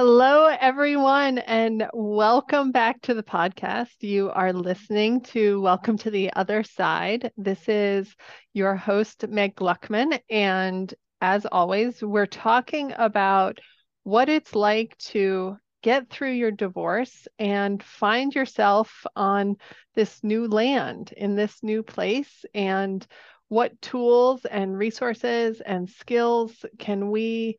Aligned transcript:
Hello, 0.00 0.46
everyone, 0.46 1.38
and 1.38 1.88
welcome 1.92 2.70
back 2.70 3.02
to 3.02 3.14
the 3.14 3.22
podcast. 3.24 3.96
You 3.98 4.30
are 4.30 4.52
listening 4.52 5.22
to 5.22 5.60
Welcome 5.60 5.98
to 5.98 6.10
the 6.12 6.32
Other 6.34 6.62
Side. 6.62 7.32
This 7.36 7.68
is 7.68 8.14
your 8.52 8.76
host, 8.76 9.26
Meg 9.26 9.56
Gluckman. 9.56 10.20
And 10.30 10.94
as 11.20 11.46
always, 11.46 12.00
we're 12.00 12.26
talking 12.26 12.94
about 12.96 13.58
what 14.04 14.28
it's 14.28 14.54
like 14.54 14.96
to 14.98 15.56
get 15.82 16.08
through 16.08 16.30
your 16.30 16.52
divorce 16.52 17.26
and 17.40 17.82
find 17.82 18.32
yourself 18.32 19.04
on 19.16 19.56
this 19.96 20.22
new 20.22 20.46
land 20.46 21.12
in 21.16 21.34
this 21.34 21.60
new 21.60 21.82
place 21.82 22.44
and 22.54 23.04
what 23.48 23.82
tools 23.82 24.44
and 24.44 24.78
resources 24.78 25.60
and 25.60 25.90
skills 25.90 26.64
can 26.78 27.10
we 27.10 27.58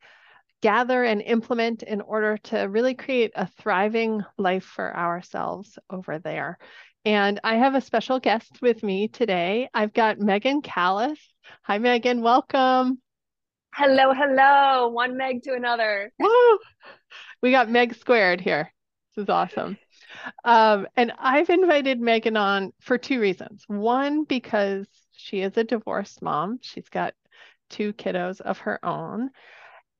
gather 0.62 1.04
and 1.04 1.22
implement 1.22 1.82
in 1.82 2.00
order 2.00 2.36
to 2.36 2.60
really 2.62 2.94
create 2.94 3.32
a 3.34 3.46
thriving 3.46 4.22
life 4.38 4.64
for 4.64 4.94
ourselves 4.94 5.78
over 5.88 6.18
there. 6.18 6.58
And 7.04 7.40
I 7.42 7.56
have 7.56 7.74
a 7.74 7.80
special 7.80 8.20
guest 8.20 8.60
with 8.60 8.82
me 8.82 9.08
today. 9.08 9.70
I've 9.72 9.94
got 9.94 10.18
Megan 10.18 10.60
Callus. 10.60 11.18
Hi, 11.62 11.78
Megan. 11.78 12.20
Welcome. 12.20 13.00
Hello, 13.74 14.12
hello. 14.12 14.88
One 14.88 15.16
Meg 15.16 15.42
to 15.44 15.54
another. 15.54 16.12
Woo! 16.18 16.58
We 17.40 17.52
got 17.52 17.70
Meg 17.70 17.94
squared 17.94 18.40
here. 18.40 18.70
This 19.16 19.24
is 19.24 19.28
awesome. 19.30 19.78
Um, 20.44 20.86
and 20.96 21.12
I've 21.18 21.48
invited 21.48 22.00
Megan 22.00 22.36
on 22.36 22.72
for 22.80 22.98
two 22.98 23.20
reasons. 23.20 23.64
One, 23.66 24.24
because 24.24 24.86
she 25.12 25.40
is 25.40 25.56
a 25.56 25.64
divorced 25.64 26.20
mom, 26.20 26.58
she's 26.60 26.88
got 26.90 27.14
two 27.70 27.92
kiddos 27.94 28.40
of 28.40 28.58
her 28.58 28.84
own 28.84 29.30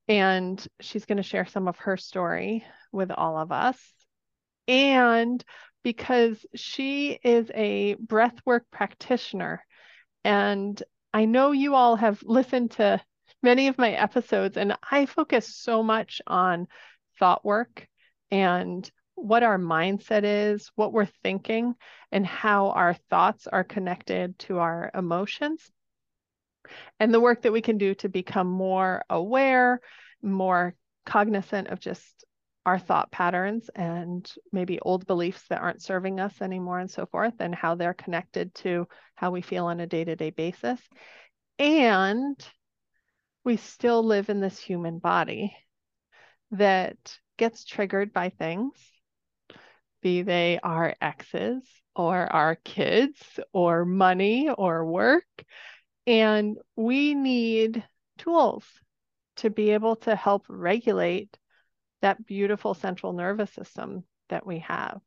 and 0.08 0.64
she's 0.80 1.04
going 1.04 1.16
to 1.16 1.22
share 1.22 1.46
some 1.46 1.68
of 1.68 1.76
her 1.78 1.96
story 1.96 2.64
with 2.92 3.10
all 3.10 3.36
of 3.36 3.52
us. 3.52 3.78
And 4.66 5.44
because 5.82 6.44
she 6.54 7.18
is 7.22 7.50
a 7.54 7.94
breathwork 7.96 8.62
practitioner, 8.70 9.64
and 10.24 10.80
I 11.12 11.24
know 11.24 11.52
you 11.52 11.74
all 11.74 11.96
have 11.96 12.22
listened 12.22 12.72
to 12.72 13.00
many 13.42 13.68
of 13.68 13.78
my 13.78 13.92
episodes, 13.92 14.56
and 14.56 14.76
I 14.90 15.06
focus 15.06 15.56
so 15.56 15.82
much 15.82 16.20
on 16.26 16.68
thought 17.18 17.44
work 17.44 17.86
and 18.30 18.88
what 19.14 19.42
our 19.42 19.58
mindset 19.58 20.22
is, 20.24 20.70
what 20.74 20.92
we're 20.92 21.06
thinking, 21.22 21.74
and 22.10 22.26
how 22.26 22.70
our 22.70 22.94
thoughts 23.10 23.46
are 23.46 23.64
connected 23.64 24.38
to 24.40 24.58
our 24.58 24.90
emotions 24.94 25.70
and 26.98 27.12
the 27.12 27.20
work 27.20 27.42
that 27.42 27.52
we 27.52 27.62
can 27.62 27.78
do 27.78 27.94
to 27.96 28.08
become 28.08 28.46
more 28.46 29.04
aware, 29.08 29.80
more 30.22 30.74
cognizant 31.06 31.68
of 31.68 31.80
just 31.80 32.24
our 32.66 32.78
thought 32.78 33.10
patterns 33.10 33.70
and 33.74 34.30
maybe 34.52 34.78
old 34.80 35.06
beliefs 35.06 35.42
that 35.48 35.62
aren't 35.62 35.82
serving 35.82 36.20
us 36.20 36.42
anymore 36.42 36.78
and 36.78 36.90
so 36.90 37.06
forth, 37.06 37.34
and 37.40 37.54
how 37.54 37.74
they're 37.74 37.94
connected 37.94 38.54
to 38.54 38.86
how 39.14 39.30
we 39.30 39.40
feel 39.40 39.66
on 39.66 39.80
a 39.80 39.86
day 39.86 40.04
to 40.04 40.14
day 40.14 40.30
basis. 40.30 40.80
And 41.58 42.36
we 43.44 43.56
still 43.56 44.02
live 44.02 44.28
in 44.28 44.40
this 44.40 44.58
human 44.58 44.98
body 44.98 45.56
that 46.52 46.96
gets 47.38 47.64
triggered 47.64 48.12
by 48.12 48.28
things, 48.28 48.74
be 50.02 50.22
they 50.22 50.60
our 50.62 50.94
exes 51.00 51.62
or 51.96 52.16
our 52.16 52.56
kids 52.56 53.18
or 53.52 53.84
money 53.84 54.50
or 54.50 54.84
work. 54.84 55.24
And 56.06 56.58
we 56.76 57.14
need 57.14 57.84
tools 58.18 58.64
to 59.36 59.50
be 59.50 59.70
able 59.70 59.96
to 59.96 60.14
help 60.14 60.44
regulate 60.48 61.36
that 62.02 62.26
beautiful 62.26 62.74
central 62.74 63.12
nervous 63.12 63.52
system 63.52 64.04
that 64.28 64.46
we 64.46 64.60
have. 64.60 65.00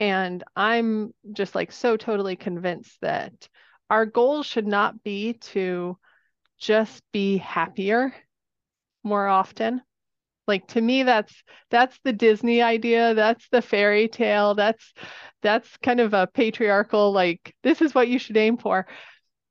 And 0.00 0.42
I'm 0.56 1.12
just 1.32 1.54
like 1.54 1.72
so 1.72 1.96
totally 1.96 2.36
convinced 2.36 2.98
that 3.02 3.48
our 3.88 4.06
goal 4.06 4.42
should 4.42 4.66
not 4.66 5.02
be 5.02 5.34
to 5.34 5.98
just 6.58 7.02
be 7.12 7.36
happier 7.36 8.14
more 9.04 9.26
often. 9.26 9.82
Like 10.48 10.66
to 10.68 10.80
me 10.80 11.04
that's 11.04 11.34
that's 11.70 11.98
the 12.02 12.12
Disney 12.12 12.62
idea, 12.62 13.14
that's 13.14 13.48
the 13.50 13.62
fairy 13.62 14.08
tale, 14.08 14.54
that's 14.54 14.92
that's 15.40 15.76
kind 15.78 16.00
of 16.00 16.14
a 16.14 16.26
patriarchal 16.26 17.12
like 17.12 17.54
this 17.62 17.80
is 17.80 17.94
what 17.94 18.08
you 18.08 18.18
should 18.18 18.36
aim 18.36 18.56
for 18.56 18.86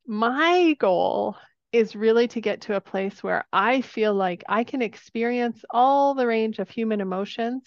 my 0.06 0.76
goal 0.80 1.38
is 1.72 1.96
really 1.96 2.28
to 2.30 2.42
get 2.42 2.62
to 2.62 2.76
a 2.76 2.82
place 2.82 3.24
where 3.24 3.46
I 3.54 3.82
feel 3.82 4.14
like 4.14 4.44
I 4.50 4.64
can 4.64 4.82
experience 4.82 5.64
all 5.70 6.14
the 6.14 6.28
range 6.28 6.60
of 6.60 6.70
human 6.70 7.00
emotions 7.00 7.64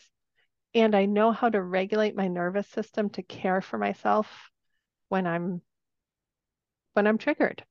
and 0.75 0.95
I 0.95 1.07
know 1.07 1.33
how 1.33 1.49
to 1.49 1.63
regulate 1.63 2.17
my 2.17 2.29
nervous 2.29 2.69
system 2.69 3.09
to 3.11 3.23
care 3.23 3.61
for 3.61 3.79
myself 3.79 4.51
when 5.09 5.27
I'm 5.27 5.63
when 6.95 7.07
I'm 7.07 7.19
triggered. 7.19 7.65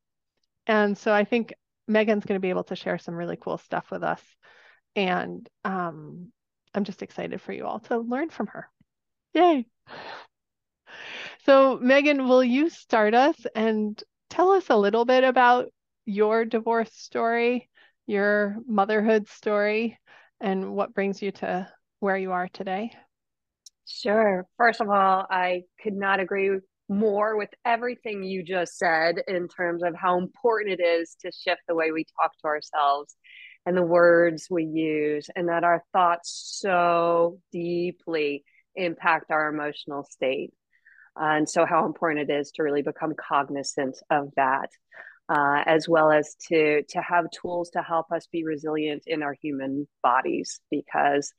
And 0.65 0.97
so 0.97 1.13
I 1.13 1.25
think 1.25 1.53
Megan's 1.87 2.25
going 2.25 2.37
to 2.37 2.41
be 2.41 2.49
able 2.49 2.63
to 2.65 2.75
share 2.75 2.97
some 2.97 3.15
really 3.15 3.37
cool 3.37 3.57
stuff 3.57 3.91
with 3.91 4.03
us. 4.03 4.21
And 4.95 5.47
um, 5.65 6.31
I'm 6.73 6.83
just 6.83 7.01
excited 7.01 7.41
for 7.41 7.51
you 7.51 7.65
all 7.65 7.79
to 7.81 7.97
learn 7.97 8.29
from 8.29 8.47
her. 8.47 8.69
Yay. 9.33 9.65
So, 11.45 11.77
Megan, 11.81 12.27
will 12.27 12.43
you 12.43 12.69
start 12.69 13.13
us 13.13 13.35
and 13.55 14.01
tell 14.33 14.51
us 14.51 14.65
a 14.71 14.75
little 14.75 15.05
bit 15.05 15.23
about 15.23 15.71
your 16.05 16.43
divorce 16.43 16.91
story, 16.91 17.69
your 18.07 18.57
motherhood 18.67 19.27
story, 19.27 19.99
and 20.41 20.73
what 20.73 20.95
brings 20.95 21.21
you 21.21 21.31
to 21.31 21.71
where 21.99 22.17
you 22.17 22.31
are 22.31 22.49
today? 22.51 22.91
Sure. 23.87 24.47
First 24.57 24.81
of 24.81 24.89
all, 24.89 25.27
I 25.29 25.61
could 25.83 25.93
not 25.93 26.19
agree 26.19 26.49
more 26.89 27.37
with 27.37 27.51
everything 27.63 28.23
you 28.23 28.41
just 28.41 28.75
said 28.79 29.17
in 29.27 29.47
terms 29.47 29.83
of 29.83 29.93
how 29.93 30.17
important 30.17 30.79
it 30.79 30.83
is 30.83 31.15
to 31.21 31.31
shift 31.31 31.61
the 31.67 31.75
way 31.75 31.91
we 31.91 32.03
talk 32.19 32.31
to 32.39 32.47
ourselves 32.47 33.15
and 33.67 33.77
the 33.77 33.83
words 33.83 34.47
we 34.49 34.65
use, 34.65 35.29
and 35.35 35.47
that 35.47 35.63
our 35.63 35.83
thoughts 35.93 36.57
so 36.59 37.37
deeply 37.51 38.43
impact 38.75 39.29
our 39.29 39.47
emotional 39.47 40.03
state 40.03 40.51
and 41.15 41.49
so 41.49 41.65
how 41.65 41.85
important 41.85 42.29
it 42.29 42.33
is 42.33 42.51
to 42.51 42.63
really 42.63 42.81
become 42.81 43.13
cognizant 43.15 43.97
of 44.09 44.31
that 44.35 44.69
uh, 45.29 45.63
as 45.65 45.87
well 45.87 46.11
as 46.11 46.35
to 46.47 46.83
to 46.89 47.01
have 47.01 47.25
tools 47.31 47.69
to 47.71 47.81
help 47.81 48.11
us 48.11 48.27
be 48.31 48.43
resilient 48.43 49.03
in 49.07 49.23
our 49.23 49.33
human 49.41 49.87
bodies 50.01 50.59
because 50.69 51.33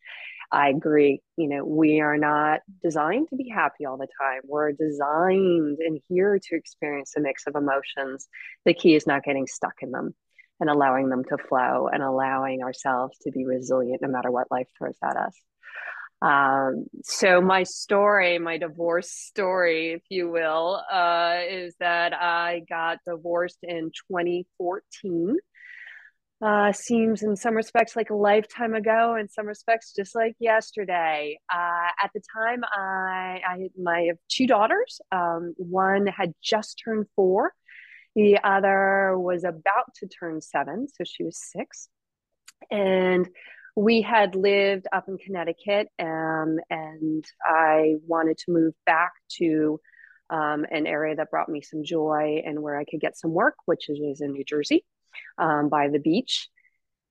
i 0.52 0.68
agree 0.68 1.20
you 1.36 1.48
know 1.48 1.64
we 1.64 2.00
are 2.00 2.16
not 2.16 2.60
designed 2.82 3.28
to 3.28 3.36
be 3.36 3.48
happy 3.48 3.84
all 3.84 3.96
the 3.96 4.08
time. 4.20 4.40
We're 4.44 4.72
designed 4.72 5.78
and 5.78 6.00
here 6.08 6.38
to 6.38 6.56
experience 6.56 7.14
a 7.16 7.20
mix 7.20 7.46
of 7.46 7.56
emotions. 7.56 8.28
The 8.64 8.74
key 8.74 8.94
is 8.94 9.06
not 9.06 9.24
getting 9.24 9.46
stuck 9.46 9.74
in 9.82 9.90
them 9.90 10.14
and 10.60 10.70
allowing 10.70 11.08
them 11.08 11.24
to 11.24 11.38
flow 11.38 11.88
and 11.92 12.02
allowing 12.02 12.62
ourselves 12.62 13.18
to 13.22 13.30
be 13.30 13.44
resilient 13.44 14.02
no 14.02 14.08
matter 14.08 14.30
what 14.30 14.50
life 14.50 14.68
throws 14.78 14.96
at 15.02 15.16
us 15.16 15.34
um, 16.22 16.86
so 17.02 17.40
my 17.40 17.64
story, 17.64 18.38
my 18.38 18.58
divorce 18.58 19.10
story, 19.10 19.92
if 19.92 20.02
you 20.08 20.30
will, 20.30 20.82
uh, 20.90 21.38
is 21.48 21.74
that 21.80 22.14
I 22.14 22.62
got 22.68 22.98
divorced 23.06 23.58
in 23.62 23.90
2014. 24.10 25.36
Uh, 26.42 26.72
seems 26.72 27.22
in 27.22 27.36
some 27.36 27.54
respects 27.54 27.96
like 27.96 28.10
a 28.10 28.14
lifetime 28.14 28.74
ago, 28.74 29.16
in 29.18 29.28
some 29.28 29.46
respects 29.46 29.92
just 29.96 30.14
like 30.14 30.34
yesterday. 30.38 31.38
Uh, 31.52 31.88
at 32.02 32.10
the 32.14 32.20
time, 32.36 32.62
I, 32.64 33.40
I 33.46 33.68
my 33.80 34.10
two 34.28 34.46
daughters. 34.46 35.00
Um, 35.12 35.54
one 35.56 36.06
had 36.06 36.34
just 36.42 36.82
turned 36.84 37.06
four, 37.16 37.52
the 38.14 38.38
other 38.44 39.18
was 39.18 39.44
about 39.44 39.94
to 39.96 40.06
turn 40.06 40.40
seven, 40.40 40.86
so 40.88 41.04
she 41.04 41.24
was 41.24 41.38
six, 41.38 41.88
and 42.70 43.28
we 43.76 44.02
had 44.02 44.36
lived 44.36 44.86
up 44.92 45.08
in 45.08 45.18
Connecticut, 45.18 45.88
um, 45.98 46.58
and 46.70 47.24
I 47.44 47.96
wanted 48.06 48.38
to 48.38 48.52
move 48.52 48.74
back 48.86 49.12
to 49.38 49.80
um, 50.30 50.64
an 50.70 50.86
area 50.86 51.16
that 51.16 51.30
brought 51.30 51.48
me 51.48 51.60
some 51.60 51.84
joy 51.84 52.42
and 52.46 52.62
where 52.62 52.78
I 52.78 52.84
could 52.84 53.00
get 53.00 53.18
some 53.18 53.32
work, 53.32 53.56
which 53.66 53.88
is 53.88 54.20
in 54.20 54.32
New 54.32 54.44
Jersey 54.44 54.84
um, 55.38 55.68
by 55.68 55.88
the 55.88 55.98
beach. 55.98 56.48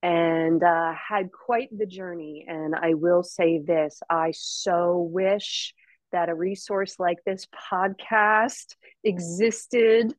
And 0.01 0.61
uh, 0.61 0.93
had 0.93 1.31
quite 1.31 1.69
the 1.77 1.85
journey. 1.85 2.45
And 2.45 2.75
I 2.75 2.93
will 2.93 3.23
say 3.23 3.59
this 3.59 4.01
I 4.09 4.31
so 4.35 4.97
wish 4.97 5.73
that 6.11 6.27
a 6.27 6.35
resource 6.35 6.99
like 6.99 7.19
this 7.25 7.47
podcast 7.71 8.75
existed 9.03 10.13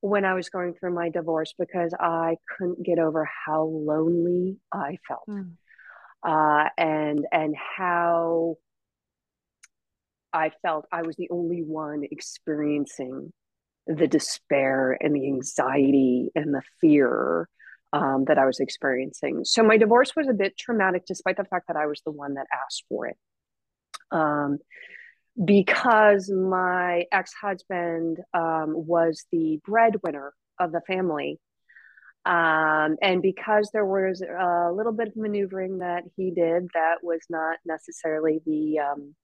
when 0.00 0.24
I 0.24 0.34
was 0.34 0.48
going 0.48 0.74
through 0.74 0.94
my 0.94 1.10
divorce 1.10 1.54
because 1.56 1.94
I 1.98 2.36
couldn't 2.56 2.82
get 2.82 2.98
over 2.98 3.28
how 3.46 3.62
lonely 3.62 4.58
I 4.72 4.98
felt. 5.06 5.28
Mm 5.28 5.54
uh, 6.26 6.68
and 6.76 7.26
and 7.32 7.54
how 7.56 8.56
I 10.32 10.50
felt 10.62 10.86
I 10.92 11.02
was 11.02 11.16
the 11.16 11.28
only 11.30 11.62
one 11.62 12.02
experiencing 12.10 13.32
the 13.86 14.06
despair 14.06 14.96
and 15.00 15.14
the 15.16 15.26
anxiety 15.26 16.30
and 16.34 16.54
the 16.54 16.62
fear 16.80 17.48
um, 17.92 18.26
that 18.26 18.38
I 18.38 18.44
was 18.44 18.60
experiencing. 18.60 19.44
So 19.44 19.62
my 19.62 19.78
divorce 19.78 20.14
was 20.14 20.28
a 20.28 20.34
bit 20.34 20.58
traumatic, 20.58 21.06
despite 21.06 21.38
the 21.38 21.44
fact 21.44 21.68
that 21.68 21.76
I 21.76 21.86
was 21.86 22.02
the 22.04 22.12
one 22.12 22.34
that 22.34 22.46
asked 22.52 22.84
for 22.88 23.06
it. 23.06 23.16
Um, 24.10 24.58
because 25.42 26.30
my 26.30 27.04
ex 27.12 27.32
husband 27.40 28.18
um, 28.34 28.74
was 28.74 29.24
the 29.32 29.60
breadwinner 29.64 30.34
of 30.58 30.72
the 30.72 30.82
family. 30.86 31.38
Um, 32.28 32.96
and 33.00 33.22
because 33.22 33.70
there 33.72 33.86
was 33.86 34.20
a 34.20 34.70
little 34.70 34.92
bit 34.92 35.08
of 35.08 35.16
maneuvering 35.16 35.78
that 35.78 36.04
he 36.14 36.30
did 36.30 36.68
that 36.74 36.96
was 37.02 37.20
not 37.30 37.56
necessarily 37.64 38.40
the 38.44 38.80
um, 38.80 39.14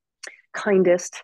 kindest, 0.55 1.23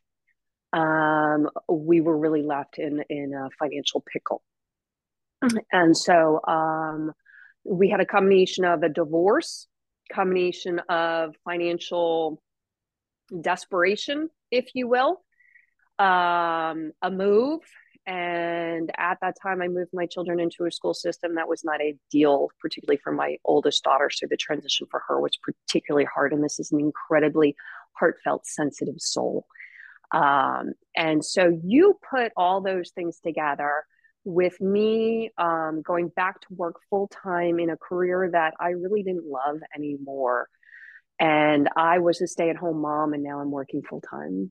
um, 0.75 1.49
we 1.71 2.03
were 2.03 2.19
really 2.19 2.43
left 2.43 2.79
in, 2.79 3.03
in 3.09 3.33
a 3.33 3.49
financial 3.59 4.05
pickle. 4.13 4.43
And 5.73 5.97
so 5.97 6.41
um, 6.47 7.13
we 7.65 7.89
had 7.89 8.01
a 8.01 8.07
combination 8.07 8.67
of 8.67 8.83
a 8.83 8.91
divorce, 8.91 9.67
combination 10.13 10.81
of 10.91 11.35
financial 11.45 12.43
desperation, 13.41 14.29
if 14.51 14.67
you 14.75 14.87
will, 14.87 15.23
um, 15.99 16.93
a 17.01 17.11
move. 17.11 17.61
And 18.11 18.91
at 18.99 19.19
that 19.21 19.37
time, 19.41 19.63
I 19.63 19.69
moved 19.69 19.91
my 19.93 20.05
children 20.05 20.41
into 20.41 20.65
a 20.65 20.73
school 20.73 20.95
system 20.95 21.37
that 21.37 21.49
was 21.49 21.63
not 21.63 21.81
ideal, 21.81 22.49
particularly 22.61 22.97
for 22.97 23.13
my 23.13 23.37
oldest 23.45 23.85
daughter. 23.85 24.11
So 24.11 24.27
the 24.29 24.37
transition 24.37 24.89
for 24.91 25.01
her 25.07 25.21
was 25.21 25.39
particularly 25.41 26.09
hard. 26.13 26.33
And 26.33 26.43
this 26.43 26.59
is 26.59 26.73
an 26.73 26.81
incredibly 26.81 27.55
heartfelt, 27.93 28.47
sensitive 28.47 28.97
soul. 28.99 29.47
Um, 30.13 30.73
and 30.97 31.25
so 31.25 31.57
you 31.63 32.01
put 32.11 32.33
all 32.37 32.61
those 32.61 32.91
things 32.91 33.21
together 33.21 33.85
with 34.25 34.61
me 34.61 35.31
um, 35.39 35.81
going 35.87 36.09
back 36.09 36.41
to 36.41 36.49
work 36.51 36.81
full 36.91 37.07
time 37.07 37.61
in 37.61 37.71
a 37.71 37.77
career 37.77 38.29
that 38.33 38.55
I 38.59 38.71
really 38.71 39.05
didn't 39.05 39.31
love 39.31 39.59
anymore. 39.73 40.49
And 41.21 41.69
I 41.77 42.01
was 42.01 42.21
a 42.23 42.27
stay 42.27 42.51
at 42.51 42.57
home 42.57 42.81
mom, 42.81 43.13
and 43.13 43.23
now 43.23 43.39
I'm 43.39 43.53
working 43.53 43.83
full 43.89 44.01
time 44.01 44.51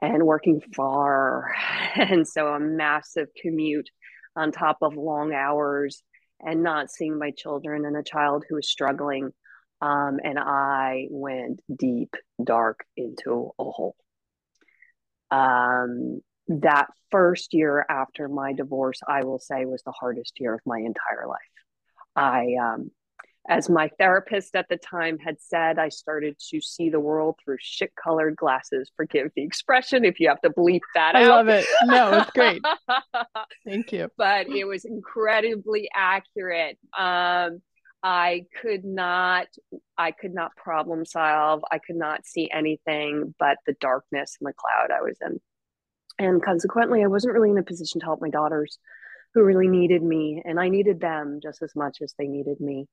and 0.00 0.24
working 0.24 0.60
far. 0.74 1.54
And 1.98 2.28
so 2.28 2.48
a 2.48 2.60
massive 2.60 3.28
commute 3.40 3.88
on 4.36 4.52
top 4.52 4.78
of 4.82 4.94
long 4.96 5.32
hours 5.32 6.02
and 6.40 6.62
not 6.62 6.90
seeing 6.90 7.18
my 7.18 7.30
children 7.30 7.86
and 7.86 7.96
a 7.96 8.02
child 8.02 8.44
who 8.46 8.56
was 8.56 8.68
struggling. 8.68 9.30
Um, 9.80 10.18
and 10.22 10.38
I 10.38 11.06
went 11.10 11.60
deep, 11.74 12.14
dark 12.42 12.84
into 12.98 13.50
a 13.58 13.64
hole. 13.64 13.96
Um, 15.30 16.20
that 16.48 16.88
first 17.10 17.54
year 17.54 17.86
after 17.88 18.28
my 18.28 18.52
divorce, 18.52 19.00
I 19.08 19.24
will 19.24 19.38
say 19.38 19.64
was 19.64 19.82
the 19.82 19.92
hardest 19.92 20.38
year 20.38 20.54
of 20.54 20.60
my 20.66 20.78
entire 20.78 21.26
life. 21.26 21.38
I, 22.14 22.56
um, 22.62 22.90
as 23.48 23.68
my 23.68 23.90
therapist 23.98 24.56
at 24.56 24.68
the 24.68 24.76
time 24.76 25.18
had 25.18 25.40
said, 25.40 25.78
I 25.78 25.88
started 25.88 26.36
to 26.50 26.60
see 26.60 26.90
the 26.90 27.00
world 27.00 27.36
through 27.42 27.58
shit 27.60 27.92
colored 27.94 28.36
glasses. 28.36 28.90
Forgive 28.96 29.30
the 29.36 29.42
expression 29.42 30.04
if 30.04 30.18
you 30.18 30.28
have 30.28 30.40
to 30.42 30.50
bleep 30.50 30.80
that 30.94 31.14
I 31.14 31.24
out. 31.24 31.28
love 31.28 31.48
it. 31.48 31.66
No, 31.84 32.18
it's 32.18 32.30
great. 32.30 32.62
Thank 33.64 33.92
you. 33.92 34.10
But 34.16 34.48
it 34.48 34.64
was 34.64 34.84
incredibly 34.84 35.88
accurate. 35.94 36.78
Um, 36.96 37.62
I 38.02 38.44
could 38.60 38.84
not, 38.84 39.46
I 39.96 40.12
could 40.12 40.34
not 40.34 40.54
problem 40.56 41.04
solve. 41.04 41.62
I 41.70 41.78
could 41.78 41.96
not 41.96 42.26
see 42.26 42.50
anything 42.52 43.34
but 43.38 43.58
the 43.66 43.74
darkness 43.80 44.36
and 44.40 44.48
the 44.48 44.54
cloud 44.54 44.96
I 44.96 45.02
was 45.02 45.18
in. 45.20 45.40
And 46.18 46.42
consequently, 46.42 47.02
I 47.02 47.08
wasn't 47.08 47.34
really 47.34 47.50
in 47.50 47.58
a 47.58 47.62
position 47.62 48.00
to 48.00 48.06
help 48.06 48.20
my 48.20 48.30
daughters 48.30 48.78
who 49.34 49.42
really 49.44 49.68
needed 49.68 50.02
me, 50.02 50.42
and 50.44 50.58
I 50.58 50.70
needed 50.70 50.98
them 50.98 51.40
just 51.42 51.62
as 51.62 51.76
much 51.76 51.98
as 52.00 52.14
they 52.18 52.26
needed 52.26 52.58
me. 52.58 52.86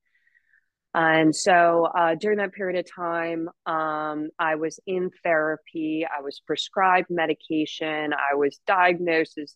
And 0.94 1.34
so 1.34 1.86
uh, 1.86 2.14
during 2.14 2.38
that 2.38 2.52
period 2.52 2.78
of 2.78 2.86
time, 2.90 3.48
um, 3.66 4.28
I 4.38 4.54
was 4.54 4.78
in 4.86 5.10
therapy. 5.24 6.06
I 6.06 6.22
was 6.22 6.40
prescribed 6.46 7.08
medication. 7.10 8.12
I 8.12 8.36
was 8.36 8.60
diagnosed 8.64 9.36
as 9.38 9.54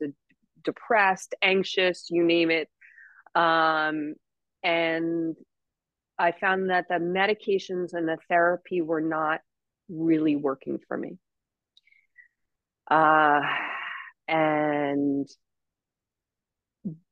depressed, 0.64 1.37
anxious, 1.40 2.08
you 2.11 2.25
name 2.25 2.50
it. 2.50 2.69
Um, 3.37 4.14
and 4.64 5.37
I 6.19 6.32
found 6.32 6.70
that 6.70 6.87
the 6.88 6.96
medications 6.96 7.93
and 7.93 8.08
the 8.08 8.19
therapy 8.29 8.82
were 8.82 9.00
not 9.00 9.40
really 9.88 10.35
working 10.35 10.79
for 10.88 10.96
me. 10.96 11.19
Uh, 12.90 13.43
and 14.26 15.29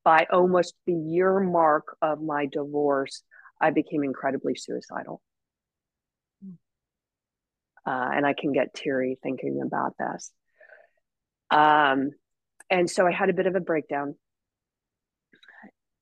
by 0.05 0.26
almost 0.32 0.75
the 0.87 0.94
year 0.94 1.38
mark 1.38 1.96
of 2.02 2.20
my 2.20 2.46
divorce, 2.46 3.23
I 3.60 3.70
became 3.70 4.04
incredibly 4.04 4.54
suicidal. 4.54 5.20
Uh, 7.86 8.10
and 8.14 8.26
I 8.26 8.34
can 8.34 8.52
get 8.52 8.74
teary 8.74 9.16
thinking 9.22 9.62
about 9.64 9.94
this. 9.96 10.32
Um, 11.50 12.10
and 12.68 12.90
so 12.90 13.06
I 13.06 13.12
had 13.12 13.30
a 13.30 13.32
bit 13.32 13.46
of 13.46 13.54
a 13.54 13.60
breakdown, 13.60 14.16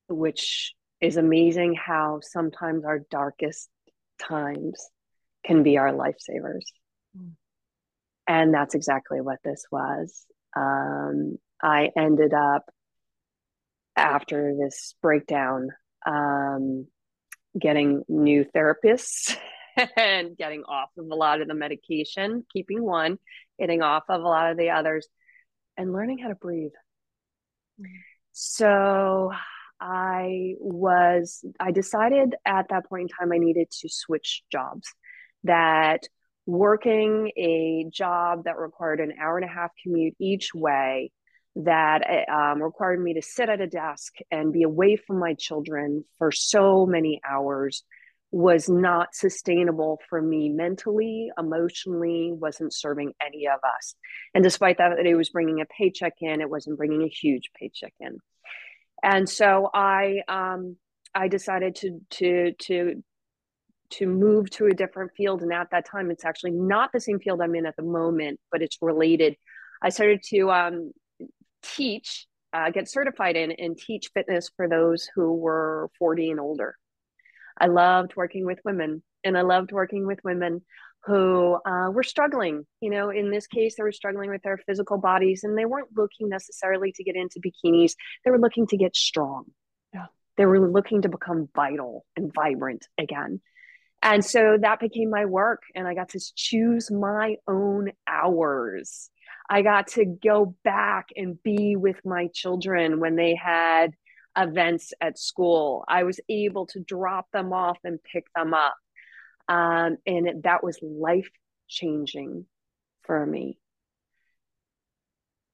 which 0.09 0.73
is 0.99 1.17
amazing 1.17 1.75
how 1.75 2.21
sometimes 2.23 2.85
our 2.85 3.01
darkest 3.11 3.69
times 4.19 4.89
can 5.45 5.61
be 5.61 5.77
our 5.77 5.91
lifesavers. 5.91 6.65
Mm. 7.15 7.33
And 8.27 8.51
that's 8.51 8.73
exactly 8.73 9.21
what 9.21 9.37
this 9.43 9.63
was. 9.71 10.25
Um, 10.57 11.37
I 11.61 11.91
ended 11.95 12.33
up, 12.33 12.63
after 13.95 14.55
this 14.59 14.95
breakdown, 15.03 15.69
um, 16.07 16.87
getting 17.59 18.03
new 18.07 18.45
therapists 18.55 19.35
and 19.97 20.37
getting 20.37 20.63
off 20.63 20.89
of 20.97 21.09
a 21.09 21.15
lot 21.15 21.41
of 21.41 21.47
the 21.47 21.53
medication, 21.53 22.45
keeping 22.51 22.83
one, 22.83 23.17
getting 23.59 23.81
off 23.81 24.03
of 24.09 24.21
a 24.21 24.27
lot 24.27 24.51
of 24.51 24.57
the 24.57 24.71
others, 24.71 25.07
and 25.77 25.93
learning 25.93 26.19
how 26.19 26.29
to 26.29 26.35
breathe. 26.35 26.71
Mm. 27.79 27.85
So 28.31 29.31
I 29.79 30.55
was, 30.59 31.43
I 31.59 31.71
decided 31.71 32.35
at 32.45 32.67
that 32.69 32.87
point 32.87 33.03
in 33.03 33.07
time 33.07 33.31
I 33.33 33.37
needed 33.37 33.69
to 33.81 33.89
switch 33.89 34.43
jobs. 34.51 34.87
That 35.43 36.07
working 36.45 37.31
a 37.37 37.85
job 37.91 38.43
that 38.45 38.57
required 38.57 38.99
an 38.99 39.13
hour 39.19 39.37
and 39.37 39.45
a 39.45 39.53
half 39.53 39.71
commute 39.83 40.15
each 40.19 40.53
way 40.53 41.11
that 41.55 42.27
um, 42.29 42.61
required 42.61 43.01
me 43.01 43.13
to 43.13 43.21
sit 43.21 43.49
at 43.49 43.61
a 43.61 43.67
desk 43.67 44.15
and 44.29 44.51
be 44.51 44.63
away 44.63 44.97
from 44.97 45.19
my 45.19 45.33
children 45.33 46.03
for 46.17 46.31
so 46.31 46.85
many 46.85 47.21
hours 47.27 47.83
was 48.31 48.67
not 48.67 49.15
sustainable 49.15 49.99
for 50.09 50.21
me 50.21 50.49
mentally, 50.49 51.29
emotionally, 51.37 52.31
wasn't 52.33 52.73
serving 52.73 53.13
any 53.25 53.47
of 53.47 53.59
us. 53.77 53.95
And 54.33 54.43
despite 54.43 54.79
that, 54.79 54.99
it 54.99 55.15
was 55.15 55.29
bringing 55.29 55.61
a 55.61 55.65
paycheck 55.65 56.15
in, 56.19 56.41
it 56.41 56.49
wasn't 56.49 56.77
bringing 56.77 57.03
a 57.03 57.07
huge 57.07 57.51
paycheck 57.57 57.93
in. 58.01 58.17
And 59.01 59.29
so 59.29 59.69
I, 59.73 60.21
um, 60.27 60.75
I 61.13 61.29
decided 61.29 61.75
to 61.75 62.01
to 62.09 62.51
to 62.63 63.03
to 63.91 64.07
move 64.07 64.49
to 64.49 64.65
a 64.65 64.73
different 64.73 65.11
field. 65.15 65.41
And 65.41 65.53
at 65.53 65.69
that 65.71 65.89
time, 65.89 66.11
it's 66.11 66.25
actually 66.25 66.51
not 66.51 66.91
the 66.91 66.99
same 66.99 67.19
field 67.19 67.39
I'm 67.41 67.55
in 67.55 67.65
at 67.65 67.75
the 67.77 67.83
moment, 67.83 68.39
but 68.51 68.61
it's 68.61 68.77
related. 68.81 69.37
I 69.81 69.89
started 69.89 70.23
to 70.31 70.51
um, 70.51 70.91
teach, 71.75 72.27
uh, 72.53 72.69
get 72.71 72.89
certified 72.89 73.35
in, 73.35 73.51
and 73.51 73.77
teach 73.77 74.09
fitness 74.13 74.49
for 74.55 74.67
those 74.67 75.09
who 75.15 75.33
were 75.33 75.89
40 75.99 76.31
and 76.31 76.39
older. 76.39 76.75
I 77.59 77.67
loved 77.67 78.15
working 78.15 78.45
with 78.45 78.59
women, 78.65 79.03
and 79.23 79.37
I 79.37 79.41
loved 79.41 79.71
working 79.71 80.05
with 80.05 80.19
women 80.23 80.61
who 81.05 81.57
uh, 81.65 81.89
were 81.91 82.03
struggling. 82.03 82.65
You 82.81 82.89
know, 82.89 83.09
in 83.09 83.31
this 83.31 83.47
case, 83.47 83.75
they 83.75 83.83
were 83.83 83.91
struggling 83.91 84.29
with 84.29 84.41
their 84.41 84.57
physical 84.57 84.97
bodies, 84.97 85.43
and 85.43 85.57
they 85.57 85.65
weren't 85.65 85.95
looking 85.95 86.29
necessarily 86.29 86.91
to 86.93 87.03
get 87.03 87.15
into 87.15 87.39
bikinis. 87.39 87.93
They 88.23 88.31
were 88.31 88.39
looking 88.39 88.67
to 88.67 88.77
get 88.77 88.95
strong. 88.95 89.45
Yeah. 89.93 90.07
They 90.37 90.45
were 90.45 90.69
looking 90.69 91.03
to 91.03 91.09
become 91.09 91.49
vital 91.55 92.05
and 92.15 92.33
vibrant 92.33 92.87
again. 92.97 93.41
And 94.01 94.23
so 94.23 94.57
that 94.61 94.79
became 94.79 95.09
my 95.09 95.25
work, 95.25 95.63
and 95.73 95.87
I 95.87 95.93
got 95.93 96.09
to 96.09 96.19
choose 96.35 96.91
my 96.91 97.37
own 97.47 97.91
hours. 98.07 99.09
I 99.49 99.61
got 99.61 99.87
to 99.89 100.05
go 100.05 100.55
back 100.63 101.09
and 101.15 101.41
be 101.43 101.75
with 101.75 101.97
my 102.03 102.27
children 102.33 102.99
when 102.99 103.15
they 103.15 103.35
had 103.35 103.91
events 104.37 104.93
at 105.01 105.19
school. 105.19 105.85
I 105.87 106.03
was 106.03 106.19
able 106.29 106.65
to 106.67 106.79
drop 106.79 107.27
them 107.31 107.53
off 107.53 107.77
and 107.83 108.03
pick 108.03 108.25
them 108.35 108.53
up. 108.53 108.75
Um, 109.47 109.97
and 110.05 110.43
that 110.43 110.63
was 110.63 110.79
life 110.81 111.29
changing 111.67 112.45
for 113.03 113.25
me. 113.25 113.59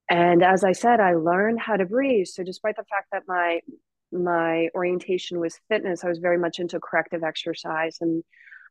And 0.10 0.44
as 0.44 0.64
I 0.64 0.74
said, 0.74 1.00
I 1.00 1.16
learned 1.16 1.60
how 1.60 1.78
to 1.78 1.86
breathe. 1.86 2.28
So 2.28 2.44
despite 2.44 2.76
the 2.76 2.84
fact 2.84 3.08
that 3.12 3.24
my 3.28 3.60
my 4.14 4.68
orientation 4.76 5.40
was 5.40 5.58
fitness, 5.70 6.04
I 6.04 6.10
was 6.10 6.20
very 6.20 6.38
much 6.38 6.60
into 6.60 6.82
corrective 6.82 7.24
exercise. 7.24 7.98
And 8.02 8.24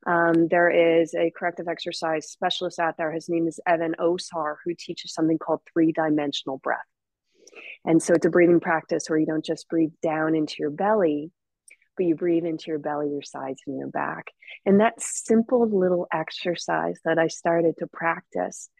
um, 0.06 0.48
there 0.48 0.70
is 0.70 1.14
a 1.14 1.30
corrective 1.36 1.68
exercise 1.68 2.30
specialist 2.30 2.78
out 2.78 2.96
there. 2.96 3.12
His 3.12 3.28
name 3.28 3.46
is 3.46 3.60
Evan 3.66 3.94
Osar, 3.98 4.56
who 4.64 4.74
teaches 4.74 5.12
something 5.12 5.38
called 5.38 5.60
three 5.72 5.92
dimensional 5.92 6.58
breath. 6.58 6.78
And 7.84 8.02
so 8.02 8.14
it's 8.14 8.26
a 8.26 8.30
breathing 8.30 8.60
practice 8.60 9.08
where 9.08 9.18
you 9.18 9.26
don't 9.26 9.44
just 9.44 9.68
breathe 9.68 9.92
down 10.02 10.34
into 10.34 10.56
your 10.58 10.70
belly, 10.70 11.30
but 11.96 12.06
you 12.06 12.14
breathe 12.14 12.44
into 12.44 12.66
your 12.68 12.78
belly, 12.78 13.10
your 13.10 13.22
sides, 13.22 13.62
and 13.66 13.76
your 13.76 13.88
back. 13.88 14.26
And 14.64 14.80
that 14.80 15.00
simple 15.00 15.68
little 15.68 16.06
exercise 16.12 16.98
that 17.04 17.18
I 17.18 17.28
started 17.28 17.74
to 17.78 17.86
practice 17.86 18.70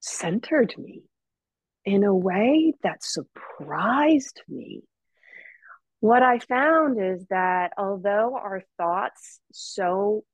centered 0.00 0.74
me 0.78 1.02
in 1.84 2.04
a 2.04 2.14
way 2.14 2.74
that 2.82 3.02
surprised 3.02 4.42
me. 4.48 4.82
What 6.02 6.24
I 6.24 6.40
found 6.40 7.00
is 7.00 7.24
that 7.30 7.74
although 7.78 8.34
our 8.34 8.64
thoughts 8.76 9.38
so 9.52 10.24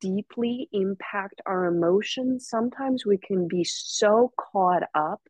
deeply 0.00 0.68
impact 0.72 1.40
our 1.46 1.66
emotions, 1.66 2.48
sometimes 2.48 3.06
we 3.06 3.18
can 3.18 3.46
be 3.46 3.62
so 3.62 4.32
caught 4.36 4.82
up 4.96 5.20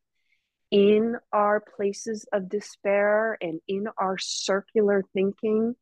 in 0.70 1.16
our 1.30 1.62
places 1.76 2.25
of 2.32 2.49
despair 2.49 3.37
and 3.42 3.61
in 3.68 3.84
our 3.99 4.16
circular 4.16 5.04
thinking 5.12 5.75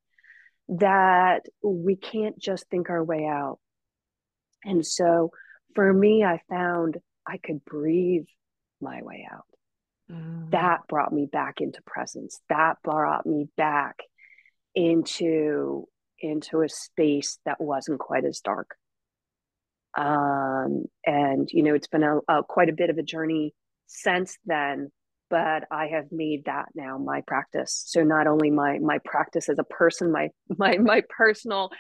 that 0.67 1.43
we 1.63 1.95
can't 1.95 2.37
just 2.37 2.67
think 2.69 2.91
our 2.91 3.05
way 3.05 3.27
out. 3.27 3.61
And 4.65 4.85
so 4.85 5.31
for 5.77 5.93
me, 5.93 6.25
I 6.25 6.41
found 6.49 6.99
I 7.25 7.39
could 7.39 7.65
breathe 7.65 8.27
my 8.81 9.03
way 9.05 9.29
out. 9.33 9.47
Mm. 10.11 10.51
That 10.51 10.81
brought 10.89 11.13
me 11.13 11.27
back 11.31 11.61
into 11.61 11.81
presence. 11.87 12.41
That 12.49 12.79
brought 12.83 13.27
me 13.27 13.49
back 13.57 13.97
into 14.75 15.87
into 16.19 16.61
a 16.61 16.69
space 16.69 17.39
that 17.47 17.61
wasn't 17.61 17.99
quite 17.99 18.25
as 18.25 18.41
dark. 18.41 18.77
Um, 19.97 20.85
and 21.05 21.49
you 21.51 21.63
know, 21.63 21.75
it's 21.75 21.89
been 21.89 22.03
a, 22.03 22.19
a 22.29 22.43
quite 22.43 22.69
a 22.69 22.75
bit 22.75 22.91
of 22.91 22.99
a 22.99 23.03
journey 23.03 23.55
since 23.87 24.37
then 24.45 24.91
but 25.31 25.65
I 25.71 25.87
have 25.87 26.07
made 26.11 26.47
that 26.47 26.67
now 26.75 26.99
my 26.99 27.23
practice. 27.27 27.85
So 27.87 28.03
not 28.03 28.27
only 28.27 28.51
my 28.51 28.79
my 28.81 28.99
practice 29.05 29.49
as 29.49 29.59
a 29.59 29.65
person, 29.65 30.13
my 30.13 30.29
my 30.59 30.77
my 30.77 31.03
personal 31.09 31.71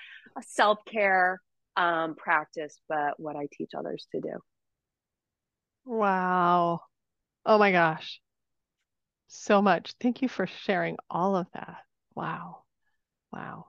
self 0.42 0.78
care 0.90 1.42
um, 1.76 2.14
practice, 2.14 2.80
but 2.88 3.18
what 3.18 3.36
I 3.36 3.48
teach 3.52 3.72
others 3.76 4.06
to 4.12 4.20
do. 4.20 4.38
Wow! 5.84 6.80
Oh 7.44 7.58
my 7.58 7.70
gosh, 7.72 8.20
so 9.28 9.62
much. 9.62 9.94
Thank 10.00 10.22
you 10.22 10.28
for 10.28 10.46
sharing 10.46 10.96
all 11.08 11.36
of 11.36 11.46
that. 11.52 11.78
Wow, 12.14 12.64
wow. 13.32 13.66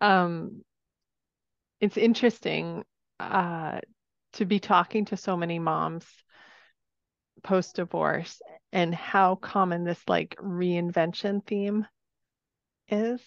Um, 0.00 0.64
it's 1.80 1.96
interesting 1.96 2.84
uh, 3.20 3.80
to 4.34 4.44
be 4.44 4.58
talking 4.58 5.04
to 5.06 5.16
so 5.16 5.36
many 5.36 5.58
moms 5.58 6.06
post 7.44 7.76
divorce 7.76 8.40
and 8.72 8.92
how 8.94 9.36
common 9.36 9.84
this 9.84 10.02
like 10.08 10.34
reinvention 10.40 11.46
theme 11.46 11.86
is 12.88 13.20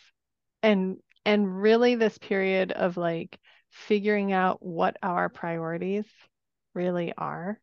and 0.63 0.97
and 1.25 1.61
really 1.61 1.95
this 1.95 2.17
period 2.17 2.71
of 2.71 2.97
like 2.97 3.37
figuring 3.69 4.31
out 4.31 4.63
what 4.63 4.97
our 5.03 5.29
priorities 5.29 6.05
really 6.73 7.13
are 7.17 7.59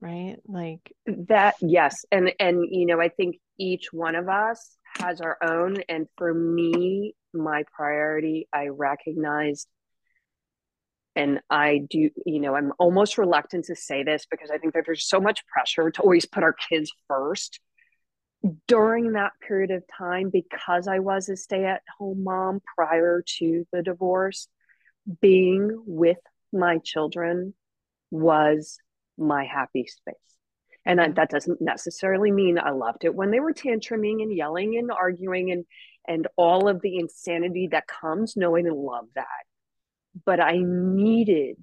right 0.00 0.36
like 0.46 0.92
that 1.06 1.54
yes 1.60 2.04
and 2.10 2.32
and 2.40 2.66
you 2.70 2.86
know 2.86 3.00
i 3.00 3.08
think 3.08 3.36
each 3.58 3.92
one 3.92 4.14
of 4.14 4.28
us 4.28 4.76
has 4.98 5.20
our 5.20 5.36
own 5.42 5.76
and 5.88 6.06
for 6.16 6.32
me 6.32 7.14
my 7.34 7.62
priority 7.76 8.48
i 8.52 8.68
recognized 8.68 9.68
and 11.16 11.40
I 11.50 11.82
do, 11.90 12.10
you 12.24 12.40
know, 12.40 12.54
I'm 12.54 12.72
almost 12.78 13.18
reluctant 13.18 13.66
to 13.66 13.76
say 13.76 14.02
this 14.04 14.26
because 14.30 14.50
I 14.50 14.58
think 14.58 14.74
that 14.74 14.84
there's 14.86 15.06
so 15.06 15.20
much 15.20 15.44
pressure 15.46 15.90
to 15.90 16.02
always 16.02 16.26
put 16.26 16.42
our 16.42 16.54
kids 16.54 16.92
first. 17.08 17.60
During 18.66 19.12
that 19.12 19.32
period 19.46 19.70
of 19.70 19.82
time, 19.98 20.30
because 20.30 20.88
I 20.88 21.00
was 21.00 21.28
a 21.28 21.36
stay 21.36 21.66
at 21.66 21.82
home 21.98 22.24
mom 22.24 22.60
prior 22.74 23.22
to 23.38 23.66
the 23.70 23.82
divorce, 23.82 24.48
being 25.20 25.82
with 25.86 26.16
my 26.52 26.78
children 26.78 27.54
was 28.10 28.78
my 29.20 29.44
happy 29.44 29.86
space. 29.86 30.14
And 30.86 31.00
I, 31.00 31.08
that 31.08 31.30
doesn't 31.30 31.60
necessarily 31.60 32.30
mean 32.30 32.58
I 32.58 32.70
loved 32.70 33.04
it 33.04 33.14
when 33.14 33.30
they 33.30 33.40
were 33.40 33.52
tantruming 33.52 34.22
and 34.22 34.34
yelling 34.34 34.76
and 34.78 34.90
arguing 34.90 35.50
and 35.52 35.64
and 36.08 36.26
all 36.36 36.66
of 36.66 36.80
the 36.80 36.98
insanity 36.98 37.68
that 37.72 37.86
comes. 37.86 38.36
No, 38.36 38.56
I 38.56 38.62
didn't 38.62 38.78
love 38.78 39.06
that 39.14 39.26
but 40.24 40.40
I 40.40 40.58
needed 40.62 41.56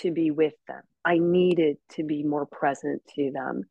to 0.00 0.12
be 0.12 0.30
with 0.30 0.54
them. 0.66 0.82
I 1.04 1.18
needed 1.18 1.76
to 1.92 2.04
be 2.04 2.22
more 2.22 2.46
present 2.46 3.02
to 3.14 3.30
them. 3.32 3.62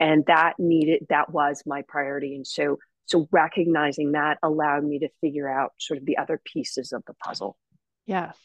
And 0.00 0.24
that 0.26 0.54
needed, 0.58 1.06
that 1.10 1.30
was 1.30 1.62
my 1.64 1.82
priority. 1.86 2.34
And 2.34 2.46
so, 2.46 2.78
so 3.06 3.28
recognizing 3.30 4.12
that 4.12 4.38
allowed 4.42 4.84
me 4.84 5.00
to 5.00 5.08
figure 5.20 5.48
out 5.48 5.72
sort 5.78 5.98
of 5.98 6.06
the 6.06 6.18
other 6.18 6.40
pieces 6.44 6.92
of 6.92 7.04
the 7.06 7.14
puzzle. 7.14 7.56
Yes. 8.06 8.36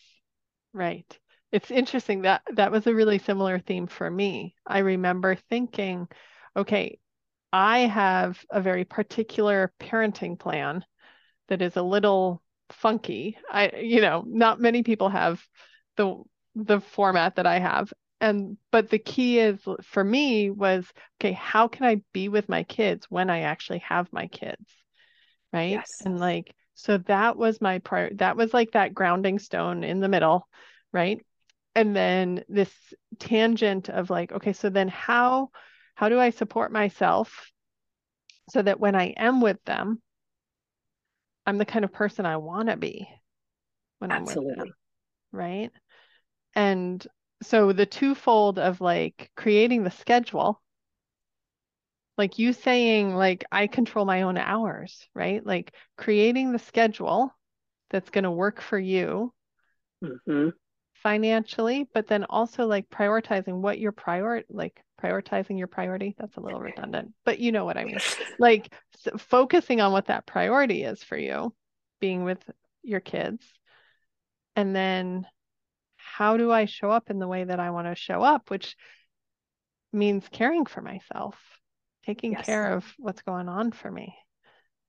Right. 0.74 1.19
It's 1.51 1.72
interesting 1.72 2.24
that 2.24 2.42
that 2.56 2.72
was 2.72 2.88
a 2.88 2.94
really 2.94 3.20
similar 3.20 3.60
theme 3.60 3.88
for 3.88 4.10
me. 4.10 4.56
I 4.66 4.80
remember 4.80 5.36
thinking, 5.36 6.08
okay, 6.56 7.00
I 7.54 7.80
have 7.80 8.44
a 8.51 8.62
very 8.62 8.84
particular 8.84 9.74
parenting 9.80 10.38
plan 10.38 10.84
that 11.48 11.62
is 11.62 11.77
a 11.77 11.82
little 11.82 12.44
funky. 12.70 13.38
I, 13.50 13.72
you 13.77 14.01
know, 14.01 14.24
not 14.27 14.60
many 14.60 14.84
people 14.84 15.10
have 15.10 15.42
the 15.96 16.22
the 16.56 16.82
format 16.82 17.36
that 17.36 17.48
I 17.48 17.60
have. 17.60 17.94
And 18.20 18.58
but 18.72 18.89
the 18.89 19.00
key 19.00 19.39
is 19.39 19.60
for 19.84 20.04
me 20.04 20.50
was 20.50 20.92
okay, 21.22 21.34
how 21.34 21.68
can 21.68 21.86
I 21.86 22.01
be 22.13 22.30
with 22.30 22.50
my 22.50 22.63
kids 22.63 23.06
when 23.10 23.30
I 23.30 23.42
actually 23.42 23.80
have 23.80 24.12
my 24.12 24.27
kids? 24.27 24.66
Right? 25.54 25.72
Yes. 25.72 26.01
And 26.04 26.20
like 26.20 26.54
so 26.74 26.98
that 27.00 27.38
was 27.38 27.62
my 27.62 27.80
prior 27.80 28.13
that 28.16 28.36
was 28.36 28.54
like 28.54 28.72
that 28.72 28.94
grounding 28.94 29.39
stone 29.39 29.84
in 29.84 30.00
the 30.00 30.10
middle, 30.10 30.48
right? 30.92 31.24
And 31.77 31.96
then 31.96 32.43
this 32.50 32.74
tangent 33.19 33.88
of 33.88 34.10
like, 34.10 34.31
okay, 34.31 34.51
so 34.51 34.67
then 34.67 34.88
how 34.88 35.51
how 35.93 36.10
do 36.10 36.19
I 36.19 36.31
support 36.31 36.72
myself 36.72 37.51
so 38.50 38.63
that 38.63 38.79
when 38.79 38.96
I 38.96 39.13
am 39.15 39.41
with 39.41 39.63
them, 39.63 40.01
I'm 41.46 41.60
the 41.60 41.65
kind 41.65 41.86
of 41.86 41.93
person 41.93 42.25
I 42.25 42.38
want 42.38 42.69
to 42.69 42.77
be 42.77 43.07
when 44.00 44.12
Absolutely. 44.12 44.53
I'm 44.53 44.57
with 44.57 44.67
them. 44.67 44.75
Right. 45.31 45.72
And 46.55 47.05
so 47.43 47.72
the 47.74 47.86
twofold 47.86 48.57
of 48.57 48.81
like 48.81 49.29
creating 49.36 49.84
the 49.84 49.91
schedule, 49.91 50.60
like 52.17 52.39
you 52.39 52.53
saying, 52.53 53.13
like, 53.13 53.46
I 53.51 53.67
control 53.67 54.03
my 54.03 54.24
own 54.24 54.39
hours, 54.39 55.07
right? 55.13 55.46
Like 55.46 55.75
creating 55.96 56.53
the 56.53 56.60
schedule 56.60 57.31
that's 57.91 58.10
going 58.10 58.24
to 58.24 58.31
work 58.31 58.62
for 58.62 58.79
you 58.79 59.31
mm-hmm. 60.03 60.50
Financially, 61.04 61.88
but 61.94 62.08
then 62.08 62.25
also 62.25 62.66
like 62.66 62.89
prioritizing 62.89 63.62
what 63.62 63.80
your 63.80 63.92
prior, 63.92 64.44
like 64.50 64.82
prioritizing 65.01 65.58
your 65.58 65.68
priority. 65.68 66.16
That's 66.18 66.38
a 66.38 66.42
little 66.42 66.60
redundant 66.60 67.13
but 67.24 67.39
you 67.39 67.51
know 67.51 67.66
what 67.66 67.77
i 67.77 67.84
mean. 67.84 68.00
Like 68.39 68.74
focusing 69.18 69.82
on 69.82 69.92
what 69.92 70.08
that 70.08 70.25
priority 70.25 70.84
is 70.84 71.04
for 71.04 71.18
you 71.18 71.54
being 72.00 72.24
with 72.24 72.44
your 72.84 73.00
kids. 73.00 73.46
And 74.56 74.75
then 74.75 75.27
how 75.98 76.38
do 76.38 76.51
i 76.51 76.66
show 76.66 76.89
up 76.89 77.10
in 77.10 77.20
the 77.20 77.27
way 77.27 77.44
that 77.44 77.60
i 77.60 77.70
want 77.70 77.86
to 77.86 77.94
show 77.94 78.22
up 78.22 78.50
which 78.50 78.75
means 79.92 80.25
caring 80.32 80.66
for 80.66 80.82
myself 80.82 81.36
taking 82.06 82.32
yes. 82.32 82.46
care 82.46 82.74
of 82.74 82.86
what's 82.98 83.22
going 83.22 83.50
on 83.50 83.72
for 83.72 83.92
me. 83.92 84.16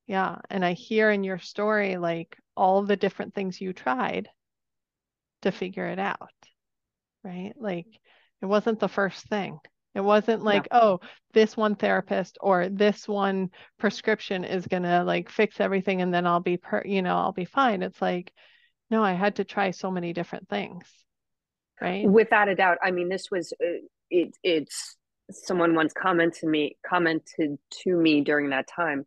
Yeah 0.07 0.37
and 0.49 0.65
i 0.65 0.73
hear 0.73 1.11
in 1.11 1.25
your 1.25 1.39
story 1.39 1.97
like 1.97 2.37
all 2.57 2.83
the 2.83 2.97
different 2.97 3.35
things 3.35 3.61
you 3.61 3.73
tried 3.73 4.29
to 5.43 5.53
figure 5.53 5.87
it 5.87 5.99
out 5.99 6.31
right 7.25 7.55
like 7.59 7.87
it 8.43 8.47
wasn't 8.47 8.79
the 8.81 8.89
first 8.89 9.27
thing 9.29 9.59
it 9.99 10.05
wasn't 10.05 10.45
like, 10.45 10.69
no. 10.73 10.79
oh, 10.81 11.01
this 11.33 11.57
one 11.57 11.75
therapist 11.75 12.39
or 12.41 12.69
this 12.69 13.09
one 13.09 13.51
prescription 13.81 14.45
is 14.45 14.65
going 14.65 14.85
to 14.85 15.03
like 15.03 15.29
fix 15.29 15.61
everything 15.61 16.03
and 16.03 16.15
then 16.15 16.25
I'll 16.25 16.39
be 16.39 16.57
per, 16.57 16.83
you 16.85 17.03
know, 17.03 17.17
I'll 17.17 17.33
be 17.33 17.47
fine. 17.47 17.83
It's 17.83 18.01
like, 18.01 18.33
no, 18.91 19.03
I 19.03 19.15
had 19.15 19.37
to 19.37 19.45
try 19.45 19.73
so 19.73 19.91
many 19.91 20.13
different 20.13 20.49
things. 20.49 20.85
Right? 21.81 22.09
Without 22.09 22.49
a 22.49 22.55
doubt. 22.55 22.79
I 22.81 22.93
mean, 22.93 23.09
this 23.09 23.29
was 23.31 23.53
uh, 23.61 23.83
it 24.09 24.37
it's 24.45 24.97
someone 25.31 25.75
once 25.75 25.93
commented 25.93 26.41
to 26.41 26.47
me 26.47 26.77
commented 26.87 27.59
to 27.83 27.97
me 27.97 28.21
during 28.21 28.51
that 28.51 28.69
time, 28.69 29.05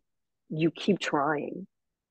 you 0.50 0.70
keep 0.70 0.98
trying 0.98 1.66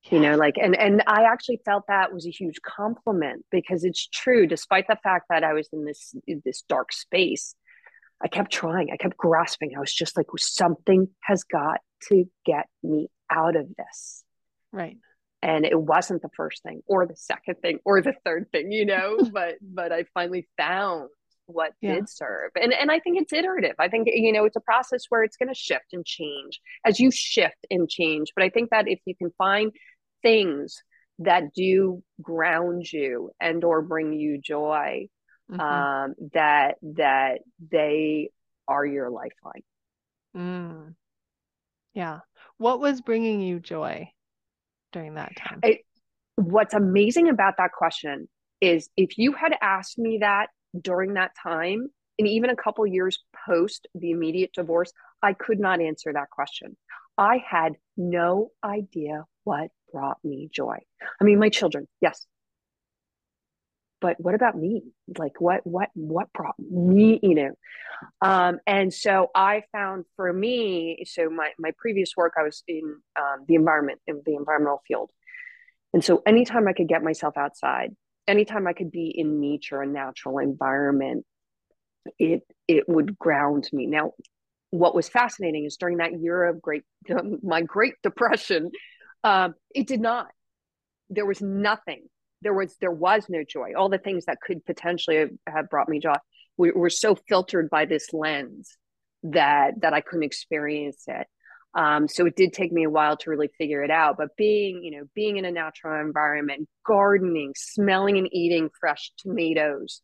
you 0.09 0.19
know 0.19 0.35
like 0.35 0.55
and 0.57 0.75
and 0.77 1.03
i 1.05 1.23
actually 1.23 1.59
felt 1.63 1.83
that 1.87 2.11
was 2.11 2.25
a 2.25 2.31
huge 2.31 2.59
compliment 2.63 3.45
because 3.51 3.83
it's 3.83 4.07
true 4.07 4.47
despite 4.47 4.87
the 4.87 4.97
fact 5.03 5.25
that 5.29 5.43
i 5.43 5.53
was 5.53 5.69
in 5.71 5.85
this 5.85 6.15
in 6.27 6.41
this 6.43 6.63
dark 6.67 6.91
space 6.91 7.55
I 8.23 8.27
kept 8.27 8.51
trying. 8.51 8.89
I 8.91 8.97
kept 8.97 9.17
grasping. 9.17 9.71
I 9.75 9.79
was 9.79 9.93
just 9.93 10.15
like, 10.15 10.27
something 10.37 11.07
has 11.23 11.43
got 11.43 11.79
to 12.09 12.25
get 12.45 12.67
me 12.83 13.09
out 13.29 13.55
of 13.55 13.67
this. 13.75 14.23
Right. 14.71 14.97
And 15.41 15.65
it 15.65 15.79
wasn't 15.79 16.21
the 16.21 16.29
first 16.35 16.61
thing 16.61 16.81
or 16.85 17.07
the 17.07 17.15
second 17.15 17.55
thing 17.61 17.79
or 17.83 18.01
the 18.01 18.13
third 18.23 18.47
thing, 18.51 18.71
you 18.71 18.85
know, 18.85 19.17
but 19.33 19.55
but 19.61 19.91
I 19.91 20.05
finally 20.13 20.47
found 20.57 21.09
what 21.47 21.73
yeah. 21.81 21.95
did 21.95 22.09
serve. 22.09 22.51
And 22.61 22.73
and 22.73 22.91
I 22.91 22.99
think 22.99 23.19
it's 23.19 23.33
iterative. 23.33 23.75
I 23.79 23.87
think 23.87 24.07
you 24.11 24.31
know, 24.31 24.45
it's 24.45 24.55
a 24.55 24.61
process 24.61 25.05
where 25.09 25.23
it's 25.23 25.37
going 25.37 25.49
to 25.49 25.55
shift 25.55 25.93
and 25.93 26.05
change 26.05 26.61
as 26.85 26.99
you 26.99 27.09
shift 27.11 27.65
and 27.71 27.89
change. 27.89 28.31
But 28.35 28.45
I 28.45 28.49
think 28.49 28.69
that 28.69 28.87
if 28.87 28.99
you 29.05 29.15
can 29.15 29.31
find 29.37 29.71
things 30.21 30.81
that 31.19 31.53
do 31.53 32.03
ground 32.21 32.91
you 32.91 33.31
and 33.39 33.63
or 33.63 33.81
bring 33.81 34.13
you 34.13 34.39
joy 34.39 35.07
mm-hmm. 35.51 35.59
um, 35.59 36.15
that 36.33 36.75
that 36.81 37.39
they 37.71 38.29
are 38.67 38.85
your 38.85 39.09
lifeline 39.09 39.63
mm. 40.35 40.93
yeah 41.93 42.19
what 42.57 42.79
was 42.79 43.01
bringing 43.01 43.41
you 43.41 43.59
joy 43.59 44.09
during 44.91 45.15
that 45.15 45.35
time 45.35 45.59
it, 45.63 45.81
what's 46.35 46.73
amazing 46.73 47.29
about 47.29 47.55
that 47.57 47.71
question 47.71 48.27
is 48.59 48.89
if 48.97 49.17
you 49.17 49.33
had 49.33 49.53
asked 49.61 49.97
me 49.97 50.19
that 50.21 50.47
during 50.79 51.13
that 51.13 51.31
time 51.41 51.87
and 52.17 52.27
even 52.27 52.49
a 52.49 52.55
couple 52.55 52.85
years 52.85 53.19
post 53.45 53.87
the 53.95 54.11
immediate 54.11 54.51
divorce 54.53 54.91
i 55.21 55.33
could 55.33 55.59
not 55.59 55.81
answer 55.81 56.11
that 56.13 56.29
question 56.29 56.77
i 57.17 57.43
had 57.45 57.73
no 57.97 58.49
idea 58.63 59.25
what 59.43 59.69
brought 59.91 60.17
me 60.23 60.49
joy. 60.51 60.77
I 61.19 61.23
mean, 61.23 61.39
my 61.39 61.49
children, 61.49 61.87
yes. 62.01 62.25
But 64.01 64.19
what 64.19 64.33
about 64.33 64.57
me? 64.57 64.81
Like 65.17 65.39
what 65.39 65.65
what 65.65 65.89
what 65.93 66.33
brought 66.33 66.55
me, 66.59 67.19
you 67.21 67.35
know? 67.35 67.51
Um, 68.21 68.59
and 68.65 68.91
so 68.91 69.29
I 69.35 69.63
found 69.71 70.05
for 70.15 70.33
me, 70.33 71.03
so 71.05 71.29
my 71.29 71.51
my 71.59 71.71
previous 71.77 72.17
work, 72.17 72.33
I 72.37 72.43
was 72.43 72.63
in 72.67 72.97
um, 73.15 73.45
the 73.47 73.55
environment 73.55 73.99
in 74.07 74.21
the 74.25 74.35
environmental 74.35 74.81
field. 74.87 75.11
And 75.93 76.03
so 76.03 76.23
anytime 76.25 76.67
I 76.67 76.73
could 76.73 76.87
get 76.87 77.03
myself 77.03 77.37
outside, 77.37 77.95
anytime 78.27 78.65
I 78.65 78.73
could 78.73 78.91
be 78.91 79.13
in 79.15 79.39
nature, 79.39 79.81
a 79.81 79.87
natural 79.87 80.39
environment, 80.39 81.25
it 82.17 82.41
it 82.67 82.89
would 82.89 83.19
ground 83.19 83.69
me. 83.71 83.85
Now, 83.85 84.13
what 84.71 84.95
was 84.95 85.09
fascinating 85.09 85.65
is 85.65 85.77
during 85.77 85.97
that 85.97 86.19
year 86.19 86.45
of 86.45 86.61
great 86.61 86.83
my 87.43 87.61
great 87.61 87.95
depression 88.01 88.71
um, 89.23 89.55
it 89.73 89.87
did 89.87 90.01
not. 90.01 90.27
There 91.09 91.25
was 91.25 91.41
nothing. 91.41 92.03
There 92.41 92.53
was 92.53 92.75
there 92.81 92.91
was 92.91 93.25
no 93.29 93.43
joy. 93.47 93.73
All 93.77 93.89
the 93.89 93.97
things 93.97 94.25
that 94.25 94.39
could 94.41 94.65
potentially 94.65 95.25
have, 95.47 95.69
brought 95.69 95.89
me 95.89 95.99
joy 95.99 96.15
we, 96.57 96.71
were 96.71 96.89
so 96.89 97.15
filtered 97.27 97.69
by 97.69 97.85
this 97.85 98.13
lens 98.13 98.77
that 99.23 99.81
that 99.81 99.93
I 99.93 100.01
couldn't 100.01 100.23
experience 100.23 101.03
it. 101.07 101.27
Um, 101.73 102.07
so 102.07 102.25
it 102.25 102.35
did 102.35 102.51
take 102.51 102.71
me 102.71 102.83
a 102.83 102.89
while 102.89 103.15
to 103.17 103.29
really 103.29 103.49
figure 103.57 103.81
it 103.83 103.91
out. 103.91 104.17
But 104.17 104.35
being, 104.35 104.83
you 104.83 104.91
know, 104.91 105.03
being 105.15 105.37
in 105.37 105.45
a 105.45 105.51
natural 105.51 106.01
environment, 106.05 106.67
gardening, 106.85 107.53
smelling 107.55 108.17
and 108.17 108.27
eating 108.31 108.69
fresh 108.79 109.11
tomatoes, 109.17 110.01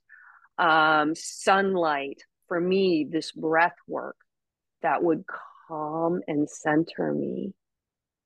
um, 0.57 1.13
sunlight, 1.13 2.21
for 2.47 2.59
me, 2.59 3.05
this 3.09 3.33
breath 3.33 3.75
work 3.85 4.15
that 4.81 5.03
would 5.03 5.25
calm 5.67 6.21
and 6.27 6.49
center 6.49 7.13
me 7.13 7.53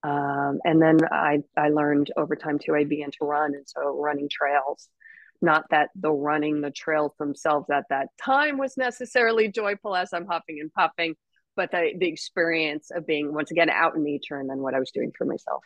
um, 0.03 0.59
and 0.63 0.81
then 0.81 0.99
I, 1.11 1.39
I 1.55 1.69
learned 1.69 2.11
over 2.17 2.35
time 2.35 2.59
too, 2.59 2.75
I 2.75 2.85
began 2.85 3.11
to 3.11 3.25
run. 3.25 3.53
And 3.53 3.67
so 3.67 3.97
running 3.99 4.29
trails, 4.29 4.89
not 5.41 5.65
that 5.69 5.89
the 5.95 6.11
running 6.11 6.61
the 6.61 6.71
trails 6.71 7.13
themselves 7.19 7.69
at 7.71 7.85
that 7.89 8.07
time 8.23 8.57
was 8.57 8.77
necessarily 8.77 9.51
joyful 9.51 9.95
as 9.95 10.13
I'm 10.13 10.27
huffing 10.27 10.59
and 10.59 10.73
puffing, 10.73 11.15
but 11.55 11.71
the, 11.71 11.93
the 11.97 12.07
experience 12.07 12.91
of 12.91 13.05
being 13.05 13.33
once 13.33 13.51
again 13.51 13.69
out 13.69 13.95
in 13.95 14.03
nature 14.03 14.39
and 14.39 14.49
then 14.49 14.59
what 14.59 14.73
I 14.73 14.79
was 14.79 14.91
doing 14.91 15.11
for 15.17 15.25
myself. 15.25 15.63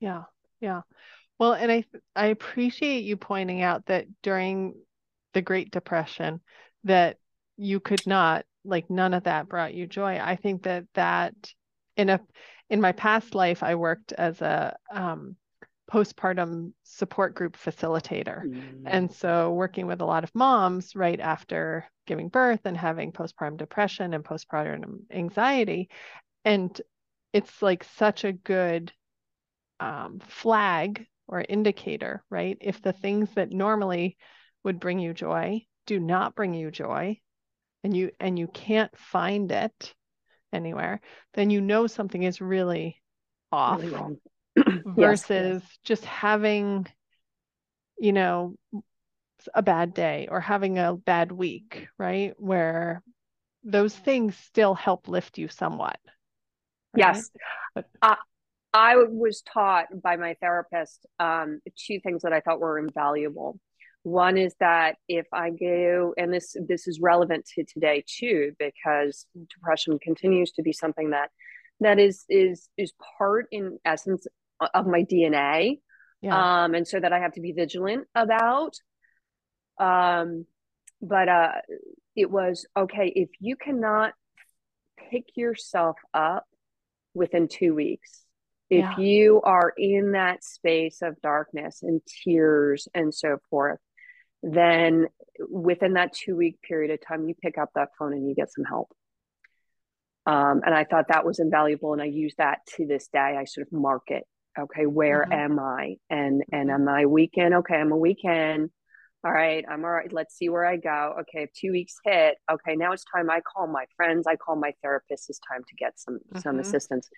Yeah. 0.00 0.24
Yeah. 0.60 0.82
Well, 1.38 1.52
and 1.52 1.70
I, 1.70 1.84
I 2.16 2.26
appreciate 2.26 3.04
you 3.04 3.16
pointing 3.16 3.62
out 3.62 3.86
that 3.86 4.06
during 4.22 4.74
the 5.34 5.42
Great 5.42 5.70
Depression 5.70 6.40
that 6.84 7.16
you 7.56 7.80
could 7.80 8.06
not, 8.06 8.44
like 8.64 8.90
none 8.90 9.14
of 9.14 9.24
that 9.24 9.48
brought 9.48 9.74
you 9.74 9.86
joy. 9.86 10.18
I 10.20 10.36
think 10.36 10.64
that 10.64 10.84
that 10.94 11.34
in 11.96 12.10
a, 12.10 12.20
in 12.70 12.80
my 12.80 12.92
past 12.92 13.34
life, 13.34 13.62
I 13.62 13.74
worked 13.74 14.12
as 14.12 14.40
a 14.40 14.76
um, 14.92 15.36
postpartum 15.90 16.72
support 16.84 17.34
group 17.34 17.56
facilitator. 17.56 18.44
Mm. 18.44 18.82
And 18.84 19.12
so, 19.12 19.52
working 19.52 19.86
with 19.86 20.00
a 20.00 20.06
lot 20.06 20.24
of 20.24 20.34
moms 20.34 20.94
right 20.94 21.18
after 21.18 21.86
giving 22.06 22.28
birth 22.28 22.60
and 22.64 22.76
having 22.76 23.12
postpartum 23.12 23.56
depression 23.56 24.14
and 24.14 24.24
postpartum 24.24 25.00
anxiety. 25.10 25.88
And 26.44 26.78
it's 27.32 27.62
like 27.62 27.84
such 27.84 28.24
a 28.24 28.32
good 28.32 28.92
um, 29.80 30.20
flag 30.26 31.06
or 31.26 31.44
indicator, 31.46 32.24
right? 32.30 32.56
If 32.60 32.82
the 32.82 32.92
things 32.92 33.28
that 33.34 33.52
normally 33.52 34.16
would 34.64 34.80
bring 34.80 34.98
you 34.98 35.14
joy 35.14 35.64
do 35.86 35.98
not 35.98 36.34
bring 36.34 36.54
you 36.54 36.70
joy 36.70 37.18
and 37.84 37.96
you 37.96 38.10
and 38.20 38.38
you 38.38 38.48
can't 38.48 38.96
find 38.98 39.50
it 39.52 39.94
anywhere, 40.52 41.00
then 41.34 41.50
you 41.50 41.60
know 41.60 41.86
something 41.86 42.22
is 42.22 42.40
really 42.40 43.00
off 43.52 43.80
really 43.80 43.94
wrong. 43.94 44.16
versus 44.86 45.62
yes. 45.62 45.78
just 45.84 46.04
having, 46.04 46.86
you 47.98 48.12
know, 48.12 48.54
a 49.54 49.62
bad 49.62 49.94
day 49.94 50.28
or 50.30 50.40
having 50.40 50.78
a 50.78 50.94
bad 50.94 51.32
week, 51.32 51.88
right? 51.98 52.34
Where 52.38 53.02
those 53.62 53.94
things 53.94 54.36
still 54.36 54.74
help 54.74 55.08
lift 55.08 55.38
you 55.38 55.48
somewhat. 55.48 55.98
Right? 56.94 57.14
Yes. 57.14 57.30
But, 57.74 57.86
uh, 58.02 58.16
I 58.72 58.96
was 58.96 59.42
taught 59.42 59.86
by 60.02 60.16
my 60.16 60.34
therapist 60.40 61.06
um, 61.18 61.60
two 61.76 62.00
things 62.00 62.22
that 62.22 62.32
I 62.32 62.40
thought 62.40 62.60
were 62.60 62.78
invaluable. 62.78 63.58
One 64.02 64.38
is 64.38 64.54
that 64.60 64.96
if 65.08 65.26
I 65.32 65.50
go, 65.50 66.14
and 66.16 66.32
this 66.32 66.56
this 66.66 66.86
is 66.86 67.00
relevant 67.00 67.46
to 67.54 67.64
today 67.64 68.04
too, 68.06 68.52
because 68.58 69.26
depression 69.50 69.98
continues 69.98 70.52
to 70.52 70.62
be 70.62 70.72
something 70.72 71.10
that 71.10 71.30
that 71.80 71.98
is 71.98 72.24
is 72.28 72.68
is 72.76 72.92
part 73.18 73.46
in 73.50 73.78
essence 73.84 74.26
of 74.74 74.86
my 74.86 75.02
DNA, 75.02 75.80
yeah. 76.22 76.64
um, 76.64 76.74
and 76.74 76.86
so 76.86 76.98
that 76.98 77.12
I 77.12 77.18
have 77.18 77.32
to 77.32 77.40
be 77.40 77.52
vigilant 77.52 78.06
about. 78.14 78.74
Um, 79.78 80.46
but 81.00 81.28
uh, 81.28 81.52
it 82.16 82.30
was 82.30 82.66
okay 82.76 83.12
if 83.14 83.28
you 83.40 83.56
cannot 83.56 84.12
pick 85.10 85.24
yourself 85.36 85.96
up 86.12 86.44
within 87.14 87.48
two 87.48 87.74
weeks 87.74 88.24
if 88.70 88.80
yeah. 88.80 88.98
you 88.98 89.40
are 89.42 89.72
in 89.76 90.12
that 90.12 90.44
space 90.44 91.00
of 91.02 91.20
darkness 91.22 91.82
and 91.82 92.02
tears 92.24 92.86
and 92.94 93.14
so 93.14 93.38
forth 93.48 93.78
then 94.42 95.06
within 95.48 95.94
that 95.94 96.12
two 96.12 96.36
week 96.36 96.60
period 96.62 96.90
of 96.90 97.00
time, 97.06 97.28
you 97.28 97.34
pick 97.40 97.58
up 97.58 97.70
that 97.74 97.90
phone 97.98 98.12
and 98.12 98.28
you 98.28 98.34
get 98.34 98.52
some 98.52 98.64
help. 98.64 98.90
Um, 100.26 100.60
and 100.64 100.74
I 100.74 100.84
thought 100.84 101.08
that 101.08 101.24
was 101.24 101.38
invaluable. 101.38 101.92
And 101.92 102.02
I 102.02 102.06
use 102.06 102.34
that 102.38 102.60
to 102.76 102.86
this 102.86 103.08
day. 103.08 103.36
I 103.38 103.44
sort 103.44 103.66
of 103.66 103.72
mark 103.72 104.04
it. 104.08 104.24
Okay, 104.58 104.86
where 104.86 105.22
mm-hmm. 105.22 105.32
am 105.32 105.58
I? 105.60 105.96
And 106.10 106.42
and 106.52 106.70
am 106.70 106.88
I 106.88 107.06
weekend? 107.06 107.54
Okay, 107.54 107.76
I'm 107.76 107.92
a 107.92 107.96
weekend. 107.96 108.70
All 109.24 109.32
right, 109.32 109.64
I'm 109.68 109.84
all 109.84 109.90
right. 109.90 110.12
Let's 110.12 110.36
see 110.36 110.48
where 110.48 110.66
I 110.66 110.76
go. 110.76 111.16
Okay, 111.20 111.44
if 111.44 111.52
two 111.52 111.72
weeks 111.72 111.94
hit, 112.04 112.36
okay, 112.50 112.76
now 112.76 112.92
it's 112.92 113.04
time. 113.14 113.30
I 113.30 113.40
call 113.40 113.68
my 113.68 113.84
friends. 113.96 114.26
I 114.26 114.36
call 114.36 114.56
my 114.56 114.72
therapist. 114.82 115.30
It's 115.30 115.40
time 115.50 115.62
to 115.68 115.74
get 115.76 115.98
some 115.98 116.14
mm-hmm. 116.14 116.38
some 116.40 116.58
assistance. 116.58 117.08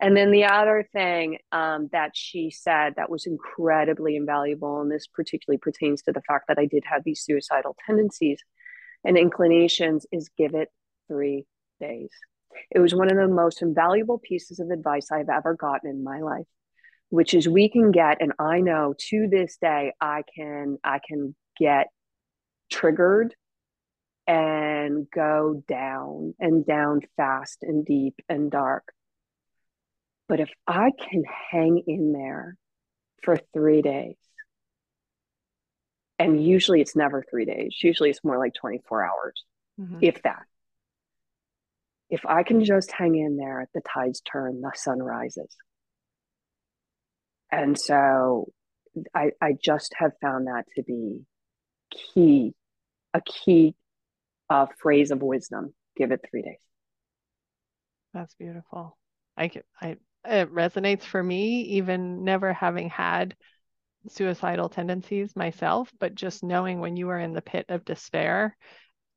And 0.00 0.16
then 0.16 0.30
the 0.30 0.44
other 0.44 0.86
thing 0.92 1.38
um, 1.52 1.88
that 1.92 2.12
she 2.14 2.50
said 2.50 2.94
that 2.96 3.10
was 3.10 3.26
incredibly 3.26 4.16
invaluable, 4.16 4.80
and 4.80 4.90
this 4.90 5.06
particularly 5.06 5.58
pertains 5.58 6.02
to 6.02 6.12
the 6.12 6.22
fact 6.22 6.46
that 6.48 6.58
I 6.58 6.66
did 6.66 6.84
have 6.86 7.02
these 7.04 7.22
suicidal 7.22 7.76
tendencies 7.86 8.40
and 9.04 9.18
inclinations, 9.18 10.06
is 10.12 10.30
give 10.36 10.54
it 10.54 10.68
three 11.08 11.44
days. 11.80 12.10
It 12.70 12.78
was 12.78 12.94
one 12.94 13.10
of 13.10 13.16
the 13.16 13.28
most 13.28 13.62
invaluable 13.62 14.18
pieces 14.18 14.58
of 14.58 14.70
advice 14.70 15.10
I've 15.10 15.28
ever 15.28 15.54
gotten 15.54 15.90
in 15.90 16.04
my 16.04 16.20
life, 16.20 16.46
which 17.08 17.34
is 17.34 17.48
we 17.48 17.68
can 17.68 17.90
get, 17.90 18.18
and 18.20 18.32
I 18.38 18.60
know 18.60 18.94
to 19.10 19.28
this 19.28 19.56
day 19.60 19.92
I 20.00 20.22
can 20.34 20.78
I 20.84 21.00
can 21.06 21.34
get 21.58 21.88
triggered 22.70 23.34
and 24.26 25.10
go 25.10 25.62
down 25.66 26.34
and 26.38 26.64
down 26.64 27.00
fast 27.16 27.58
and 27.62 27.84
deep 27.84 28.14
and 28.28 28.50
dark 28.50 28.92
but 30.30 30.38
if 30.38 30.50
I 30.64 30.92
can 30.92 31.24
hang 31.50 31.82
in 31.88 32.12
there 32.12 32.56
for 33.24 33.36
three 33.52 33.82
days, 33.82 34.14
and 36.20 36.42
usually 36.42 36.80
it's 36.80 36.94
never 36.94 37.24
three 37.28 37.44
days, 37.44 37.76
usually 37.82 38.10
it's 38.10 38.22
more 38.22 38.38
like 38.38 38.54
24 38.54 39.04
hours, 39.04 39.44
mm-hmm. 39.78 39.98
if 40.00 40.22
that. 40.22 40.44
If 42.10 42.24
I 42.24 42.44
can 42.44 42.64
just 42.64 42.92
hang 42.92 43.16
in 43.16 43.38
there, 43.38 43.68
the 43.74 43.80
tides 43.80 44.20
turn, 44.20 44.60
the 44.60 44.70
sun 44.76 45.02
rises. 45.02 45.52
And 47.50 47.76
so 47.76 48.52
I, 49.12 49.32
I 49.42 49.56
just 49.60 49.94
have 49.96 50.12
found 50.22 50.46
that 50.46 50.62
to 50.76 50.84
be 50.84 51.22
key, 51.90 52.54
a 53.12 53.20
key 53.20 53.74
uh, 54.48 54.66
phrase 54.78 55.10
of 55.10 55.22
wisdom. 55.22 55.74
Give 55.96 56.12
it 56.12 56.20
three 56.30 56.42
days. 56.42 56.60
That's 58.14 58.34
beautiful. 58.34 58.96
I, 59.36 59.50
I 59.80 59.96
it 60.24 60.52
resonates 60.52 61.02
for 61.02 61.22
me, 61.22 61.62
even 61.62 62.24
never 62.24 62.52
having 62.52 62.88
had 62.90 63.34
suicidal 64.08 64.68
tendencies 64.68 65.34
myself, 65.36 65.90
but 65.98 66.14
just 66.14 66.42
knowing 66.42 66.80
when 66.80 66.96
you 66.96 67.08
are 67.10 67.18
in 67.18 67.32
the 67.34 67.42
pit 67.42 67.66
of 67.68 67.84
despair 67.84 68.56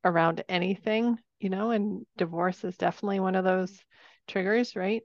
around 0.03 0.43
anything, 0.49 1.17
you 1.39 1.49
know, 1.49 1.71
and 1.71 2.05
divorce 2.17 2.63
is 2.63 2.77
definitely 2.77 3.19
one 3.19 3.35
of 3.35 3.45
those 3.45 3.77
triggers, 4.27 4.75
right? 4.75 5.01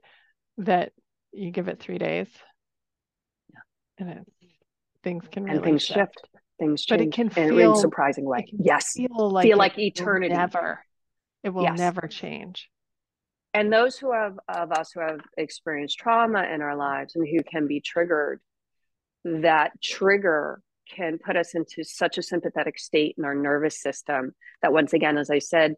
That 0.57 0.91
you 1.31 1.51
give 1.51 1.67
it 1.67 1.79
three 1.79 1.97
days. 1.97 2.27
and 3.97 4.09
it, 4.09 4.27
things 5.03 5.25
can 5.31 5.43
really 5.43 5.55
and 5.55 5.63
things 5.63 5.83
shift. 5.83 5.97
shift. 5.97 6.29
Things 6.59 6.83
change 6.83 6.99
But 6.99 7.07
it 7.07 7.13
can 7.13 7.29
in 7.29 7.57
feel- 7.57 7.73
a 7.73 7.75
surprising 7.75 8.25
way. 8.25 8.45
Yes. 8.57 8.93
feel 8.93 9.29
like 9.29 9.45
Feel 9.47 9.57
like 9.57 9.77
eternity. 9.77 10.33
Never. 10.33 10.83
It 11.43 11.49
will 11.49 11.63
Yes. 11.63 11.77
never 11.79 12.07
change. 12.07 12.69
And 13.53 13.73
those 13.73 13.97
who 13.97 14.13
have 14.13 14.37
of 14.47 14.71
us 14.71 14.91
who 14.91 15.01
have 15.01 15.21
experienced 15.37 15.97
trauma 15.97 16.43
in 16.43 16.61
our 16.61 16.75
lives 16.75 17.15
and 17.15 17.27
who 17.27 17.43
can 17.43 17.67
be 17.67 17.81
triggered, 17.81 18.41
that 19.23 19.71
trigger 19.81 20.61
can 20.95 21.17
put 21.23 21.35
us 21.35 21.55
into 21.55 21.83
such 21.83 22.17
a 22.17 22.23
sympathetic 22.23 22.77
state 22.79 23.15
in 23.17 23.25
our 23.25 23.35
nervous 23.35 23.81
system 23.81 24.33
that 24.61 24.73
once 24.73 24.93
again, 24.93 25.17
as 25.17 25.29
I 25.29 25.39
said, 25.39 25.75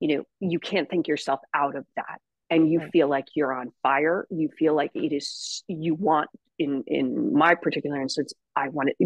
you 0.00 0.16
know, 0.16 0.24
you 0.40 0.58
can't 0.58 0.88
think 0.88 1.08
yourself 1.08 1.40
out 1.54 1.76
of 1.76 1.86
that. 1.96 2.20
And 2.50 2.70
you 2.70 2.80
Right. 2.80 2.92
feel 2.92 3.08
like 3.08 3.26
you're 3.34 3.54
on 3.54 3.72
fire. 3.82 4.26
You 4.30 4.50
feel 4.58 4.74
like 4.74 4.90
it 4.94 5.12
is 5.12 5.64
you 5.66 5.94
want 5.94 6.28
in 6.58 6.84
in 6.86 7.32
my 7.32 7.54
particular 7.54 8.00
instance, 8.00 8.32
I 8.54 8.68
wanted 8.68 8.96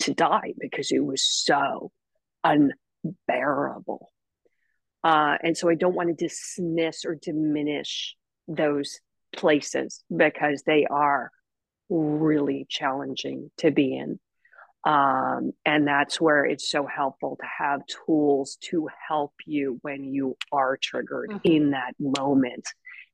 to 0.00 0.14
die 0.14 0.54
because 0.58 0.92
it 0.92 1.00
was 1.00 1.22
so 1.22 1.90
unbearable. 2.44 4.10
Uh, 5.04 5.36
and 5.42 5.56
so 5.56 5.68
I 5.68 5.74
don't 5.74 5.94
want 5.94 6.08
to 6.08 6.14
dismiss 6.26 7.04
or 7.04 7.14
diminish 7.14 8.16
those 8.46 9.00
places 9.34 10.02
because 10.14 10.62
they 10.66 10.86
are 10.86 11.30
really 11.88 12.66
challenging 12.68 13.50
to 13.58 13.70
be 13.70 13.96
in. 13.96 14.18
Um, 14.84 15.52
and 15.64 15.86
that's 15.86 16.20
where 16.20 16.44
it's 16.44 16.70
so 16.70 16.86
helpful 16.86 17.36
to 17.40 17.46
have 17.58 17.80
tools 18.06 18.56
to 18.70 18.88
help 19.08 19.32
you 19.44 19.78
when 19.82 20.04
you 20.04 20.36
are 20.52 20.76
triggered 20.76 21.30
Mhm. 21.32 21.40
in 21.44 21.70
that 21.72 21.94
moment. 21.98 22.68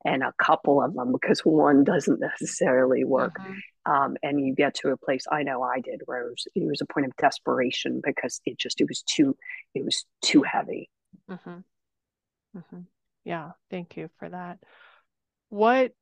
And 0.04 0.22
a 0.22 0.34
couple 0.38 0.82
of 0.82 0.94
them, 0.94 1.12
because 1.12 1.40
one 1.40 1.82
doesn't 1.82 2.20
necessarily 2.40 3.04
work 3.04 3.36
Mhm. 3.40 3.62
um, 3.86 4.16
and 4.22 4.40
you 4.44 4.54
get 4.54 4.74
to 4.74 4.90
a 4.90 4.96
place 4.96 5.24
i 5.30 5.42
know 5.42 5.62
i 5.62 5.80
did 5.80 6.00
where 6.06 6.26
it 6.26 6.30
was, 6.30 6.46
it 6.54 6.66
was 6.66 6.80
a 6.80 6.86
point 6.86 7.06
of 7.06 7.16
desperation 7.16 8.00
because 8.04 8.40
it 8.46 8.58
just 8.58 8.80
it 8.80 8.88
was 8.88 9.02
too 9.02 9.36
it 9.74 9.84
was 9.84 10.04
too 10.22 10.42
heavy 10.42 10.90
hmm 11.28 11.58
hmm 12.54 12.80
Yeah, 13.24 13.52
thank 13.70 13.96
you 13.96 14.08
for 14.18 14.28
that. 14.28 14.58
What 15.48 15.92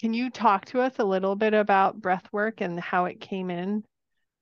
can 0.00 0.14
you 0.14 0.30
talk 0.30 0.64
to 0.66 0.80
us 0.80 0.98
a 0.98 1.04
little 1.04 1.36
bit 1.36 1.54
about 1.54 2.00
breath 2.00 2.26
work 2.32 2.60
and 2.60 2.80
how 2.80 3.04
it 3.04 3.20
came 3.20 3.50
in 3.50 3.84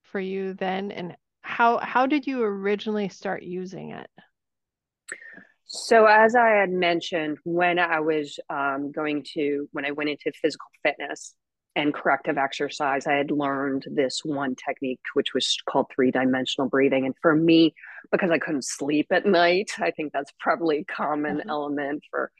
for 0.02 0.20
you 0.20 0.54
then 0.54 0.90
and 0.92 1.16
how 1.40 1.78
how 1.78 2.06
did 2.06 2.26
you 2.26 2.42
originally 2.42 3.08
start 3.08 3.42
using 3.42 3.90
it? 3.90 4.08
so 5.70 6.06
as 6.06 6.34
i 6.34 6.48
had 6.48 6.70
mentioned 6.70 7.36
when 7.44 7.78
i 7.78 8.00
was 8.00 8.38
um, 8.48 8.90
going 8.90 9.22
to 9.22 9.68
when 9.72 9.84
i 9.84 9.90
went 9.90 10.08
into 10.08 10.32
physical 10.40 10.68
fitness 10.82 11.34
and 11.78 11.94
corrective 11.94 12.36
exercise 12.36 13.06
i 13.06 13.14
had 13.14 13.30
learned 13.30 13.84
this 13.90 14.20
one 14.24 14.54
technique 14.56 15.00
which 15.14 15.32
was 15.32 15.56
called 15.70 15.86
three 15.94 16.10
dimensional 16.10 16.68
breathing 16.68 17.06
and 17.06 17.14
for 17.22 17.34
me 17.34 17.72
because 18.10 18.30
i 18.32 18.38
couldn't 18.38 18.64
sleep 18.64 19.06
at 19.12 19.24
night 19.24 19.70
i 19.78 19.90
think 19.92 20.12
that's 20.12 20.32
probably 20.40 20.78
a 20.78 20.84
common 20.84 21.38
Mhm. 21.38 21.48
element 21.48 22.02
for 22.10 22.30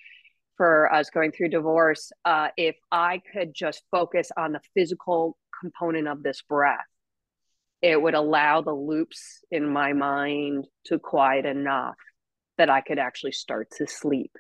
for 0.57 0.93
us 0.93 1.09
going 1.11 1.31
through 1.31 1.51
divorce 1.51 2.11
uh, 2.25 2.49
if 2.57 2.77
i 2.91 3.23
could 3.33 3.55
just 3.55 3.83
focus 3.93 4.31
on 4.37 4.53
the 4.53 4.61
physical 4.75 5.39
component 5.61 6.09
of 6.09 6.23
this 6.23 6.43
breath 6.43 6.91
it 7.81 8.03
would 8.03 8.15
allow 8.15 8.61
the 8.61 8.75
loops 8.75 9.45
in 9.53 9.65
my 9.69 9.93
mind 9.93 10.67
to 10.87 10.99
quiet 10.99 11.47
enough 11.47 11.95
that 12.57 12.69
i 12.69 12.81
could 12.81 12.99
actually 12.99 13.33
start 13.33 13.69
to 13.71 13.87
sleep 13.87 14.33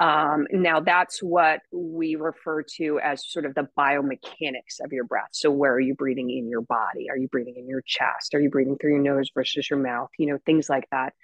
um, 0.00 0.46
now 0.52 0.80
that's 0.80 1.20
what 1.22 1.60
we 1.72 2.14
refer 2.14 2.62
to 2.76 3.00
as 3.02 3.28
sort 3.28 3.44
of 3.44 3.54
the 3.54 3.68
biomechanics 3.76 4.80
of 4.82 4.92
your 4.92 5.04
breath. 5.04 5.30
So 5.32 5.50
where 5.50 5.72
are 5.72 5.80
you 5.80 5.94
breathing 5.94 6.30
in 6.30 6.48
your 6.48 6.60
body? 6.60 7.10
Are 7.10 7.16
you 7.16 7.28
breathing 7.28 7.56
in 7.56 7.66
your 7.66 7.82
chest? 7.84 8.34
Are 8.34 8.40
you 8.40 8.48
breathing 8.48 8.76
through 8.78 8.92
your 8.92 9.02
nose 9.02 9.30
versus 9.34 9.68
your 9.68 9.80
mouth? 9.80 10.10
You 10.18 10.28
know, 10.28 10.38
things 10.46 10.68
like 10.68 10.84
that. 10.92 11.14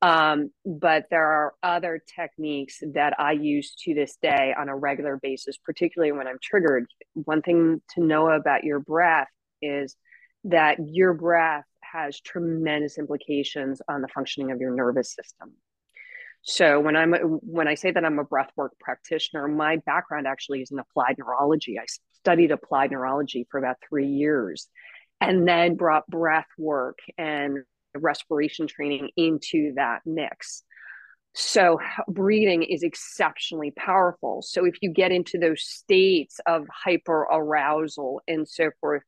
Um, 0.00 0.52
but 0.64 1.06
there 1.10 1.26
are 1.26 1.54
other 1.62 2.00
techniques 2.14 2.80
that 2.94 3.14
I 3.18 3.32
use 3.32 3.74
to 3.84 3.94
this 3.94 4.16
day 4.22 4.54
on 4.56 4.68
a 4.68 4.76
regular 4.76 5.18
basis, 5.20 5.58
particularly 5.58 6.12
when 6.12 6.28
I'm 6.28 6.38
triggered. 6.42 6.86
One 7.14 7.42
thing 7.42 7.82
to 7.94 8.04
know 8.04 8.30
about 8.30 8.64
your 8.64 8.78
breath 8.78 9.28
is 9.60 9.96
that 10.44 10.78
your 10.80 11.14
breath 11.14 11.64
has 11.82 12.20
tremendous 12.20 12.96
implications 12.96 13.82
on 13.88 14.00
the 14.00 14.08
functioning 14.08 14.52
of 14.52 14.60
your 14.60 14.74
nervous 14.74 15.14
system. 15.14 15.52
So 16.42 16.80
when 16.80 16.96
I'm 16.96 17.12
when 17.12 17.68
I 17.68 17.74
say 17.74 17.90
that 17.90 18.04
I'm 18.04 18.18
a 18.18 18.24
breathwork 18.24 18.70
practitioner, 18.80 19.48
my 19.48 19.76
background 19.84 20.26
actually 20.26 20.62
is 20.62 20.70
in 20.70 20.78
applied 20.78 21.16
neurology. 21.18 21.78
I 21.78 21.84
studied 22.14 22.50
applied 22.50 22.90
neurology 22.90 23.46
for 23.50 23.58
about 23.58 23.76
three 23.88 24.06
years, 24.06 24.68
and 25.20 25.46
then 25.46 25.76
brought 25.76 26.06
breath 26.06 26.46
work 26.56 26.98
and 27.18 27.58
respiration 27.94 28.66
training 28.66 29.10
into 29.16 29.72
that 29.76 30.00
mix. 30.06 30.62
So 31.34 31.78
breathing 32.08 32.62
is 32.62 32.82
exceptionally 32.82 33.70
powerful. 33.70 34.42
So 34.42 34.64
if 34.64 34.76
you 34.80 34.90
get 34.90 35.12
into 35.12 35.38
those 35.38 35.62
states 35.62 36.40
of 36.46 36.66
hyper 36.72 37.26
arousal 37.30 38.22
and 38.26 38.48
so 38.48 38.70
forth, 38.80 39.02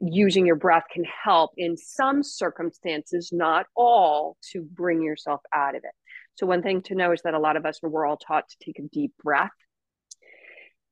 using 0.00 0.46
your 0.46 0.56
breath 0.56 0.84
can 0.92 1.04
help 1.04 1.52
in 1.56 1.76
some 1.76 2.22
circumstances, 2.22 3.30
not 3.32 3.66
all, 3.74 4.36
to 4.52 4.62
bring 4.62 5.02
yourself 5.02 5.40
out 5.52 5.74
of 5.74 5.82
it. 5.84 5.90
So, 6.36 6.46
one 6.46 6.62
thing 6.62 6.82
to 6.82 6.94
know 6.94 7.12
is 7.12 7.22
that 7.22 7.34
a 7.34 7.38
lot 7.38 7.56
of 7.56 7.64
us 7.64 7.80
we're 7.82 8.06
all 8.06 8.18
taught 8.18 8.48
to 8.48 8.56
take 8.64 8.78
a 8.78 8.88
deep 8.92 9.12
breath. 9.22 9.50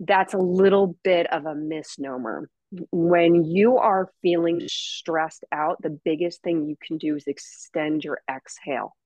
That's 0.00 0.34
a 0.34 0.38
little 0.38 0.96
bit 1.04 1.32
of 1.32 1.46
a 1.46 1.54
misnomer. 1.54 2.48
When 2.90 3.44
you 3.44 3.76
are 3.76 4.10
feeling 4.22 4.60
stressed 4.66 5.44
out, 5.52 5.80
the 5.80 5.96
biggest 6.04 6.42
thing 6.42 6.66
you 6.66 6.76
can 6.84 6.98
do 6.98 7.14
is 7.14 7.24
extend 7.26 8.04
your 8.04 8.20
exhale. 8.28 8.96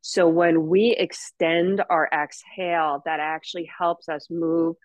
So, 0.00 0.28
when 0.28 0.68
we 0.68 0.92
extend 0.96 1.82
our 1.90 2.08
exhale, 2.12 3.02
that 3.04 3.18
actually 3.18 3.68
helps 3.76 4.08
us 4.08 4.28
move 4.30 4.76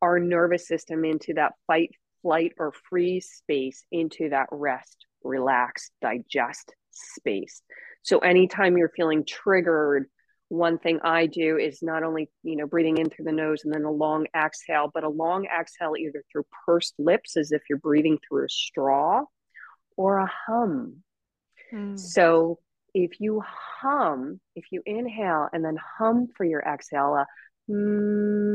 our 0.00 0.18
nervous 0.18 0.66
system 0.66 1.04
into 1.04 1.34
that 1.34 1.52
fight, 1.66 1.90
flight, 2.22 2.52
or 2.58 2.72
freeze 2.88 3.28
space, 3.28 3.84
into 3.92 4.30
that 4.30 4.46
rest, 4.50 5.04
relax, 5.22 5.90
digest 6.00 6.74
space. 6.92 7.60
So, 8.02 8.20
anytime 8.20 8.78
you're 8.78 8.92
feeling 8.96 9.26
triggered, 9.26 10.06
one 10.50 10.78
thing 10.78 10.98
I 11.04 11.26
do 11.26 11.56
is 11.58 11.80
not 11.80 12.02
only, 12.02 12.28
you 12.42 12.56
know, 12.56 12.66
breathing 12.66 12.98
in 12.98 13.08
through 13.08 13.26
the 13.26 13.32
nose 13.32 13.62
and 13.64 13.72
then 13.72 13.84
a 13.84 13.90
long 13.90 14.26
exhale, 14.36 14.90
but 14.92 15.04
a 15.04 15.08
long 15.08 15.46
exhale 15.46 15.94
either 15.96 16.24
through 16.30 16.44
pursed 16.66 16.94
lips 16.98 17.36
as 17.36 17.52
if 17.52 17.62
you're 17.70 17.78
breathing 17.78 18.18
through 18.18 18.46
a 18.46 18.48
straw 18.48 19.22
or 19.96 20.18
a 20.18 20.26
hum. 20.46 21.04
Mm. 21.72 21.96
So 21.96 22.58
if 22.94 23.20
you 23.20 23.40
hum, 23.46 24.40
if 24.56 24.64
you 24.72 24.82
inhale 24.84 25.48
and 25.52 25.64
then 25.64 25.78
hum 25.98 26.26
for 26.36 26.44
your 26.44 26.62
exhale, 26.62 27.14
a 27.14 27.26
mm, 27.70 28.50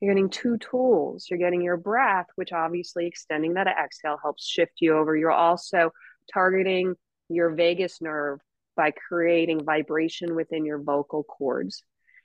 you're 0.00 0.14
getting 0.14 0.30
two 0.30 0.58
tools. 0.58 1.26
You're 1.28 1.40
getting 1.40 1.60
your 1.60 1.76
breath, 1.76 2.26
which 2.36 2.52
obviously 2.52 3.06
extending 3.06 3.54
that 3.54 3.66
exhale 3.66 4.18
helps 4.22 4.46
shift 4.46 4.74
you 4.78 4.96
over. 4.96 5.16
You're 5.16 5.32
also 5.32 5.90
targeting 6.32 6.94
your 7.28 7.50
vagus 7.54 8.00
nerve 8.00 8.40
by 8.76 8.90
creating 8.90 9.64
vibration 9.64 10.34
within 10.34 10.64
your 10.64 10.82
vocal 10.82 11.22
cords. 11.24 11.82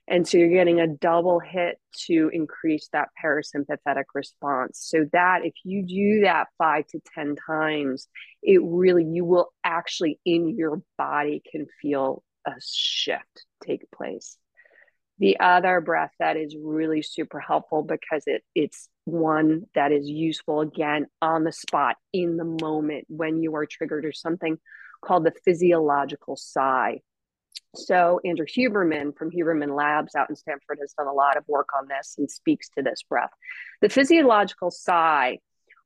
And 0.07 0.27
so 0.27 0.39
you're 0.39 0.49
getting 0.49 0.79
a 0.79 0.87
double 0.87 1.39
hit 1.39 1.77
to 2.07 2.31
increase 2.33 2.89
that 2.93 3.09
parasympathetic 3.23 4.05
response. 4.15 4.79
So 4.89 5.05
that 5.13 5.45
if 5.45 5.53
you 5.63 5.83
do 5.83 6.21
that 6.21 6.47
five 6.57 6.87
to 6.87 6.99
10 7.13 7.35
times, 7.45 8.07
it 8.41 8.59
really, 8.63 9.05
you 9.05 9.23
will 9.23 9.53
actually 9.63 10.19
in 10.25 10.57
your 10.57 10.81
body 10.97 11.43
can 11.51 11.67
feel 11.79 12.23
a 12.47 12.53
shift 12.59 13.45
take 13.63 13.89
place. 13.91 14.37
The 15.19 15.39
other 15.39 15.79
breath 15.79 16.13
that 16.19 16.37
is 16.37 16.55
really 16.59 17.03
super 17.03 17.39
helpful 17.39 17.83
because 17.83 18.23
it 18.25 18.41
it's 18.55 18.87
one 19.03 19.63
that 19.75 19.91
is 19.91 20.07
useful 20.07 20.61
again 20.61 21.07
on 21.21 21.43
the 21.43 21.51
spot 21.51 21.97
in 22.13 22.37
the 22.37 22.45
moment 22.45 23.05
when 23.09 23.43
you 23.43 23.53
are 23.55 23.65
triggered 23.65 24.05
or 24.05 24.13
something 24.13 24.57
called 25.01 25.25
the 25.25 25.33
physiological 25.43 26.35
sigh. 26.35 27.01
So 27.75 28.19
Andrew 28.25 28.45
Huberman 28.45 29.15
from 29.15 29.31
Huberman 29.31 29.75
Labs 29.75 30.15
out 30.15 30.29
in 30.29 30.35
Stanford 30.35 30.79
has 30.81 30.93
done 30.93 31.07
a 31.07 31.13
lot 31.13 31.37
of 31.37 31.43
work 31.47 31.69
on 31.77 31.87
this 31.87 32.15
and 32.17 32.29
speaks 32.29 32.69
to 32.69 32.81
this 32.81 33.03
breath. 33.03 33.29
The 33.81 33.89
physiological 33.89 34.71
sigh 34.71 35.39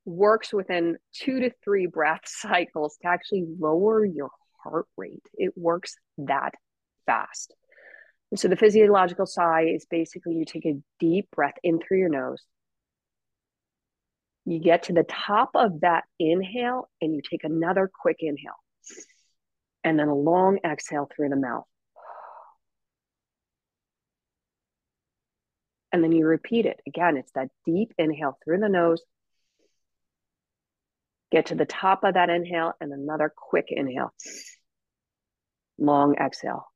works 0.06 0.52
within 0.52 0.96
two 1.12 1.40
to 1.40 1.50
three 1.62 1.86
breath 1.86 2.22
cycles 2.26 2.96
to 3.02 3.08
actually 3.08 3.44
lower 3.58 4.04
your 4.04 4.30
heart 4.62 4.86
rate. 4.96 5.26
It 5.34 5.52
works 5.56 5.96
that 6.18 6.54
fast. 7.06 7.54
And 8.30 8.40
so 8.40 8.48
the 8.48 8.56
physiological 8.56 9.26
sigh 9.26 9.66
is 9.66 9.86
basically 9.88 10.34
you 10.34 10.44
take 10.44 10.66
a 10.66 10.80
deep 10.98 11.30
breath 11.30 11.54
in 11.62 11.78
through 11.78 11.98
your 11.98 12.08
nose. 12.08 12.42
You 14.46 14.58
get 14.58 14.84
to 14.84 14.92
the 14.92 15.04
top 15.04 15.50
of 15.54 15.80
that 15.80 16.04
inhale 16.18 16.88
and 17.00 17.14
you 17.14 17.20
take 17.22 17.44
another 17.44 17.90
quick 17.92 18.16
inhale 18.20 18.63
and 19.82 19.98
then 19.98 20.08
a 20.08 20.14
long 20.14 20.58
exhale 20.64 21.08
through 21.14 21.28
the 21.28 21.36
mouth. 21.36 21.64
And 25.92 26.02
then 26.02 26.10
you 26.10 26.26
repeat 26.26 26.66
it. 26.66 26.80
Again, 26.88 27.16
it's 27.16 27.30
that 27.32 27.50
deep 27.64 27.92
inhale 27.98 28.36
through 28.44 28.58
the 28.58 28.68
nose. 28.68 29.00
Get 31.30 31.46
to 31.46 31.54
the 31.54 31.66
top 31.66 32.02
of 32.02 32.14
that 32.14 32.30
inhale 32.30 32.72
and 32.80 32.92
another 32.92 33.32
quick 33.34 33.66
inhale. 33.68 34.12
Long 35.78 36.16
exhale. 36.16 36.66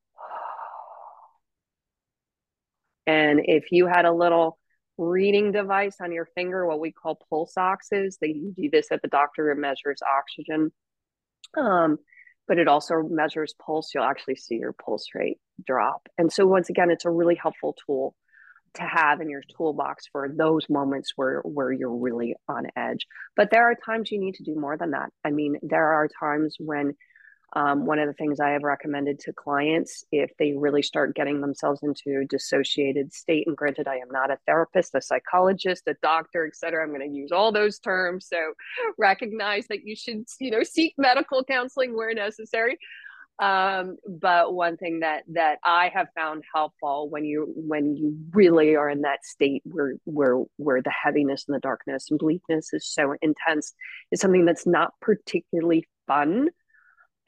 And 3.07 3.41
if 3.43 3.71
you 3.71 3.87
had 3.87 4.05
a 4.05 4.13
little 4.13 4.59
reading 4.97 5.51
device 5.51 5.95
on 6.01 6.11
your 6.11 6.27
finger, 6.35 6.65
what 6.65 6.79
we 6.79 6.91
call 6.91 7.19
pulse 7.29 7.57
oxes, 7.57 8.17
they 8.21 8.33
do 8.33 8.69
this 8.71 8.87
at 8.91 9.01
the 9.01 9.07
doctor. 9.07 9.51
It 9.51 9.57
measures 9.57 10.01
oxygen. 10.01 10.71
Um, 11.57 11.97
but 12.47 12.57
it 12.57 12.67
also 12.67 13.03
measures 13.09 13.53
pulse. 13.63 13.91
You'll 13.93 14.03
actually 14.03 14.35
see 14.35 14.55
your 14.55 14.73
pulse 14.73 15.07
rate 15.13 15.37
drop. 15.65 16.07
And 16.17 16.31
so, 16.31 16.47
once 16.47 16.69
again, 16.69 16.89
it's 16.89 17.05
a 17.05 17.11
really 17.11 17.35
helpful 17.35 17.75
tool 17.85 18.15
to 18.75 18.83
have 18.83 19.21
in 19.21 19.29
your 19.29 19.41
toolbox 19.57 20.05
for 20.11 20.29
those 20.29 20.67
moments 20.69 21.13
where 21.15 21.41
where 21.41 21.71
you're 21.71 21.95
really 21.95 22.35
on 22.47 22.67
edge. 22.75 23.05
But 23.35 23.51
there 23.51 23.69
are 23.69 23.75
times 23.75 24.11
you 24.11 24.19
need 24.19 24.35
to 24.35 24.43
do 24.43 24.55
more 24.55 24.77
than 24.77 24.91
that. 24.91 25.09
I 25.23 25.31
mean, 25.31 25.57
there 25.61 25.93
are 25.93 26.09
times 26.19 26.55
when 26.59 26.95
um, 27.53 27.85
one 27.85 27.97
of 27.99 28.07
the 28.07 28.13
things 28.13 28.39
I 28.39 28.51
have 28.51 28.63
recommended 28.63 29.19
to 29.21 29.33
clients, 29.33 30.03
if 30.11 30.31
they 30.37 30.53
really 30.55 30.83
start 30.83 31.15
getting 31.15 31.41
themselves 31.41 31.81
into 31.81 32.25
dissociated 32.25 33.11
state, 33.11 33.47
and 33.47 33.57
granted, 33.57 33.87
I 33.87 33.95
am 33.95 34.09
not 34.11 34.29
a 34.29 34.37
therapist, 34.45 34.93
a 34.93 35.01
psychologist, 35.01 35.83
a 35.87 35.95
doctor, 36.03 36.45
et 36.45 36.55
cetera. 36.55 36.83
I'm 36.83 36.89
going 36.93 37.09
to 37.09 37.15
use 37.15 37.31
all 37.31 37.51
those 37.51 37.79
terms. 37.79 38.27
So 38.27 38.53
recognize 38.97 39.67
that 39.67 39.83
you 39.83 39.95
should, 39.95 40.25
you 40.39 40.51
know, 40.51 40.63
seek 40.63 40.93
medical 40.97 41.43
counseling 41.43 41.95
where 41.95 42.13
necessary. 42.13 42.77
Um, 43.39 43.95
but 44.05 44.53
one 44.53 44.75
thing 44.75 44.99
that 44.99 45.23
that 45.31 45.59
I 45.63 45.89
have 45.93 46.07
found 46.13 46.43
helpful 46.53 47.09
when 47.09 47.23
you 47.23 47.51
when 47.55 47.95
you 47.95 48.17
really 48.33 48.75
are 48.75 48.89
in 48.89 49.01
that 49.03 49.23
state 49.23 49.61
where 49.63 49.95
where 50.03 50.43
where 50.57 50.81
the 50.81 50.91
heaviness 50.91 51.45
and 51.47 51.55
the 51.55 51.61
darkness 51.61 52.07
and 52.09 52.19
bleakness 52.19 52.73
is 52.73 52.85
so 52.85 53.15
intense 53.21 53.73
is 54.11 54.19
something 54.19 54.43
that's 54.43 54.67
not 54.67 54.91
particularly 54.99 55.87
fun 56.05 56.49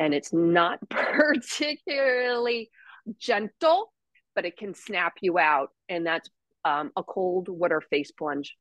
and 0.02 0.16
it's 0.16 0.34
not 0.34 0.80
particularly 0.90 2.72
gentle, 3.20 3.94
but 4.36 4.46
it 4.46 4.58
can 4.58 4.74
snap 4.74 5.14
you 5.22 5.38
out. 5.38 5.70
And 5.90 6.06
that's 6.06 6.28
um, 6.66 6.92
a 6.98 7.04
cold 7.04 7.48
water 7.50 7.82
face 7.82 8.12
plunge. 8.12 8.56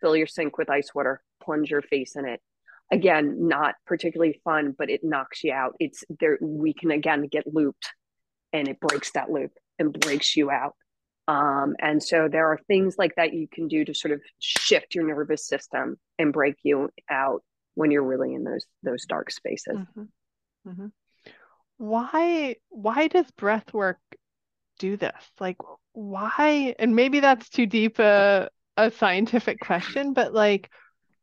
Fill 0.00 0.16
your 0.16 0.28
sink 0.28 0.56
with 0.56 0.70
ice 0.70 0.94
water, 0.94 1.20
plunge 1.42 1.70
your 1.70 1.82
face 1.82 2.14
in 2.14 2.26
it. 2.26 2.40
Again, 2.92 3.48
not 3.48 3.74
particularly 3.86 4.40
fun, 4.44 4.74
but 4.76 4.88
it 4.88 5.00
knocks 5.02 5.42
you 5.42 5.52
out. 5.52 5.74
It's 5.80 6.04
there. 6.20 6.38
We 6.40 6.74
can 6.74 6.92
again 6.92 7.26
get 7.26 7.52
looped, 7.52 7.88
and 8.52 8.68
it 8.68 8.78
breaks 8.78 9.10
that 9.12 9.30
loop 9.30 9.50
and 9.78 9.98
breaks 9.98 10.36
you 10.36 10.50
out. 10.50 10.74
Um, 11.26 11.74
and 11.80 12.02
so 12.02 12.28
there 12.30 12.52
are 12.52 12.60
things 12.68 12.96
like 12.98 13.14
that 13.16 13.32
you 13.32 13.48
can 13.50 13.66
do 13.66 13.84
to 13.86 13.94
sort 13.94 14.12
of 14.12 14.20
shift 14.38 14.94
your 14.94 15.06
nervous 15.06 15.48
system 15.48 15.96
and 16.18 16.32
break 16.32 16.56
you 16.62 16.90
out 17.10 17.42
when 17.74 17.90
you're 17.90 18.04
really 18.04 18.34
in 18.34 18.44
those 18.44 18.66
those 18.84 19.06
dark 19.06 19.30
spaces. 19.32 19.78
Mm-hmm. 19.78 20.02
Mm-hmm. 20.66 20.86
Why 21.78 22.56
why 22.68 23.08
does 23.08 23.30
breath 23.32 23.72
work 23.72 23.98
do 24.78 24.96
this? 24.96 25.12
Like 25.40 25.58
why 25.92 26.74
and 26.78 26.94
maybe 26.96 27.20
that's 27.20 27.48
too 27.48 27.66
deep 27.66 27.98
a 27.98 28.48
a 28.76 28.90
scientific 28.90 29.60
question, 29.60 30.12
but 30.12 30.32
like 30.32 30.70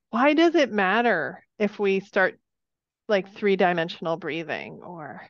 why 0.10 0.34
does 0.34 0.56
it 0.56 0.72
matter 0.72 1.46
if 1.58 1.80
we 1.80 2.00
start 2.02 2.40
like 3.08 3.34
three-dimensional 3.34 4.18
breathing 4.18 4.82
or 4.84 5.22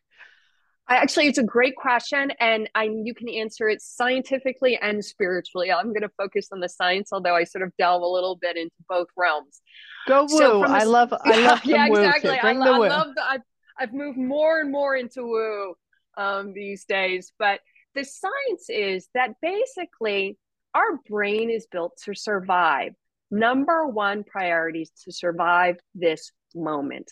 I 0.87 0.95
Actually, 0.95 1.27
it's 1.27 1.37
a 1.37 1.43
great 1.43 1.77
question, 1.77 2.33
and 2.41 2.69
I 2.75 2.83
you 2.83 3.13
can 3.13 3.29
answer 3.29 3.69
it 3.69 3.81
scientifically 3.81 4.77
and 4.81 5.03
spiritually. 5.03 5.71
I'm 5.71 5.93
going 5.93 6.01
to 6.01 6.11
focus 6.17 6.49
on 6.51 6.59
the 6.59 6.67
science, 6.67 7.13
although 7.13 7.33
I 7.33 7.45
sort 7.45 7.63
of 7.63 7.71
delve 7.77 8.01
a 8.01 8.07
little 8.07 8.35
bit 8.35 8.57
into 8.57 8.75
both 8.89 9.07
realms. 9.15 9.61
Go 10.05 10.23
woo! 10.23 10.37
So 10.37 10.63
I 10.65 10.83
love, 10.83 11.13
I 11.13 11.39
love 11.45 11.63
yeah, 11.63 11.87
exactly. 11.87 12.37
Bring 12.41 12.61
I, 12.61 12.65
the 12.65 12.77
woo. 12.77 12.85
I 12.85 12.89
love 12.89 13.07
the, 13.15 13.21
I 13.21 13.37
I've 13.81 13.93
moved 13.93 14.17
more 14.17 14.59
and 14.59 14.71
more 14.71 14.95
into 14.95 15.23
woo 15.23 15.73
um, 16.15 16.53
these 16.53 16.85
days. 16.85 17.33
But 17.39 17.61
the 17.95 18.03
science 18.03 18.69
is 18.69 19.09
that 19.15 19.31
basically 19.41 20.37
our 20.75 20.99
brain 21.09 21.49
is 21.49 21.65
built 21.71 21.97
to 22.05 22.13
survive. 22.13 22.93
Number 23.31 23.87
one 23.87 24.23
priority 24.23 24.83
is 24.83 24.91
to 25.05 25.11
survive 25.11 25.77
this 25.95 26.31
moment. 26.53 27.11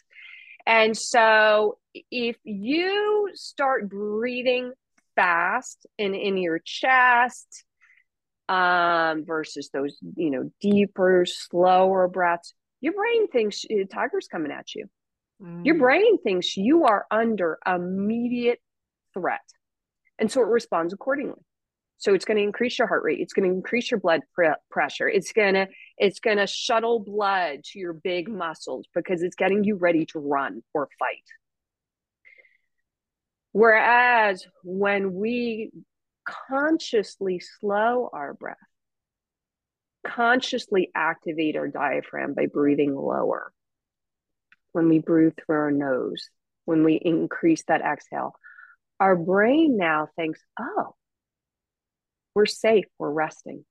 And 0.68 0.96
so 0.96 1.80
if 2.12 2.38
you 2.44 3.32
start 3.34 3.90
breathing 3.90 4.74
fast 5.16 5.88
and 5.98 6.14
in 6.14 6.38
your 6.38 6.60
chest 6.64 7.66
um, 8.48 9.26
versus 9.26 9.70
those, 9.74 9.98
you 10.16 10.30
know, 10.30 10.52
deeper, 10.62 11.26
slower 11.26 12.08
breaths, 12.08 12.54
your 12.80 12.94
brain 12.94 13.28
thinks 13.28 13.66
tiger's 13.92 14.28
coming 14.28 14.52
at 14.52 14.76
you. 14.76 14.86
Mm. 15.42 15.66
Your 15.66 15.76
brain 15.76 16.22
thinks 16.22 16.58
you 16.58 16.86
are 16.86 17.06
under 17.12 17.60
immediate 17.66 18.60
threat. 19.14 19.42
And 20.18 20.32
so 20.32 20.42
it 20.42 20.48
responds 20.48 20.94
accordingly. 20.94 21.42
So 21.98 22.14
it's 22.14 22.24
going 22.24 22.38
to 22.38 22.44
increase 22.44 22.80
your 22.80 22.88
heart 22.88 23.04
rate. 23.04 23.20
It's 23.20 23.34
going 23.34 23.48
to 23.50 23.54
increase 23.54 23.92
your 23.92 24.00
blood 24.00 24.22
pre- 24.34 24.54
pressure. 24.72 25.10
It's 25.10 25.34
going 25.34 25.54
to 25.56 25.68
it's 25.98 26.22
going 26.22 26.38
to 26.38 26.48
shuttle 26.48 27.00
blood 27.02 27.66
to 27.66 27.80
your 27.80 27.92
big 27.92 28.30
muscles 28.30 28.86
because 28.96 29.22
it's 29.22 29.36
getting 29.36 29.66
you 29.66 29.76
ready 29.76 30.06
to 30.08 30.20
run 30.20 30.64
or 30.74 30.88
fight. 30.98 31.26
Whereas 33.52 34.46
when 34.64 35.14
we 35.14 35.72
consciously 36.26 37.42
slow 37.60 38.10
our 38.14 38.34
breath, 38.34 38.56
consciously 40.08 40.92
activate 40.96 41.58
our 41.58 41.68
diaphragm 41.68 42.34
by 42.34 42.46
breathing 42.46 42.96
lower, 42.96 43.52
when 44.74 44.90
we 44.90 45.00
breathe 45.00 45.34
through 45.38 45.58
our 45.58 45.72
nose, 45.72 46.30
when 46.66 46.84
we 46.84 46.96
increase 46.96 47.64
that 47.68 47.82
exhale, 47.82 48.34
our 49.00 49.16
brain 49.16 49.78
now 49.78 50.08
thinks, 50.16 50.40
oh, 50.60 50.96
we're 52.36 52.46
safe, 52.46 52.86
we're 52.98 53.12
resting. 53.12 53.66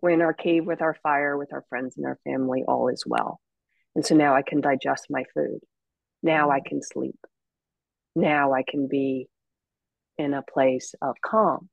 We're 0.00 0.10
in 0.10 0.22
our 0.22 0.34
cave 0.34 0.64
with 0.64 0.82
our 0.82 0.96
fire, 1.02 1.36
with 1.36 1.52
our 1.52 1.64
friends 1.68 1.96
and 1.96 2.06
our 2.06 2.18
family, 2.24 2.62
all 2.66 2.88
is 2.88 3.04
well. 3.06 3.40
And 3.94 4.04
so 4.04 4.14
now 4.14 4.34
I 4.34 4.42
can 4.42 4.60
digest 4.60 5.06
my 5.10 5.24
food. 5.34 5.60
Now 6.22 6.50
I 6.50 6.60
can 6.60 6.82
sleep. 6.82 7.18
Now 8.14 8.52
I 8.52 8.62
can 8.62 8.86
be 8.88 9.28
in 10.18 10.34
a 10.34 10.42
place 10.42 10.94
of 11.00 11.16
calm. 11.24 11.68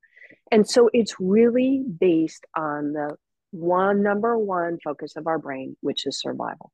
And 0.52 0.68
so 0.68 0.90
it's 0.94 1.16
really 1.20 1.84
based 2.00 2.46
on 2.56 2.94
the 2.94 3.16
one 3.52 4.02
number 4.02 4.38
one 4.38 4.80
focus 4.84 5.16
of 5.16 5.28
our 5.28 5.40
brain, 5.40 5.76
which 5.82 6.06
is 6.06 6.20
survival 6.20 6.72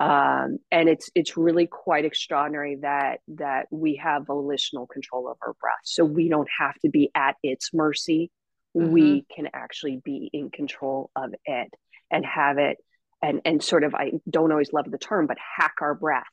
um, 0.00 0.58
and 0.70 0.88
it's 0.88 1.10
it's 1.14 1.36
really 1.36 1.66
quite 1.66 2.04
extraordinary 2.04 2.78
that 2.82 3.20
that 3.28 3.66
we 3.70 4.00
have 4.02 4.26
volitional 4.26 4.86
control 4.86 5.28
of 5.28 5.36
our 5.42 5.54
breath. 5.60 5.74
So 5.84 6.04
we 6.04 6.28
don't 6.28 6.48
have 6.58 6.74
to 6.80 6.88
be 6.88 7.10
at 7.14 7.36
its 7.42 7.70
mercy. 7.72 8.30
Mm-hmm. 8.76 8.90
we 8.92 9.24
can 9.32 9.48
actually 9.54 10.00
be 10.04 10.28
in 10.32 10.50
control 10.50 11.08
of 11.14 11.32
it 11.44 11.72
and 12.10 12.26
have 12.26 12.58
it 12.58 12.78
and 13.22 13.40
and 13.44 13.62
sort 13.62 13.84
of 13.84 13.94
i 13.94 14.10
don't 14.28 14.50
always 14.50 14.72
love 14.72 14.90
the 14.90 14.98
term 14.98 15.28
but 15.28 15.36
hack 15.56 15.74
our 15.80 15.94
breath 15.94 16.24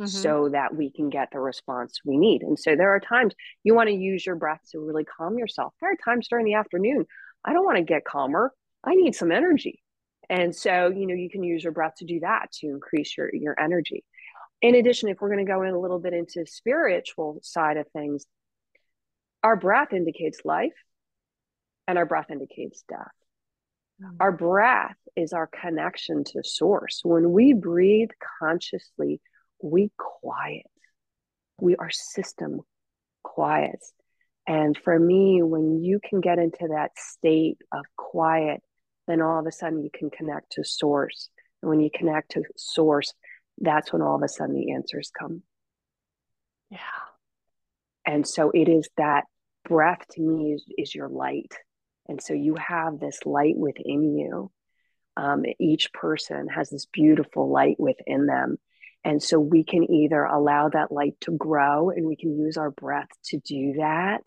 mm-hmm. 0.00 0.06
so 0.06 0.48
that 0.50 0.74
we 0.74 0.90
can 0.90 1.10
get 1.10 1.28
the 1.32 1.40
response 1.40 2.00
we 2.04 2.16
need. 2.16 2.42
And 2.42 2.58
so 2.58 2.74
there 2.74 2.94
are 2.94 3.00
times 3.00 3.34
you 3.62 3.74
want 3.74 3.88
to 3.88 3.94
use 3.94 4.24
your 4.24 4.36
breath 4.36 4.60
to 4.72 4.80
really 4.80 5.04
calm 5.04 5.38
yourself. 5.38 5.74
There 5.80 5.90
are 5.90 5.96
times 6.04 6.26
during 6.28 6.46
the 6.46 6.54
afternoon 6.54 7.04
i 7.44 7.52
don't 7.52 7.66
want 7.66 7.76
to 7.76 7.84
get 7.84 8.04
calmer. 8.04 8.52
I 8.82 8.94
need 8.94 9.14
some 9.14 9.30
energy 9.30 9.82
and 10.30 10.54
so, 10.54 10.88
you 10.88 11.06
know, 11.06 11.14
you 11.14 11.30
can 11.30 11.42
use 11.42 11.62
your 11.62 11.72
breath 11.72 11.94
to 11.98 12.04
do 12.04 12.20
that 12.20 12.52
to 12.60 12.68
increase 12.68 13.16
your 13.16 13.30
your 13.34 13.58
energy. 13.58 14.04
In 14.62 14.74
addition, 14.74 15.08
if 15.08 15.20
we're 15.20 15.32
going 15.32 15.44
to 15.44 15.50
go 15.50 15.62
in 15.62 15.74
a 15.74 15.78
little 15.78 15.98
bit 15.98 16.14
into 16.14 16.46
spiritual 16.46 17.40
side 17.42 17.76
of 17.76 17.86
things, 17.92 18.24
our 19.42 19.56
breath 19.56 19.92
indicates 19.92 20.40
life 20.44 20.72
and 21.86 21.98
our 21.98 22.06
breath 22.06 22.30
indicates 22.30 22.82
death. 22.88 23.12
Mm-hmm. 24.02 24.16
Our 24.20 24.32
breath 24.32 24.96
is 25.16 25.32
our 25.32 25.48
connection 25.48 26.24
to 26.24 26.42
source. 26.42 27.00
When 27.04 27.32
we 27.32 27.52
breathe 27.52 28.10
consciously, 28.40 29.20
we 29.62 29.90
quiet. 29.98 30.66
We 31.60 31.76
our 31.76 31.90
system 31.90 32.60
quiets. 33.22 33.92
And 34.46 34.76
for 34.76 34.98
me, 34.98 35.42
when 35.42 35.82
you 35.82 36.00
can 36.02 36.20
get 36.20 36.38
into 36.38 36.68
that 36.70 36.90
state 36.96 37.58
of 37.72 37.84
quiet, 37.96 38.62
then 39.06 39.20
all 39.20 39.38
of 39.38 39.46
a 39.46 39.52
sudden 39.52 39.82
you 39.82 39.90
can 39.92 40.10
connect 40.10 40.52
to 40.52 40.64
source. 40.64 41.28
And 41.62 41.70
when 41.70 41.80
you 41.80 41.90
connect 41.94 42.32
to 42.32 42.42
source, 42.56 43.12
that's 43.58 43.92
when 43.92 44.02
all 44.02 44.16
of 44.16 44.22
a 44.22 44.28
sudden 44.28 44.54
the 44.54 44.72
answers 44.72 45.10
come. 45.18 45.42
Yeah. 46.70 46.78
And 48.06 48.26
so 48.26 48.50
it 48.50 48.68
is 48.68 48.88
that 48.96 49.24
breath 49.68 50.06
to 50.12 50.20
me 50.20 50.52
is, 50.52 50.64
is 50.76 50.94
your 50.94 51.08
light. 51.08 51.52
And 52.08 52.22
so 52.22 52.34
you 52.34 52.56
have 52.56 53.00
this 53.00 53.20
light 53.24 53.56
within 53.56 54.16
you. 54.16 54.50
Um, 55.16 55.44
each 55.60 55.92
person 55.92 56.48
has 56.48 56.70
this 56.70 56.86
beautiful 56.86 57.50
light 57.50 57.76
within 57.78 58.26
them. 58.26 58.58
And 59.04 59.22
so 59.22 59.38
we 59.38 59.64
can 59.64 59.90
either 59.90 60.24
allow 60.24 60.70
that 60.70 60.90
light 60.90 61.14
to 61.20 61.32
grow 61.32 61.90
and 61.90 62.06
we 62.06 62.16
can 62.16 62.38
use 62.38 62.56
our 62.56 62.70
breath 62.70 63.08
to 63.26 63.38
do 63.38 63.74
that, 63.78 64.22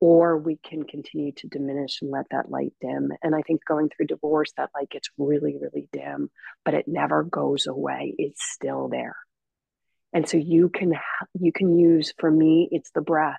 or 0.00 0.38
we 0.38 0.56
can 0.56 0.82
continue 0.84 1.32
to 1.32 1.46
diminish 1.46 2.00
and 2.00 2.10
let 2.10 2.26
that 2.30 2.50
light 2.50 2.72
dim. 2.80 3.12
And 3.22 3.34
I 3.34 3.42
think 3.42 3.60
going 3.66 3.90
through 3.90 4.06
divorce, 4.06 4.50
that 4.56 4.70
light 4.74 4.88
gets 4.88 5.10
really, 5.18 5.56
really 5.60 5.88
dim, 5.92 6.30
but 6.64 6.74
it 6.74 6.88
never 6.88 7.22
goes 7.22 7.66
away. 7.66 8.14
It's 8.16 8.42
still 8.42 8.88
there. 8.88 9.16
And 10.12 10.28
so 10.28 10.38
you 10.38 10.70
can 10.70 10.94
you 11.38 11.52
can 11.52 11.78
use 11.78 12.12
for 12.18 12.30
me, 12.30 12.68
it's 12.72 12.90
the 12.90 13.02
breath 13.02 13.38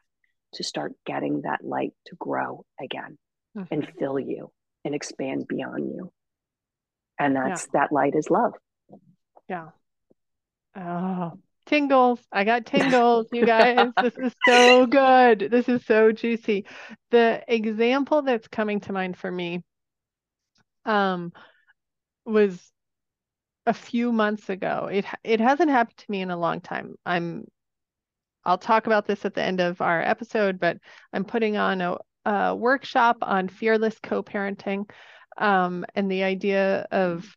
to 0.54 0.64
start 0.64 0.94
getting 1.06 1.42
that 1.42 1.64
light 1.64 1.94
to 2.06 2.16
grow 2.16 2.64
again 2.80 3.18
mm-hmm. 3.58 3.74
and 3.74 3.92
fill 4.00 4.20
you 4.20 4.52
and 4.86 4.96
expand 4.96 5.48
beyond 5.48 5.90
you. 5.90 6.12
And 7.20 7.36
that's 7.36 7.68
yeah. 7.74 7.82
that 7.82 7.92
light 7.92 8.16
is 8.16 8.30
love. 8.30 8.54
Yeah. 9.50 9.70
Oh, 10.76 11.34
tingles. 11.66 12.20
I 12.32 12.44
got 12.44 12.66
tingles, 12.68 13.28
you 13.32 13.46
guys. 13.46 13.90
this 14.02 14.18
is 14.18 14.34
so 14.46 14.86
good. 14.86 15.50
This 15.52 15.70
is 15.70 15.86
so 15.86 16.12
juicy. 16.12 16.66
The 17.12 17.44
example 17.48 18.22
that's 18.22 18.48
coming 18.48 18.80
to 18.82 18.94
mind 18.94 19.18
for 19.18 19.32
me 19.32 19.64
um 20.86 21.32
was 22.26 22.72
a 23.66 23.74
few 23.74 24.12
months 24.12 24.50
ago. 24.50 24.90
It 24.92 25.06
it 25.24 25.40
hasn't 25.40 25.70
happened 25.70 25.98
to 25.98 26.12
me 26.12 26.22
in 26.22 26.32
a 26.32 26.38
long 26.38 26.62
time. 26.62 26.96
I'm 27.06 27.46
I'll 28.44 28.58
talk 28.58 28.88
about 28.88 29.06
this 29.06 29.24
at 29.26 29.36
the 29.36 29.44
end 29.44 29.60
of 29.60 29.82
our 29.82 30.02
episode, 30.02 30.60
but 30.60 30.78
I'm 31.14 31.26
putting 31.26 31.58
on 31.58 31.82
a, 31.82 31.98
a 32.26 32.56
workshop 32.56 33.18
on 33.22 33.50
fearless 33.50 33.98
co-parenting 34.02 34.90
um, 35.38 35.86
and 35.96 36.12
the 36.12 36.24
idea 36.24 36.88
of 36.92 37.36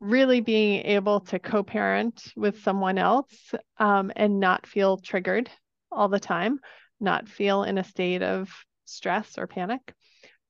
really 0.00 0.40
being 0.40 0.84
able 0.86 1.20
to 1.20 1.38
co-parent 1.38 2.32
with 2.36 2.62
someone 2.62 2.98
else 2.98 3.54
um, 3.78 4.12
and 4.16 4.40
not 4.40 4.66
feel 4.66 4.96
triggered 4.96 5.50
all 5.90 6.08
the 6.08 6.20
time, 6.20 6.58
not 7.00 7.28
feel 7.28 7.62
in 7.62 7.78
a 7.78 7.84
state 7.84 8.22
of 8.22 8.50
stress 8.84 9.38
or 9.38 9.46
panic. 9.46 9.94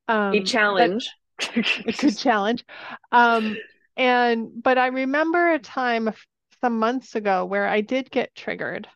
Um, 0.09 0.35
a 0.35 0.43
challenge. 0.43 1.11
a 1.57 1.93
good 1.93 2.17
challenge. 2.17 2.65
Um, 3.13 3.57
and 3.97 4.51
but 4.63 4.79
I 4.79 4.89
remember 4.89 5.53
a 5.53 5.59
time 5.59 6.13
some 6.61 6.79
months 6.79 7.15
ago 7.15 7.45
where 7.45 7.67
I 7.67 7.81
did 7.81 8.11
get 8.11 8.35
triggered, 8.35 8.89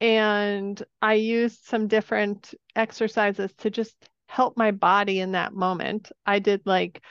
and 0.00 0.82
I 1.00 1.14
used 1.14 1.64
some 1.64 1.86
different 1.86 2.54
exercises 2.74 3.52
to 3.58 3.70
just 3.70 3.94
help 4.26 4.56
my 4.56 4.70
body 4.70 5.20
in 5.20 5.32
that 5.32 5.52
moment. 5.52 6.10
I 6.26 6.38
did 6.38 6.62
like 6.64 7.02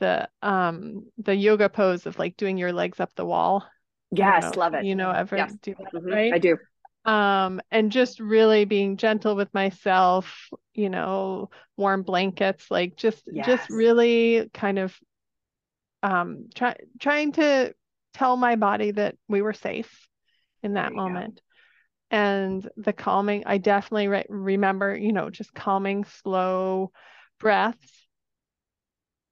the 0.00 0.28
um 0.42 1.06
the 1.18 1.34
yoga 1.34 1.68
pose 1.68 2.06
of 2.06 2.18
like 2.18 2.36
doing 2.36 2.58
your 2.58 2.72
legs 2.72 2.98
up 2.98 3.14
the 3.14 3.24
wall. 3.24 3.64
Yes, 4.10 4.56
love 4.56 4.74
it. 4.74 4.84
You 4.84 4.96
know, 4.96 5.10
ever 5.10 5.36
yes. 5.36 5.54
do 5.62 5.74
that, 5.78 5.92
mm-hmm. 5.94 6.12
right? 6.12 6.34
I 6.34 6.38
do. 6.38 6.56
Um, 7.04 7.60
and 7.70 7.92
just 7.92 8.20
really 8.20 8.64
being 8.64 8.96
gentle 8.96 9.36
with 9.36 9.54
myself, 9.54 10.48
you 10.74 10.90
know, 10.90 11.50
warm 11.76 12.02
blankets, 12.02 12.70
like 12.70 12.96
just 12.96 13.22
yes. 13.26 13.46
just 13.46 13.70
really 13.70 14.50
kind 14.52 14.78
of 14.78 14.96
um 16.02 16.48
try, 16.54 16.76
trying 16.98 17.32
to 17.32 17.72
tell 18.14 18.36
my 18.36 18.56
body 18.56 18.90
that 18.90 19.16
we 19.28 19.42
were 19.42 19.52
safe 19.52 20.08
in 20.62 20.74
that 20.74 20.92
moment. 20.92 21.36
Go. 21.36 21.42
And 22.12 22.68
the 22.76 22.92
calming, 22.92 23.44
I 23.46 23.58
definitely 23.58 24.08
re- 24.08 24.26
remember, 24.28 24.96
you 24.96 25.12
know, 25.12 25.30
just 25.30 25.54
calming, 25.54 26.04
slow 26.04 26.90
breaths 27.38 28.08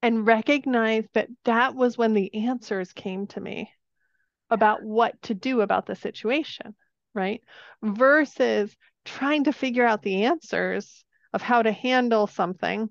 and 0.02 0.26
recognize 0.26 1.04
that 1.14 1.28
that 1.44 1.74
was 1.74 1.98
when 1.98 2.14
the 2.14 2.46
answers 2.46 2.92
came 2.92 3.26
to 3.28 3.40
me 3.40 3.70
about 4.50 4.82
what 4.82 5.20
to 5.22 5.34
do 5.34 5.60
about 5.60 5.86
the 5.86 5.96
situation, 5.96 6.74
right? 7.14 7.42
Versus 7.82 8.74
trying 9.04 9.44
to 9.44 9.52
figure 9.52 9.84
out 9.84 10.02
the 10.02 10.24
answers 10.24 11.04
of 11.32 11.42
how 11.42 11.62
to 11.62 11.72
handle 11.72 12.26
something 12.26 12.88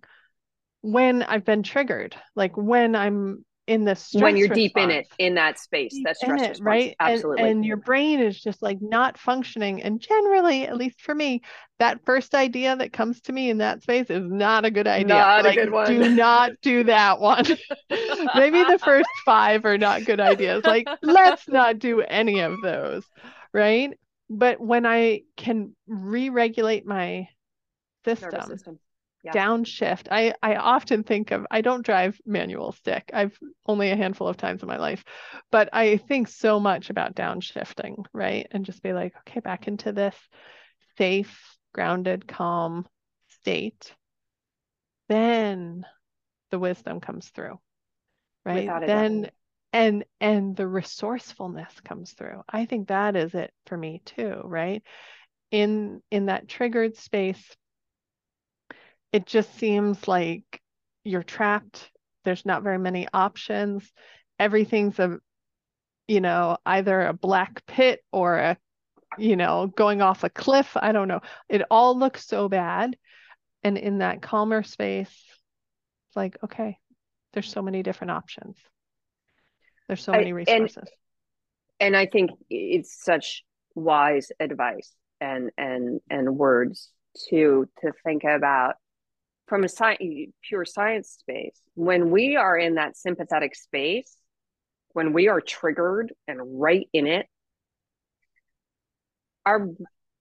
when 0.82 1.24
I've 1.24 1.46
been 1.46 1.64
triggered, 1.64 2.16
like 2.36 2.56
when 2.56 2.96
I'm 2.96 3.44
in 3.68 3.84
this 3.84 4.14
when 4.14 4.38
you're 4.38 4.48
response. 4.48 4.56
deep 4.56 4.78
in 4.78 4.92
it 4.92 5.08
in 5.20 5.36
that 5.36 5.60
space 5.60 5.92
deep 5.92 6.06
that's 6.06 6.20
stress 6.20 6.42
it, 6.42 6.50
response. 6.50 6.66
right? 6.66 6.96
Absolutely. 7.00 7.42
and, 7.42 7.52
and, 7.52 7.66
your 7.66 7.78
brain 7.78 8.22
is 8.22 8.40
just 8.42 8.62
like 8.62 8.78
not 8.82 9.18
functioning. 9.18 9.84
And 9.84 10.00
generally 10.00 10.66
at 10.66 10.78
least 10.78 11.02
for 11.02 11.14
me 11.14 11.42
that 11.80 12.04
first 12.06 12.34
idea 12.34 12.76
that 12.76 12.94
comes 12.94 13.22
to 13.22 13.34
me 13.34 13.50
in 13.50 13.58
that 13.60 13.84
space 13.84 14.10
is 14.10 14.24
not 14.32 14.66
a 14.66 14.72
good 14.72 14.88
idea. 14.88 15.08
Not 15.08 15.44
like, 15.44 15.58
a 15.58 15.66
good 15.66 15.72
one. 15.72 15.88
do 15.88 16.16
not 16.16 16.52
do 16.62 16.86
that 16.86 17.20
one. 17.20 17.46
Maybe 18.36 18.64
the 18.64 18.80
first 18.84 19.10
five 19.26 19.66
are 19.66 19.78
not 19.78 20.06
good 20.06 20.20
ideas. 20.20 20.64
Like 20.64 20.88
let's 21.04 21.48
not 21.48 21.78
do 21.78 22.02
any 22.02 22.40
of 22.40 22.62
those 22.62 23.04
right? 23.54 23.98
But 24.30 24.60
when 24.60 24.86
i 24.86 25.22
can 25.36 25.76
re-regulate 25.88 26.86
my 26.86 27.30
system, 28.06 28.42
system 28.42 28.80
yeah. 29.28 29.48
downshift. 29.48 30.08
I, 30.10 30.34
I 30.42 30.56
often 30.56 31.04
think 31.04 31.32
of, 31.32 31.46
I 31.52 31.62
don't 31.62 31.86
drive 31.86 32.20
manual 32.26 32.72
stick. 32.72 33.12
I've 33.14 33.38
only 33.66 33.92
a 33.92 33.96
handful 33.96 34.28
of 34.28 34.38
times 34.38 34.62
in 34.62 34.68
my 34.68 34.78
life, 34.78 35.04
but 35.52 35.70
I 35.74 35.98
think 35.98 36.28
so 36.28 36.60
much 36.60 36.90
about 36.90 37.16
downshifting, 37.16 38.06
right? 38.14 38.48
And 38.52 38.66
just 38.66 38.84
be 38.84 38.94
like, 38.94 39.14
okay, 39.20 39.40
back 39.40 39.68
into 39.68 39.92
this 39.92 40.16
safe, 40.98 41.58
grounded, 41.74 42.28
calm 42.28 42.88
state. 43.30 43.94
Then 45.10 45.86
the 46.52 46.60
wisdom 46.60 47.00
comes 47.00 47.30
through, 47.30 47.60
right? 48.46 48.70
Then 48.86 49.22
doubt. 49.24 49.32
and 49.74 50.06
and 50.20 50.56
the 50.56 50.68
resourcefulness 50.68 51.74
comes 51.82 52.14
through. 52.14 52.42
I 52.50 52.66
think 52.66 52.88
that 52.88 53.16
is 53.16 53.36
it 53.36 53.52
for 53.68 53.78
me 53.78 54.02
too, 54.06 54.42
right? 54.44 54.84
In 55.52 56.02
in 56.12 56.26
that 56.26 56.48
triggered 56.48 56.98
space 56.98 57.56
it 59.12 59.26
just 59.26 59.58
seems 59.58 60.08
like 60.08 60.62
you're 61.04 61.24
trapped. 61.24 61.90
There's 62.26 62.46
not 62.46 62.64
very 62.64 62.80
many 62.80 63.08
options. 63.14 63.92
Everything's 64.40 65.00
a, 65.00 65.18
you 66.08 66.22
know, 66.22 66.58
either 66.66 67.02
a 67.02 67.14
black 67.14 67.66
pit 67.66 68.04
or 68.12 68.36
a, 68.36 68.58
you 69.18 69.36
know, 69.36 69.68
going 69.68 70.02
off 70.02 70.24
a 70.24 70.30
cliff. 70.30 70.76
I 70.76 70.92
don't 70.92 71.08
know. 71.08 71.22
It 71.50 71.64
all 71.72 71.98
looks 71.98 72.28
so 72.28 72.50
bad. 72.50 72.98
And 73.64 73.78
in 73.78 74.00
that 74.00 74.22
calmer 74.22 74.64
space, 74.64 75.10
it's 75.10 76.16
like, 76.16 76.38
okay, 76.44 76.78
there's 77.34 77.50
so 77.50 77.62
many 77.62 77.84
different 77.84 78.12
options. 78.12 78.58
There's 79.88 80.04
so 80.04 80.12
many 80.12 80.34
resources. 80.34 80.78
And, 80.78 80.88
and 81.80 81.98
I 81.98 82.06
think 82.06 82.32
it's 82.50 83.04
such 83.04 83.44
wise 83.74 84.32
advice 84.40 84.92
and 85.22 85.52
and 85.58 86.02
and 86.10 86.36
words 86.36 86.90
to 87.30 87.68
to 87.82 87.92
think 88.04 88.24
about 88.24 88.76
from 89.48 89.64
a 89.64 89.70
sci- 89.70 90.30
pure 90.44 90.66
science 90.66 91.10
space, 91.20 91.60
when 91.74 92.12
we 92.12 92.36
are 92.36 92.58
in 92.58 92.76
that 92.76 92.98
sympathetic 92.98 93.56
space, 93.56 94.16
when 94.94 95.14
we 95.14 95.28
are 95.30 95.42
triggered 95.42 96.14
and 96.28 96.40
right 96.60 96.88
in 96.94 97.08
it, 97.08 97.28
our 99.46 99.70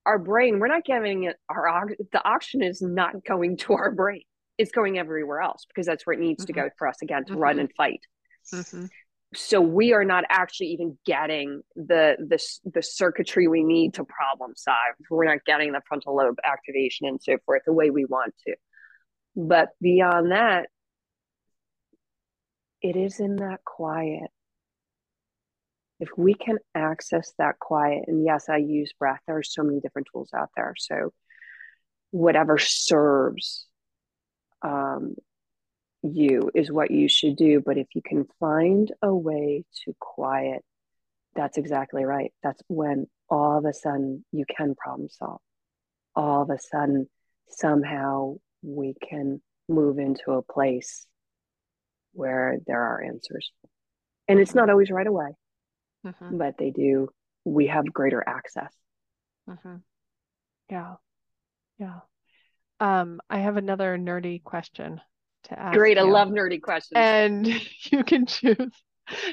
our 0.05 0.19
brain, 0.21 0.61
we're 0.61 0.69
not 0.69 0.85
giving 0.85 1.25
it 1.25 1.37
our 1.51 1.89
the 2.13 2.25
oxygen 2.25 2.63
is 2.63 2.81
not 2.81 3.25
going 3.25 3.57
to 3.59 3.73
our 3.73 3.91
brain. 3.91 4.23
It's 4.57 4.71
going 4.71 4.99
everywhere 4.99 5.41
else 5.41 5.67
because 5.67 5.87
that's 5.87 6.07
where 6.07 6.15
it 6.15 6.21
needs 6.21 6.45
mm-hmm. 6.45 6.55
to 6.55 6.69
go 6.69 6.71
for 6.79 6.89
us 6.89 7.03
again 7.03 7.25
to 7.27 7.33
mm-hmm. 7.33 7.43
run 7.43 7.59
and 7.59 7.71
fight. 7.77 8.01
Mm-hmm. 8.55 8.87
So 9.35 9.61
we 9.61 9.93
are 9.93 10.05
not 10.05 10.25
actually 10.31 10.69
even 10.69 10.97
getting 11.05 11.63
the 11.75 12.17
the 12.19 12.39
the 12.73 12.83
circuitry 12.83 13.49
we 13.49 13.65
need 13.65 13.95
to 13.95 14.05
problem 14.05 14.53
solve. 14.57 14.95
We're 15.11 15.25
not 15.25 15.45
getting 15.45 15.73
the 15.73 15.83
frontal 15.89 16.17
lobe 16.17 16.37
activation 16.45 17.09
and 17.09 17.21
so 17.21 17.37
forth 17.45 17.63
the 17.67 17.73
way 17.73 17.91
we 17.91 18.05
want 18.05 18.35
to. 18.47 18.55
But 19.37 19.71
beyond 19.83 20.33
that, 20.33 20.69
it 22.81 22.97
is 22.97 23.21
in 23.21 23.37
that 23.37 23.65
quiet. 23.65 24.31
If 26.01 26.09
we 26.17 26.35
can 26.35 26.59
access 26.75 27.33
that 27.39 27.59
quiet, 27.59 28.05
and 28.07 28.25
yes, 28.25 28.49
I 28.49 28.57
use 28.57 28.93
breath, 28.99 29.21
there 29.27 29.37
are 29.37 29.43
so 29.43 29.63
many 29.63 29.81
different 29.81 30.09
tools 30.13 30.31
out 30.35 30.51
there. 30.57 30.75
So, 30.79 31.13
whatever 32.11 32.59
serves 32.59 33.67
um, 34.63 35.17
you 36.03 36.51
is 36.55 36.71
what 36.71 36.91
you 36.91 37.09
should 37.09 37.37
do. 37.37 37.63
But 37.65 37.79
if 37.79 37.89
you 37.95 38.03
can 38.03 38.27
find 38.41 38.91
a 39.03 39.15
way 39.15 39.65
to 39.85 39.95
quiet, 39.99 40.63
that's 41.35 41.59
exactly 41.59 42.05
right. 42.05 42.33
That's 42.43 42.63
when 42.69 43.07
all 43.29 43.59
of 43.59 43.65
a 43.65 43.73
sudden 43.73 44.25
you 44.33 44.45
can 44.47 44.75
problem 44.75 45.09
solve. 45.09 45.41
All 46.15 46.43
of 46.43 46.51
a 46.51 46.59
sudden, 46.59 47.09
somehow 47.49 48.37
we 48.63 48.95
can 49.09 49.41
move 49.69 49.99
into 49.99 50.33
a 50.33 50.43
place 50.43 51.07
where 52.13 52.59
there 52.67 52.81
are 52.81 53.03
answers. 53.03 53.51
And 54.29 54.41
it's 54.41 54.55
not 54.55 54.71
always 54.71 54.91
right 54.91 55.07
away, 55.07 55.31
mm-hmm. 56.05 56.39
but 56.39 56.59
they 56.59 56.71
do. 56.71 57.09
We 57.45 57.69
have 57.69 57.93
greater 57.93 58.25
access. 58.27 58.73
Mm-hmm. 59.49 59.77
Yeah. 60.71 60.95
Yeah. 61.79 62.01
Um, 62.81 63.21
I 63.31 63.39
have 63.39 63.57
another 63.57 63.97
nerdy 63.97 64.43
question 64.43 65.01
to 65.45 65.59
ask. 65.59 65.77
Great. 65.77 65.97
You. 65.97 66.05
I 66.05 66.07
love 66.07 66.29
nerdy 66.29 66.61
questions. 66.61 66.97
And 66.97 67.47
you 67.93 68.03
can 68.03 68.27
choose 68.27 68.73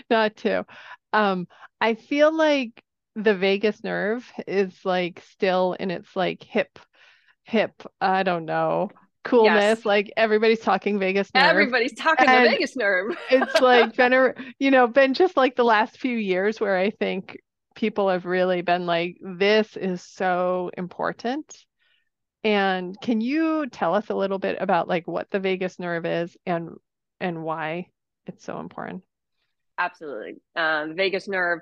not 0.09 0.35
to. 0.37 0.65
Um, 1.11 1.47
I 1.81 1.95
feel 1.95 2.35
like 2.35 2.83
the 3.15 3.35
vagus 3.35 3.83
nerve 3.83 4.31
is 4.47 4.73
like 4.83 5.23
still 5.31 5.73
in 5.73 5.91
its 5.91 6.15
like 6.15 6.43
hip 6.43 6.79
hip, 7.45 7.83
I 7.99 8.23
don't 8.23 8.45
know, 8.45 8.89
coolness. 9.23 9.79
Yes. 9.79 9.85
Like 9.85 10.11
everybody's 10.17 10.59
talking 10.59 10.99
vagus 10.99 11.33
nerve. 11.33 11.43
Everybody's 11.43 11.93
talking 11.93 12.27
and 12.27 12.45
the 12.45 12.49
vagus 12.51 12.75
nerve. 12.75 13.15
it's 13.31 13.61
like 13.61 13.95
been, 13.95 14.13
a, 14.13 14.33
you 14.59 14.71
know, 14.71 14.87
been 14.87 15.13
just 15.13 15.37
like 15.37 15.55
the 15.55 15.63
last 15.63 15.99
few 15.99 16.17
years 16.17 16.59
where 16.59 16.77
I 16.77 16.89
think 16.91 17.37
people 17.75 18.09
have 18.09 18.25
really 18.25 18.61
been 18.61 18.85
like, 18.85 19.17
this 19.21 19.75
is 19.77 20.01
so 20.01 20.69
important. 20.77 21.65
And 22.43 22.99
can 23.01 23.21
you 23.21 23.67
tell 23.67 23.95
us 23.95 24.09
a 24.09 24.15
little 24.15 24.39
bit 24.39 24.57
about 24.59 24.87
like 24.87 25.07
what 25.07 25.29
the 25.31 25.39
vagus 25.39 25.79
nerve 25.79 26.05
is 26.05 26.35
and 26.45 26.71
and 27.19 27.41
why 27.41 27.87
it's 28.25 28.43
so 28.43 28.59
important? 28.59 29.03
Absolutely. 29.77 30.35
Um, 30.55 30.95
vagus 30.95 31.27
nerve 31.27 31.59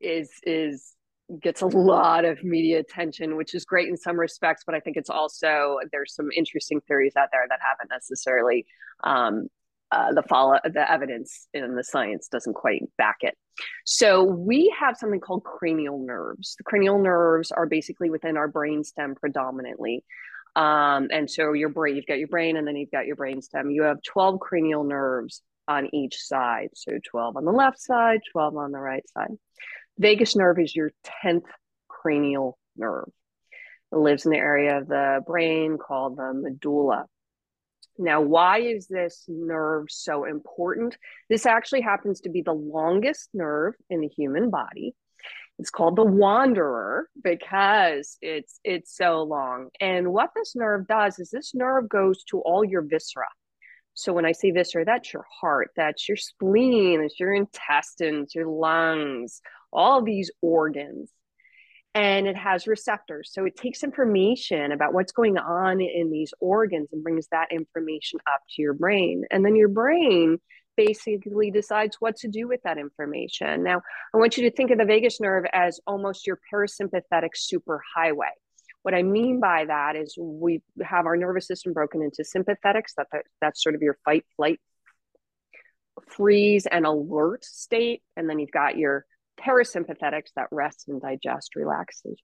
is 0.00 0.30
is 0.44 0.92
gets 1.40 1.62
a 1.62 1.66
lot 1.66 2.24
of 2.24 2.42
media 2.44 2.80
attention, 2.80 3.36
which 3.36 3.54
is 3.54 3.64
great 3.64 3.88
in 3.88 3.96
some 3.96 4.18
respects, 4.18 4.62
but 4.64 4.74
I 4.74 4.80
think 4.80 4.96
it's 4.96 5.10
also 5.10 5.78
there's 5.92 6.14
some 6.14 6.28
interesting 6.36 6.80
theories 6.82 7.14
out 7.16 7.28
there 7.32 7.46
that 7.48 7.60
haven't 7.62 7.90
necessarily 7.90 8.66
um, 9.02 9.48
uh, 9.90 10.12
the 10.12 10.22
follow 10.22 10.58
the 10.64 10.90
evidence 10.90 11.46
in 11.54 11.76
the 11.76 11.84
science 11.84 12.28
doesn't 12.28 12.54
quite 12.54 12.82
back 12.98 13.18
it. 13.20 13.36
So 13.84 14.24
we 14.24 14.74
have 14.78 14.96
something 14.96 15.20
called 15.20 15.44
cranial 15.44 16.04
nerves. 16.04 16.56
The 16.58 16.64
cranial 16.64 16.98
nerves 16.98 17.52
are 17.52 17.66
basically 17.66 18.10
within 18.10 18.36
our 18.36 18.50
brainstem 18.50 19.16
predominantly. 19.16 20.04
Um, 20.56 21.08
and 21.10 21.30
so 21.30 21.52
your 21.52 21.68
brain, 21.68 21.96
you've 21.96 22.06
got 22.06 22.18
your 22.18 22.28
brain, 22.28 22.56
and 22.56 22.66
then 22.66 22.76
you've 22.76 22.90
got 22.90 23.06
your 23.06 23.16
brainstem. 23.16 23.72
You 23.72 23.82
have 23.84 24.02
12 24.02 24.40
cranial 24.40 24.84
nerves 24.84 25.42
on 25.68 25.88
each 25.94 26.16
side. 26.18 26.70
So 26.74 26.98
12 27.10 27.36
on 27.36 27.44
the 27.44 27.52
left 27.52 27.80
side, 27.80 28.20
12 28.32 28.56
on 28.56 28.72
the 28.72 28.78
right 28.78 29.08
side. 29.10 29.36
Vagus 29.98 30.34
nerve 30.34 30.58
is 30.58 30.74
your 30.74 30.90
10th 31.24 31.46
cranial 31.88 32.58
nerve. 32.76 33.08
It 33.92 33.96
lives 33.96 34.24
in 34.24 34.32
the 34.32 34.38
area 34.38 34.78
of 34.78 34.88
the 34.88 35.20
brain 35.26 35.78
called 35.78 36.16
the 36.16 36.32
medulla. 36.34 37.06
Now, 37.96 38.20
why 38.20 38.58
is 38.58 38.88
this 38.88 39.24
nerve 39.28 39.86
so 39.88 40.24
important? 40.24 40.98
This 41.30 41.46
actually 41.46 41.82
happens 41.82 42.22
to 42.22 42.28
be 42.28 42.42
the 42.42 42.52
longest 42.52 43.28
nerve 43.32 43.74
in 43.88 44.00
the 44.00 44.08
human 44.08 44.50
body. 44.50 44.94
It's 45.60 45.70
called 45.70 45.94
the 45.94 46.04
wanderer 46.04 47.08
because 47.22 48.18
it's 48.20 48.58
it's 48.64 48.96
so 48.96 49.22
long. 49.22 49.68
And 49.80 50.12
what 50.12 50.30
this 50.34 50.56
nerve 50.56 50.88
does 50.88 51.20
is 51.20 51.30
this 51.30 51.54
nerve 51.54 51.88
goes 51.88 52.24
to 52.24 52.40
all 52.40 52.64
your 52.64 52.82
viscera. 52.82 53.28
So 53.96 54.12
when 54.12 54.26
I 54.26 54.32
say 54.32 54.50
viscera, 54.50 54.84
that's 54.84 55.12
your 55.12 55.24
heart, 55.40 55.70
that's 55.76 56.08
your 56.08 56.16
spleen, 56.16 57.00
it's 57.00 57.20
your 57.20 57.32
intestines, 57.32 58.34
your 58.34 58.48
lungs, 58.48 59.40
all 59.74 60.02
these 60.02 60.30
organs 60.40 61.10
and 61.94 62.26
it 62.26 62.36
has 62.36 62.66
receptors. 62.66 63.30
So 63.32 63.44
it 63.44 63.56
takes 63.56 63.84
information 63.84 64.72
about 64.72 64.94
what's 64.94 65.12
going 65.12 65.38
on 65.38 65.80
in 65.80 66.10
these 66.10 66.34
organs 66.40 66.88
and 66.92 67.04
brings 67.04 67.28
that 67.30 67.52
information 67.52 68.18
up 68.26 68.40
to 68.56 68.62
your 68.62 68.74
brain. 68.74 69.24
And 69.30 69.44
then 69.44 69.54
your 69.54 69.68
brain 69.68 70.38
basically 70.76 71.52
decides 71.52 71.96
what 72.00 72.16
to 72.16 72.28
do 72.28 72.48
with 72.48 72.60
that 72.64 72.78
information. 72.78 73.62
Now, 73.62 73.80
I 74.12 74.18
want 74.18 74.36
you 74.36 74.50
to 74.50 74.56
think 74.56 74.72
of 74.72 74.78
the 74.78 74.84
vagus 74.84 75.20
nerve 75.20 75.44
as 75.52 75.78
almost 75.86 76.26
your 76.26 76.40
parasympathetic 76.52 77.30
superhighway. 77.36 78.32
What 78.82 78.94
I 78.94 79.02
mean 79.02 79.38
by 79.38 79.64
that 79.66 79.94
is 79.94 80.16
we 80.18 80.62
have 80.82 81.06
our 81.06 81.16
nervous 81.16 81.46
system 81.46 81.72
broken 81.72 82.02
into 82.02 82.22
sympathetics, 82.22 82.94
that, 82.96 83.06
that's 83.40 83.62
sort 83.62 83.76
of 83.76 83.82
your 83.82 83.98
fight, 84.04 84.24
flight, 84.36 84.60
freeze, 86.08 86.66
and 86.66 86.84
alert 86.84 87.44
state. 87.44 88.02
And 88.16 88.28
then 88.28 88.40
you've 88.40 88.50
got 88.50 88.76
your 88.76 89.06
parasympathetics 89.40 90.32
that 90.36 90.48
rest 90.50 90.88
and 90.88 91.00
digest 91.00 91.56
relaxation. 91.56 92.16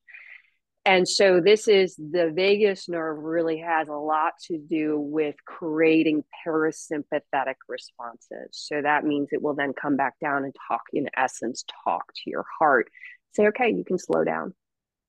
And 0.86 1.06
so 1.06 1.40
this 1.40 1.68
is 1.68 1.94
the 1.96 2.32
vagus 2.34 2.88
nerve 2.88 3.18
really 3.18 3.58
has 3.58 3.88
a 3.88 3.92
lot 3.92 4.32
to 4.46 4.56
do 4.56 4.98
with 4.98 5.34
creating 5.44 6.24
parasympathetic 6.46 7.56
responses. 7.68 8.48
So 8.52 8.80
that 8.80 9.04
means 9.04 9.28
it 9.30 9.42
will 9.42 9.54
then 9.54 9.74
come 9.74 9.96
back 9.96 10.14
down 10.20 10.44
and 10.44 10.54
talk, 10.68 10.82
in 10.94 11.08
essence, 11.14 11.64
talk 11.84 12.04
to 12.14 12.30
your 12.30 12.46
heart. 12.58 12.88
Say, 13.34 13.48
okay, 13.48 13.70
you 13.70 13.84
can 13.84 13.98
slow 13.98 14.24
down. 14.24 14.54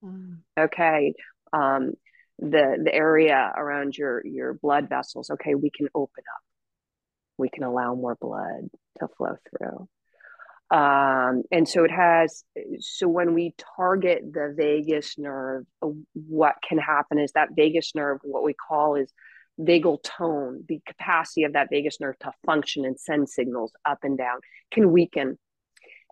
Mm. 0.04 0.40
Okay. 0.60 1.14
Um, 1.54 1.94
the 2.38 2.82
the 2.84 2.94
area 2.94 3.54
around 3.56 3.96
your 3.96 4.26
your 4.26 4.56
blood 4.56 4.90
vessels, 4.90 5.30
okay, 5.30 5.56
we 5.56 5.70
can 5.70 5.88
open 5.94 6.24
up. 6.36 6.42
We 7.38 7.50
can 7.50 7.64
allow 7.64 7.96
more 7.96 8.18
blood 8.20 8.70
to 9.00 9.08
flow 9.16 9.36
through. 9.50 9.88
Um, 10.72 11.44
and 11.52 11.68
so 11.68 11.84
it 11.84 11.92
has, 11.92 12.46
so 12.80 13.10
when 13.10 13.34
we 13.34 13.54
target 13.78 14.24
the 14.32 14.54
vagus 14.56 15.18
nerve, 15.18 15.66
uh, 15.82 15.90
what 16.14 16.56
can 16.68 16.78
happen 16.78 17.20
is 17.20 17.34
that 17.34 17.50
vagus 17.54 17.94
nerve, 17.94 18.20
what 18.24 18.44
we 18.44 18.54
call 18.54 18.96
is 18.96 19.12
vagal 19.60 20.02
tone, 20.02 20.64
the 20.70 20.80
capacity 20.88 21.44
of 21.44 21.54
that 21.54 21.68
vagus 21.70 22.00
nerve 22.00 22.18
to 22.20 22.32
function 22.46 22.86
and 22.86 22.98
send 22.98 23.28
signals 23.28 23.74
up 23.86 24.00
and 24.04 24.18
down 24.18 24.40
can 24.72 24.94
weaken. 24.94 25.38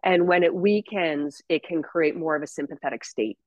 And 0.03 0.27
when 0.27 0.43
it 0.43 0.53
weakens, 0.53 1.41
it 1.47 1.63
can 1.63 1.81
create 1.81 2.17
more 2.17 2.35
of 2.35 2.43
a 2.43 2.47
sympathetic 2.47 3.05
state. 3.05 3.37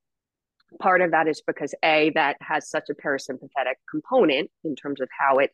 Part 0.81 1.03
of 1.03 1.11
that 1.11 1.29
is 1.29 1.43
because 1.47 1.75
a 1.85 2.11
that 2.15 2.39
has 2.41 2.71
such 2.71 2.89
a 2.89 2.95
parasympathetic 2.95 3.77
component 3.91 4.51
in 4.65 4.77
terms 4.77 5.03
of 5.03 5.11
how 5.19 5.39
it, 5.39 5.51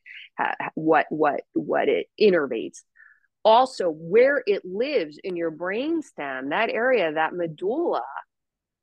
what 0.74 1.06
what 1.11 1.40
what 1.52 1.88
it 1.88 2.06
innervates 2.20 2.82
also 3.49 3.88
where 3.88 4.42
it 4.46 4.62
lives 4.62 5.18
in 5.24 5.34
your 5.34 5.51
brainstem, 5.51 6.51
that 6.51 6.68
area, 6.68 7.11
that 7.14 7.32
medulla, 7.32 8.05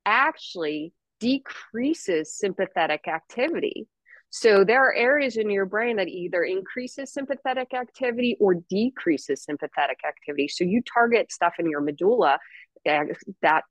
actually 0.04 0.92
decreases 1.20 2.34
sympathetic 2.34 3.06
activity. 3.06 3.86
So 4.30 4.64
there 4.64 4.84
are 4.84 4.92
areas 4.92 5.36
in 5.36 5.50
your 5.50 5.66
brain 5.66 5.96
that 5.98 6.08
either 6.08 6.42
increases 6.42 7.12
sympathetic 7.12 7.74
activity 7.74 8.36
or 8.40 8.54
decreases 8.68 9.44
sympathetic 9.44 9.98
activity. 10.06 10.48
So 10.48 10.64
you 10.64 10.82
target 10.82 11.30
stuff 11.30 11.54
in 11.60 11.70
your 11.70 11.80
medulla, 11.80 12.40
that 12.84 13.62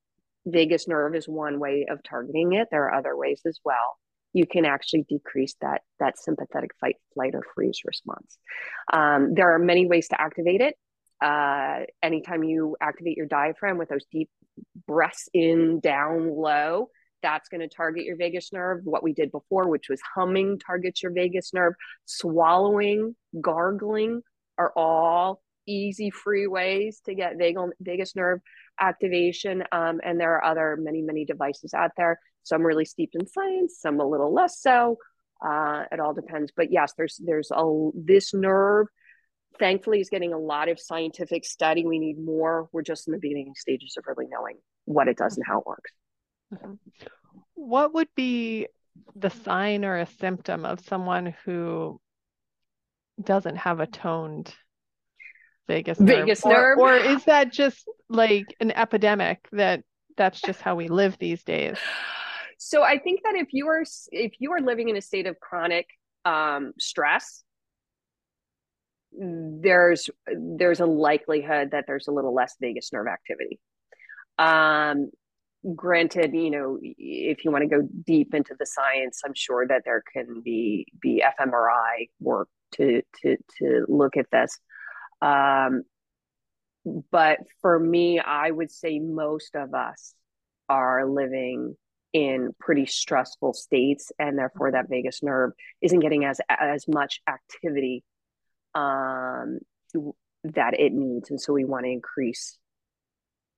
vagus 0.46 0.88
nerve 0.88 1.14
is 1.14 1.28
one 1.28 1.60
way 1.60 1.88
of 1.90 2.02
targeting 2.04 2.54
it. 2.54 2.70
There 2.72 2.86
are 2.86 2.94
other 2.94 3.18
ways 3.18 3.42
as 3.46 3.60
well 3.66 3.98
you 4.36 4.46
can 4.46 4.66
actually 4.66 5.06
decrease 5.08 5.56
that 5.62 5.82
that 5.98 6.20
sympathetic 6.20 6.72
fight, 6.82 6.98
flight, 7.14 7.34
or 7.34 7.42
freeze 7.56 7.80
response. 7.86 8.38
Um, 8.92 9.34
there 9.34 9.56
are 9.56 9.60
many 9.60 9.88
ways 9.88 10.10
to 10.10 10.20
activate 10.20 10.60
it. 10.60 10.76
Uh, 11.22 11.82
anytime 12.04 12.44
you 12.44 12.76
activate 12.82 13.18
your 13.18 13.26
diaphragm 13.26 13.78
with 13.78 13.90
those 13.90 14.06
deep 14.12 14.30
breaths 14.88 15.30
in, 15.34 15.80
down, 15.80 16.30
low, 16.30 16.90
that's 17.22 17.50
going 17.50 17.62
to 17.62 17.68
target 17.68 18.06
your 18.06 18.18
vagus 18.18 18.52
nerve. 18.54 18.82
What 18.84 19.04
we 19.04 19.14
did 19.14 19.32
before, 19.32 19.68
which 19.68 19.90
was 19.90 20.00
humming, 20.16 20.60
targets 20.60 21.02
your 21.02 21.12
vagus 21.12 21.54
nerve. 21.54 21.74
Swallowing, 22.06 23.16
gargling 23.42 24.22
are 24.58 24.72
all 24.76 25.42
easy, 25.68 26.12
free 26.12 26.48
ways 26.48 27.02
to 27.06 27.16
get 27.16 27.38
vagal, 27.38 27.72
vagus 27.80 28.16
nerve 28.16 28.42
activation. 28.80 29.64
Um, 29.72 30.00
and 30.04 30.20
there 30.20 30.34
are 30.36 30.46
other 30.46 30.78
many, 30.80 31.02
many 31.02 31.26
devices 31.26 31.74
out 31.74 31.92
there 31.98 32.20
some 32.46 32.62
really 32.62 32.86
steeped 32.86 33.16
in 33.16 33.28
science, 33.28 33.78
some 33.80 34.00
a 34.00 34.08
little 34.08 34.34
less 34.34 34.62
so. 34.62 34.98
Uh, 35.46 35.84
it 35.92 36.00
all 36.00 36.14
depends. 36.14 36.52
But 36.56 36.72
yes, 36.72 36.94
there's 36.98 37.20
there's 37.24 37.52
a 37.52 37.90
this 37.94 38.34
nerve. 38.34 38.88
Thankfully, 39.60 40.02
is 40.02 40.10
getting 40.10 40.34
a 40.34 40.38
lot 40.38 40.70
of 40.70 40.80
scientific 40.80 41.46
study. 41.46 41.86
We 41.86 42.00
need 42.00 42.20
more. 42.20 42.68
We're 42.72 42.82
just 42.82 43.08
in 43.08 43.14
the 43.14 43.20
beginning 43.20 43.54
stages 43.56 43.96
of 43.98 44.06
really 44.08 44.28
knowing 44.30 44.58
what 44.86 45.08
it 45.08 45.18
does 45.18 45.38
and 45.38 45.46
how 45.46 45.60
it 45.60 45.66
works. 45.66 45.92
What 47.54 47.94
would 47.94 48.10
be 48.16 48.68
the 49.16 49.30
sign 49.30 49.86
or 49.86 49.98
a 49.98 50.06
symptom 50.06 50.66
of 50.66 50.82
someone 50.82 51.34
who 51.46 52.00
doesn't 53.22 53.56
have 53.56 53.80
a 53.80 53.88
toned 53.88 54.54
vagus 55.68 56.00
nerve? 56.00 56.28
Nerve, 56.46 56.78
or, 56.78 56.94
or 56.94 56.96
is 56.96 57.24
that 57.26 57.52
just 57.52 57.88
like 58.10 58.46
an 58.60 58.72
epidemic 58.72 59.48
that 59.54 59.84
that's 60.18 60.42
just 60.42 60.62
how 60.62 60.76
we 60.76 60.88
live 60.88 61.18
these 61.18 61.44
days? 61.44 61.78
So 62.58 62.84
I 62.84 62.98
think 63.00 63.22
that 63.24 63.36
if 63.36 63.50
you 63.52 63.68
are 63.68 63.84
if 64.12 64.34
you 64.40 64.52
are 64.52 64.62
living 64.62 64.90
in 64.90 64.98
a 64.98 65.02
state 65.02 65.28
of 65.28 65.40
chronic 65.40 65.88
um, 66.26 66.74
stress, 66.80 67.45
there's 69.18 70.10
there's 70.28 70.80
a 70.80 70.86
likelihood 70.86 71.72
that 71.72 71.86
there's 71.88 72.08
a 72.08 72.12
little 72.12 72.34
less 72.34 72.56
vagus 72.60 72.92
nerve 72.92 73.08
activity. 73.08 73.60
Um, 74.38 75.10
granted, 75.76 76.34
you 76.34 76.52
know, 76.52 76.78
if 76.82 77.46
you 77.46 77.52
want 77.52 77.64
to 77.64 77.70
go 77.70 77.88
deep 78.06 78.34
into 78.34 78.56
the 78.58 78.66
science, 78.66 79.22
I'm 79.26 79.34
sure 79.34 79.66
that 79.68 79.84
there 79.86 80.04
can 80.14 80.42
be 80.44 80.88
be 81.02 81.24
fMRI 81.40 82.10
work 82.20 82.50
to 82.76 83.02
to 83.22 83.38
to 83.60 83.86
look 83.88 84.18
at 84.18 84.30
this. 84.32 84.60
Um, 85.22 85.84
but 87.12 87.40
for 87.62 87.80
me, 87.80 88.20
I 88.20 88.52
would 88.52 88.72
say 88.72 89.00
most 89.00 89.56
of 89.56 89.74
us 89.74 90.14
are 90.70 91.08
living 91.10 91.76
in 92.14 92.52
pretty 92.60 92.86
stressful 92.86 93.54
states 93.54 94.12
and 94.18 94.38
therefore 94.38 94.72
that 94.72 94.88
vagus 94.90 95.22
nerve 95.22 95.52
isn't 95.82 96.00
getting 96.00 96.24
as 96.24 96.40
as 96.48 96.88
much 96.88 97.22
activity 97.28 98.04
um, 98.76 99.60
that 100.44 100.80
it 100.80 100.94
needs 100.94 101.32
and 101.32 101.42
so 101.42 101.54
we 101.54 101.66
want 101.66 101.86
to 101.86 101.92
increase 101.92 102.58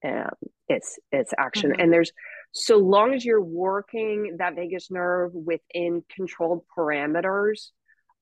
um, 0.06 0.30
its 0.70 1.00
its 1.12 1.34
action 1.38 1.72
mm-hmm. 1.72 1.82
and 1.82 1.92
there's 1.92 2.12
so 2.54 2.78
long 2.78 3.14
as 3.14 3.24
you're 3.24 3.44
working 3.44 4.38
that 4.40 4.56
vagus 4.56 4.90
nerve 4.90 5.32
within 5.34 6.04
controlled 6.14 6.64
parameters, 6.76 7.70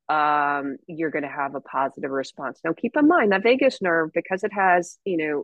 um, 0.10 0.78
you're 0.88 1.10
going 1.10 1.24
to 1.24 1.30
have 1.30 1.56
a 1.56 1.62
positive 1.62 2.12
response. 2.12 2.60
Now, 2.64 2.74
keep 2.74 2.96
in 2.98 3.08
mind 3.08 3.32
that 3.32 3.44
vagus 3.44 3.82
nerve, 3.82 4.12
because 4.14 4.44
it 4.44 4.52
has, 4.54 4.98
you 5.06 5.18
know, 5.18 5.44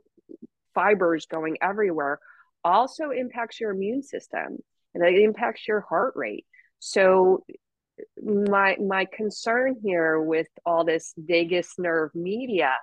fibers 0.76 1.26
going 1.26 1.58
everywhere, 1.62 2.20
also 2.64 3.12
impacts 3.12 3.60
your 3.60 3.72
immune 3.72 4.04
system 4.04 4.58
and 4.94 5.04
it 5.04 5.22
impacts 5.22 5.68
your 5.68 5.82
heart 5.82 6.14
rate. 6.16 6.46
So, 6.80 7.46
my 8.22 8.78
my 8.78 9.06
concern 9.06 9.76
here 9.84 10.20
with 10.22 10.48
all 10.66 10.84
this 10.84 11.14
vagus 11.18 11.74
nerve 11.78 12.12
media 12.16 12.74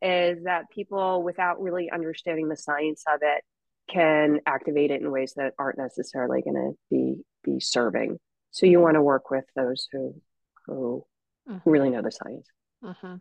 is 0.00 0.44
that 0.44 0.70
people, 0.70 1.22
without 1.22 1.60
really 1.60 1.90
understanding 1.90 2.48
the 2.48 2.56
science 2.56 3.02
of 3.12 3.20
it, 3.22 3.42
can 3.88 4.40
activate 4.46 4.90
it 4.90 5.00
in 5.00 5.10
ways 5.10 5.34
that 5.36 5.54
aren't 5.58 5.78
necessarily 5.78 6.42
going 6.42 6.54
to 6.54 6.72
be 6.90 7.16
be 7.42 7.60
serving. 7.60 8.18
So 8.50 8.66
you 8.66 8.80
want 8.80 8.94
to 8.94 9.02
work 9.02 9.30
with 9.30 9.44
those 9.56 9.88
who 9.92 10.20
who 10.66 11.04
mm-hmm. 11.48 11.68
really 11.68 11.90
know 11.90 12.02
the 12.02 12.12
science. 12.12 12.46
Mm-hmm. 12.84 13.14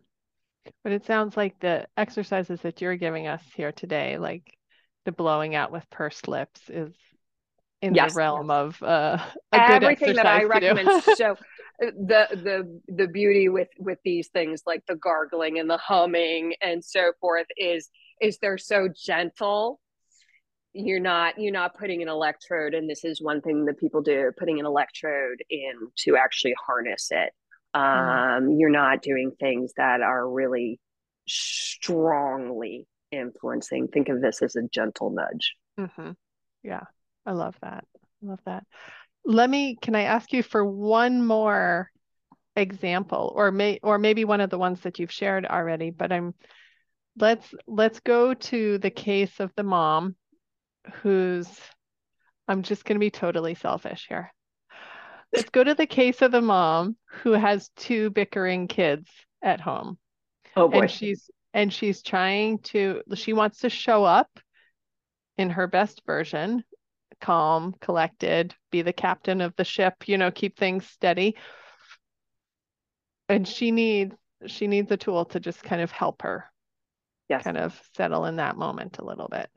But 0.83 0.91
it 0.91 1.05
sounds 1.05 1.37
like 1.37 1.59
the 1.59 1.87
exercises 1.95 2.61
that 2.61 2.81
you're 2.81 2.97
giving 2.97 3.27
us 3.27 3.41
here 3.55 3.71
today, 3.71 4.17
like 4.17 4.53
the 5.05 5.13
blowing 5.13 5.55
out 5.55 5.71
with 5.71 5.89
pursed 5.89 6.27
lips, 6.27 6.69
is 6.69 6.93
in 7.81 7.93
yes. 7.93 8.13
the 8.13 8.17
realm 8.17 8.49
of 8.49 8.81
uh, 8.81 9.17
everything 9.51 10.15
that 10.15 10.25
I 10.25 10.43
recommend. 10.43 11.03
so 11.15 11.31
uh, 11.31 11.91
the 11.95 12.27
the 12.31 12.81
the 12.93 13.07
beauty 13.07 13.49
with 13.49 13.69
with 13.77 13.99
these 14.03 14.29
things 14.29 14.63
like 14.65 14.83
the 14.87 14.95
gargling 14.95 15.59
and 15.59 15.69
the 15.69 15.77
humming 15.77 16.53
and 16.61 16.83
so 16.83 17.11
forth 17.21 17.47
is 17.55 17.89
is 18.19 18.39
they're 18.39 18.57
so 18.57 18.89
gentle 18.95 19.79
you're 20.73 20.99
not 20.99 21.39
you're 21.39 21.53
not 21.53 21.77
putting 21.77 22.01
an 22.01 22.07
electrode 22.07 22.73
and 22.73 22.89
this 22.89 23.03
is 23.03 23.21
one 23.21 23.41
thing 23.41 23.65
that 23.65 23.79
people 23.79 24.01
do 24.01 24.31
putting 24.37 24.59
an 24.59 24.65
electrode 24.65 25.43
in 25.49 25.73
to 25.95 26.15
actually 26.15 26.55
harness 26.65 27.09
it 27.11 27.31
mm-hmm. 27.75 27.79
um, 27.79 28.49
mm. 28.49 28.59
you're 28.59 28.69
not 28.69 29.01
doing 29.01 29.31
things 29.39 29.73
that 29.77 30.01
are 30.01 30.27
really 30.27 30.79
strongly 31.27 32.87
influencing 33.11 33.87
think 33.87 34.09
of 34.09 34.21
this 34.21 34.41
as 34.41 34.55
a 34.55 34.63
gentle 34.63 35.09
nudge 35.09 35.55
mm-hmm. 35.79 36.11
yeah 36.63 36.83
i 37.27 37.31
love 37.31 37.55
that 37.61 37.83
i 38.23 38.25
love 38.25 38.39
that 38.45 38.63
let 39.25 39.49
me 39.49 39.77
can 39.81 39.95
i 39.95 40.03
ask 40.03 40.33
you 40.33 40.41
for 40.41 40.65
one 40.65 41.23
more 41.25 41.91
example 42.55 43.31
or 43.35 43.51
may 43.51 43.79
or 43.83 43.99
maybe 43.99 44.25
one 44.25 44.41
of 44.41 44.49
the 44.49 44.57
ones 44.57 44.79
that 44.81 44.97
you've 44.97 45.11
shared 45.11 45.45
already 45.45 45.91
but 45.91 46.11
i'm 46.11 46.33
let's 47.19 47.53
let's 47.67 47.99
go 47.99 48.33
to 48.33 48.79
the 48.79 48.89
case 48.89 49.39
of 49.39 49.51
the 49.55 49.63
mom 49.63 50.15
who's, 51.01 51.47
I'm 52.47 52.63
just 52.63 52.85
going 52.85 52.95
to 52.95 52.99
be 52.99 53.11
totally 53.11 53.55
selfish 53.55 54.05
here. 54.07 54.33
Let's 55.33 55.49
go 55.49 55.63
to 55.63 55.75
the 55.75 55.85
case 55.85 56.21
of 56.21 56.31
the 56.31 56.41
mom 56.41 56.95
who 57.21 57.33
has 57.33 57.69
two 57.75 58.09
bickering 58.11 58.67
kids 58.67 59.09
at 59.41 59.59
home. 59.59 59.97
Oh 60.55 60.69
boy. 60.69 60.81
And 60.81 60.91
she's 60.91 61.29
and 61.53 61.73
she's 61.73 62.01
trying 62.01 62.59
to 62.59 63.01
she 63.15 63.33
wants 63.33 63.59
to 63.59 63.69
show 63.69 64.05
up 64.05 64.29
in 65.37 65.49
her 65.49 65.67
best 65.67 66.01
version, 66.05 66.63
calm, 67.19 67.75
collected, 67.81 68.55
be 68.71 68.81
the 68.81 68.93
captain 68.93 69.41
of 69.41 69.55
the 69.55 69.63
ship, 69.63 70.07
you 70.07 70.17
know, 70.17 70.31
keep 70.31 70.57
things 70.57 70.85
steady. 70.87 71.35
And 73.29 73.47
she 73.47 73.71
needs 73.71 74.15
she 74.45 74.67
needs 74.67 74.91
a 74.91 74.97
tool 74.97 75.25
to 75.25 75.39
just 75.39 75.63
kind 75.63 75.81
of 75.81 75.91
help 75.91 76.21
her 76.21 76.45
yes. 77.27 77.43
kind 77.43 77.57
of 77.57 77.81
settle 77.95 78.25
in 78.25 78.35
that 78.35 78.55
moment 78.55 78.99
a 78.99 79.03
little 79.03 79.27
bit 79.27 79.49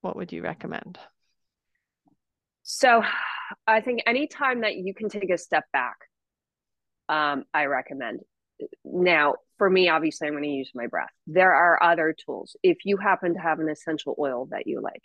what 0.00 0.16
would 0.16 0.32
you 0.32 0.42
recommend? 0.42 0.98
So 2.62 3.02
I 3.66 3.80
think 3.80 4.02
anytime 4.06 4.60
that 4.62 4.76
you 4.76 4.94
can 4.94 5.08
take 5.08 5.30
a 5.30 5.38
step 5.38 5.64
back, 5.72 5.96
um, 7.08 7.44
I 7.52 7.66
recommend. 7.66 8.20
Now, 8.84 9.36
for 9.58 9.68
me, 9.68 9.88
obviously, 9.88 10.28
I'm 10.28 10.34
going 10.34 10.44
to 10.44 10.50
use 10.50 10.70
my 10.74 10.86
breath. 10.86 11.10
There 11.26 11.52
are 11.52 11.82
other 11.82 12.14
tools. 12.14 12.56
If 12.62 12.78
you 12.84 12.96
happen 12.98 13.34
to 13.34 13.40
have 13.40 13.58
an 13.58 13.68
essential 13.68 14.14
oil 14.18 14.48
that 14.50 14.66
you 14.66 14.80
like, 14.80 15.02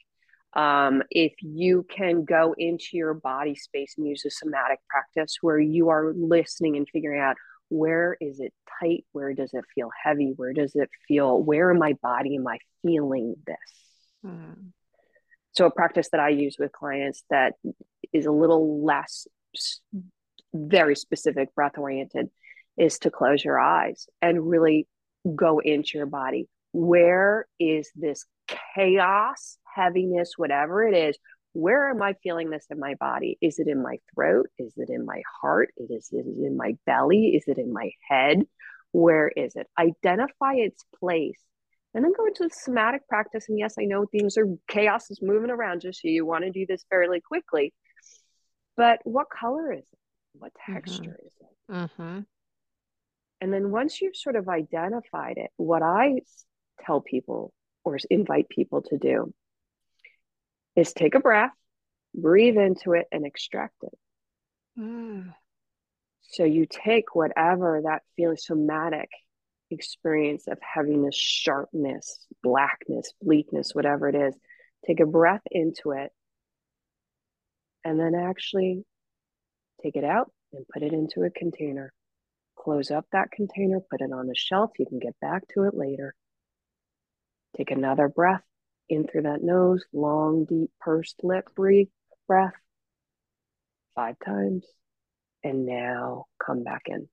um, 0.55 1.03
if 1.11 1.33
you 1.41 1.85
can 1.89 2.23
go 2.23 2.55
into 2.57 2.89
your 2.93 3.13
body 3.13 3.55
space 3.55 3.95
and 3.97 4.07
use 4.07 4.23
a 4.25 4.29
somatic 4.29 4.79
practice 4.89 5.37
where 5.41 5.59
you 5.59 5.89
are 5.89 6.13
listening 6.15 6.77
and 6.77 6.87
figuring 6.91 7.19
out 7.19 7.35
where 7.69 8.15
is 8.21 8.39
it 8.39 8.53
tight, 8.79 9.05
where 9.11 9.33
does 9.33 9.53
it 9.53 9.65
feel 9.73 9.89
heavy, 10.03 10.33
where 10.35 10.53
does 10.53 10.75
it 10.75 10.89
feel, 11.07 11.41
where 11.41 11.71
in 11.71 11.79
my 11.79 11.93
body 12.01 12.35
am 12.37 12.47
I 12.47 12.59
feeling 12.83 13.35
this? 13.45 13.57
Hmm. 14.23 14.69
So, 15.53 15.65
a 15.65 15.71
practice 15.71 16.09
that 16.11 16.19
I 16.19 16.29
use 16.29 16.57
with 16.59 16.71
clients 16.71 17.23
that 17.29 17.53
is 18.13 18.25
a 18.25 18.31
little 18.31 18.85
less 18.85 19.27
very 20.53 20.95
specific 20.95 21.53
breath 21.55 21.77
oriented 21.77 22.29
is 22.77 22.99
to 22.99 23.09
close 23.09 23.43
your 23.43 23.59
eyes 23.59 24.07
and 24.21 24.49
really 24.49 24.87
go 25.35 25.59
into 25.59 25.97
your 25.97 26.07
body. 26.07 26.47
Where 26.71 27.45
is 27.59 27.89
this 27.95 28.25
chaos, 28.75 29.57
heaviness, 29.75 30.33
whatever 30.37 30.87
it 30.87 30.95
is? 30.95 31.17
Where 31.53 31.89
am 31.89 32.01
I 32.01 32.15
feeling 32.21 32.49
this 32.49 32.65
in 32.69 32.79
my 32.79 32.95
body? 32.95 33.37
Is 33.41 33.59
it 33.59 33.67
in 33.67 33.81
my 33.81 33.97
throat? 34.13 34.47
Is 34.57 34.73
it 34.77 34.89
in 34.89 35.05
my 35.05 35.21
heart? 35.41 35.69
Is 35.77 36.09
it 36.11 36.25
in 36.25 36.57
my 36.57 36.75
belly? 36.85 37.27
Is 37.35 37.43
it 37.47 37.57
in 37.57 37.71
my 37.71 37.91
head? 38.09 38.43
Where 38.91 39.29
is 39.29 39.55
it? 39.55 39.67
Identify 39.79 40.55
its 40.55 40.83
place 40.99 41.39
and 41.95 42.03
then 42.03 42.11
go 42.15 42.25
into 42.25 42.43
the 42.43 42.49
somatic 42.49 43.07
practice. 43.07 43.45
And 43.47 43.57
yes, 43.57 43.75
I 43.79 43.85
know 43.85 44.05
things 44.05 44.37
are 44.37 44.47
chaos 44.67 45.09
is 45.09 45.21
moving 45.21 45.49
around 45.49 45.83
you, 45.83 45.93
so 45.93 46.09
you 46.09 46.25
want 46.25 46.43
to 46.43 46.51
do 46.51 46.65
this 46.67 46.85
fairly 46.89 47.21
quickly. 47.21 47.73
But 48.75 48.99
what 49.05 49.27
color 49.29 49.71
is 49.71 49.79
it? 49.79 49.99
What 50.33 50.51
mm-hmm. 50.51 50.73
texture 50.73 51.01
mm-hmm. 51.01 51.25
is 51.25 51.33
it? 51.39 51.73
Mm-hmm. 51.73 52.19
And 53.41 53.53
then 53.53 53.71
once 53.71 54.01
you've 54.01 54.15
sort 54.15 54.35
of 54.35 54.49
identified 54.49 55.37
it, 55.37 55.51
what 55.55 55.83
I 55.83 56.19
tell 56.85 56.99
people 56.99 57.53
or 57.85 57.97
invite 58.09 58.49
people 58.49 58.81
to 58.81 58.97
do 58.97 59.33
is 60.75 60.93
take 60.93 61.15
a 61.15 61.19
breath, 61.19 61.51
breathe 62.13 62.57
into 62.57 62.93
it, 62.93 63.05
and 63.11 63.25
extract 63.25 63.75
it. 63.83 63.97
Mm. 64.79 65.33
So 66.21 66.43
you 66.43 66.65
take 66.69 67.15
whatever 67.15 67.81
that 67.85 68.01
feeling 68.15 68.37
somatic 68.37 69.09
experience 69.71 70.47
of 70.47 70.57
heaviness, 70.61 71.15
sharpness, 71.15 72.25
blackness, 72.43 73.13
bleakness, 73.21 73.73
whatever 73.73 74.09
it 74.09 74.15
is, 74.15 74.35
take 74.85 74.99
a 74.99 75.05
breath 75.05 75.41
into 75.49 75.91
it 75.91 76.11
and 77.83 77.99
then 77.99 78.15
actually 78.15 78.83
take 79.81 79.95
it 79.95 80.03
out 80.03 80.31
and 80.53 80.65
put 80.73 80.83
it 80.83 80.93
into 80.93 81.23
a 81.23 81.29
container. 81.29 81.93
Close 82.57 82.89
up 82.89 83.05
that 83.11 83.31
container, 83.31 83.79
put 83.79 84.01
it 84.01 84.11
on 84.11 84.29
a 84.29 84.35
shelf. 84.35 84.71
You 84.79 84.85
can 84.85 84.99
get 84.99 85.15
back 85.21 85.43
to 85.53 85.63
it 85.63 85.75
later. 85.75 86.15
Take 87.55 87.71
another 87.71 88.07
breath 88.07 88.41
in 88.89 89.07
through 89.07 89.23
that 89.23 89.43
nose, 89.43 89.83
long, 89.93 90.45
deep, 90.45 90.71
pursed 90.79 91.23
lip 91.23 91.45
breathe, 91.55 91.87
breath 92.27 92.53
five 93.95 94.15
times. 94.25 94.65
And 95.43 95.67
now 95.67 96.25
come 96.43 96.63
back 96.63 96.83
in. 96.87 97.07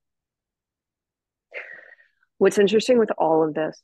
What's 2.39 2.57
interesting 2.57 2.97
with 2.97 3.11
all 3.17 3.47
of 3.47 3.53
this, 3.53 3.79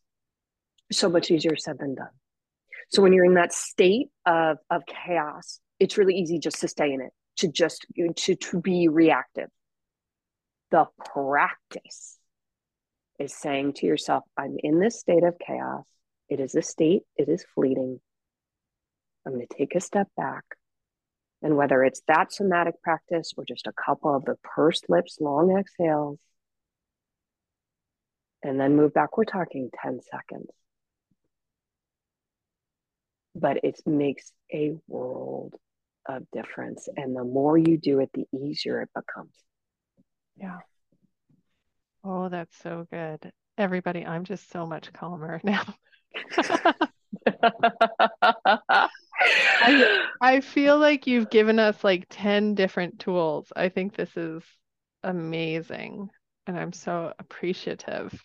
so 0.92 1.08
much 1.08 1.30
easier 1.30 1.56
said 1.56 1.78
than 1.78 1.94
done. 1.94 2.10
So 2.90 3.04
when 3.04 3.14
you're 3.14 3.26
in 3.26 3.36
that 3.36 3.54
state 3.54 4.08
of, 4.26 4.58
of 4.72 4.82
chaos, 4.88 5.60
it's 5.80 6.00
really 6.00 6.16
easy 6.16 6.40
just 6.40 6.60
to 6.62 6.68
stay 6.68 6.92
in 6.92 7.02
it, 7.02 7.12
to 7.38 7.48
just 7.48 7.86
to, 8.16 8.36
to 8.36 8.60
be 8.60 8.88
reactive. 8.88 9.50
The 10.72 10.88
practice 11.06 12.18
is 13.20 13.34
saying 13.36 13.74
to 13.74 13.86
yourself, 13.86 14.24
I'm 14.36 14.56
in 14.58 14.80
this 14.80 15.00
state 15.00 15.24
of 15.24 15.36
chaos. 15.38 15.86
It 16.30 16.40
is 16.40 16.56
a 16.56 16.62
state, 16.62 17.04
it 17.18 17.28
is 17.28 17.46
fleeting. 17.56 18.00
I'm 19.26 19.34
going 19.34 19.46
to 19.46 19.58
take 19.58 19.76
a 19.76 19.82
step 19.82 20.08
back. 20.16 20.44
And 21.42 21.56
whether 21.56 21.84
it's 21.84 22.02
that 22.08 22.34
somatic 22.34 22.82
practice 22.82 23.34
or 23.38 23.46
just 23.46 23.68
a 23.68 23.74
couple 23.74 24.16
of 24.16 24.26
the 24.26 24.36
pursed 24.44 24.90
lips, 24.90 25.18
long 25.22 25.58
exhales, 25.58 26.20
and 28.44 28.60
then 28.60 28.76
move 28.76 28.94
back. 28.94 29.18
We're 29.18 29.26
talking 29.26 29.70
10 29.82 30.00
seconds. 30.12 30.50
But 33.36 33.64
it 33.64 33.80
makes 33.86 34.32
a 34.54 34.76
world 34.88 35.56
of 36.08 36.24
difference. 36.32 36.88
And 36.96 37.16
the 37.16 37.24
more 37.24 37.58
you 37.58 37.78
do 37.78 38.00
it, 38.00 38.10
the 38.14 38.26
easier 38.38 38.82
it 38.82 38.90
becomes. 38.94 39.34
Yeah. 40.36 40.60
Oh, 42.04 42.30
that's 42.30 42.58
so 42.58 42.88
good. 42.92 43.32
Everybody, 43.58 44.06
I'm 44.06 44.24
just 44.24 44.50
so 44.52 44.66
much 44.66 44.92
calmer 44.94 45.40
now. 45.44 45.64
I, 49.62 50.08
I 50.22 50.42
feel 50.42 50.78
like 50.78 51.08
you've 51.08 51.30
given 51.30 51.60
us 51.60 51.84
like 51.84 52.06
10 52.10 52.56
different 52.56 53.00
tools. 53.00 53.52
I 53.56 53.70
think 53.70 53.96
this 53.96 54.16
is 54.16 54.44
amazing. 55.04 56.10
And 56.48 56.58
I'm 56.58 56.74
so 56.74 57.14
appreciative 57.20 58.20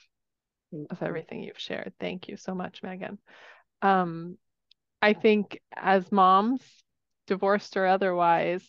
of 0.91 1.03
everything 1.03 1.43
you've 1.43 1.59
shared. 1.59 1.93
Thank 2.01 2.29
you 2.29 2.37
so 2.37 2.55
much, 2.55 2.83
Megan. 2.83 3.19
Um, 3.83 4.39
I 5.03 5.13
think 5.13 5.61
as 5.77 6.11
moms, 6.11 6.63
divorced 7.27 7.77
or 7.77 7.87
otherwise, 7.87 8.65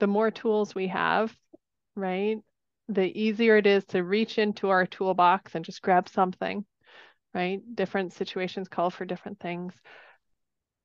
the 0.00 0.06
more 0.06 0.30
tools 0.30 0.74
we 0.74 0.88
have, 0.88 1.34
right? 1.94 2.36
The 2.88 3.06
easier 3.20 3.56
it 3.56 3.66
is 3.66 3.84
to 3.86 4.02
reach 4.02 4.38
into 4.38 4.68
our 4.68 4.86
toolbox 4.86 5.54
and 5.54 5.64
just 5.64 5.82
grab 5.82 6.08
something, 6.08 6.64
right? 7.34 7.60
Different 7.74 8.12
situations 8.12 8.68
call 8.68 8.90
for 8.90 9.04
different 9.04 9.40
things. 9.40 9.74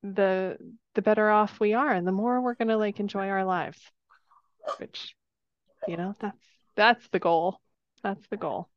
The 0.04 0.58
the 0.96 1.02
better 1.02 1.30
off 1.30 1.60
we 1.60 1.74
are 1.74 1.92
and 1.92 2.06
the 2.06 2.12
more 2.12 2.42
we're 2.42 2.56
going 2.56 2.68
to 2.68 2.78
like 2.78 3.00
enjoy 3.00 3.30
our 3.30 3.46
lives. 3.46 3.80
Which 4.78 5.16
you 5.88 5.98
know, 5.98 6.14
that's 6.20 6.46
that's 6.76 7.08
the 7.10 7.20
goal. 7.20 7.60
That's 8.02 8.26
the 8.30 8.38
goal. 8.38 8.70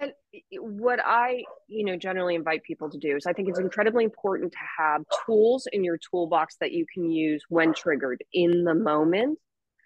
And 0.00 0.12
what 0.58 0.98
I, 1.04 1.44
you 1.68 1.84
know, 1.84 1.96
generally 1.96 2.34
invite 2.34 2.64
people 2.64 2.90
to 2.90 2.98
do 2.98 3.16
is 3.16 3.26
I 3.26 3.32
think 3.32 3.48
it's 3.48 3.60
incredibly 3.60 4.04
important 4.04 4.52
to 4.52 4.58
have 4.78 5.02
tools 5.24 5.68
in 5.72 5.84
your 5.84 5.98
toolbox 5.98 6.56
that 6.56 6.72
you 6.72 6.84
can 6.92 7.10
use 7.10 7.44
when 7.48 7.72
triggered 7.74 8.22
in 8.32 8.64
the 8.64 8.74
moment. 8.74 9.38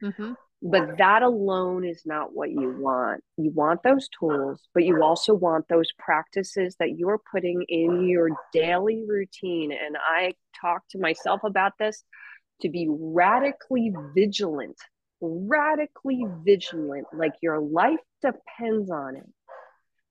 Mm-hmm. 0.02 0.32
But 0.60 0.98
that 0.98 1.22
alone 1.22 1.84
is 1.84 2.02
not 2.04 2.34
what 2.34 2.50
you 2.50 2.76
want. 2.80 3.22
You 3.36 3.52
want 3.52 3.82
those 3.84 4.08
tools, 4.08 4.66
but 4.74 4.84
you 4.84 5.02
also 5.04 5.32
want 5.32 5.68
those 5.68 5.92
practices 5.98 6.74
that 6.80 6.98
you're 6.98 7.20
putting 7.30 7.64
in 7.68 8.08
your 8.08 8.30
daily 8.52 9.04
routine. 9.06 9.70
And 9.70 9.96
I 9.96 10.34
talk 10.60 10.82
to 10.90 10.98
myself 10.98 11.42
about 11.44 11.74
this 11.78 12.02
to 12.62 12.68
be 12.68 12.88
radically 12.90 13.94
vigilant, 14.16 14.76
radically 15.20 16.24
vigilant, 16.44 17.06
like 17.12 17.34
your 17.40 17.60
life 17.60 18.00
depends 18.20 18.90
on 18.90 19.16
it 19.16 19.26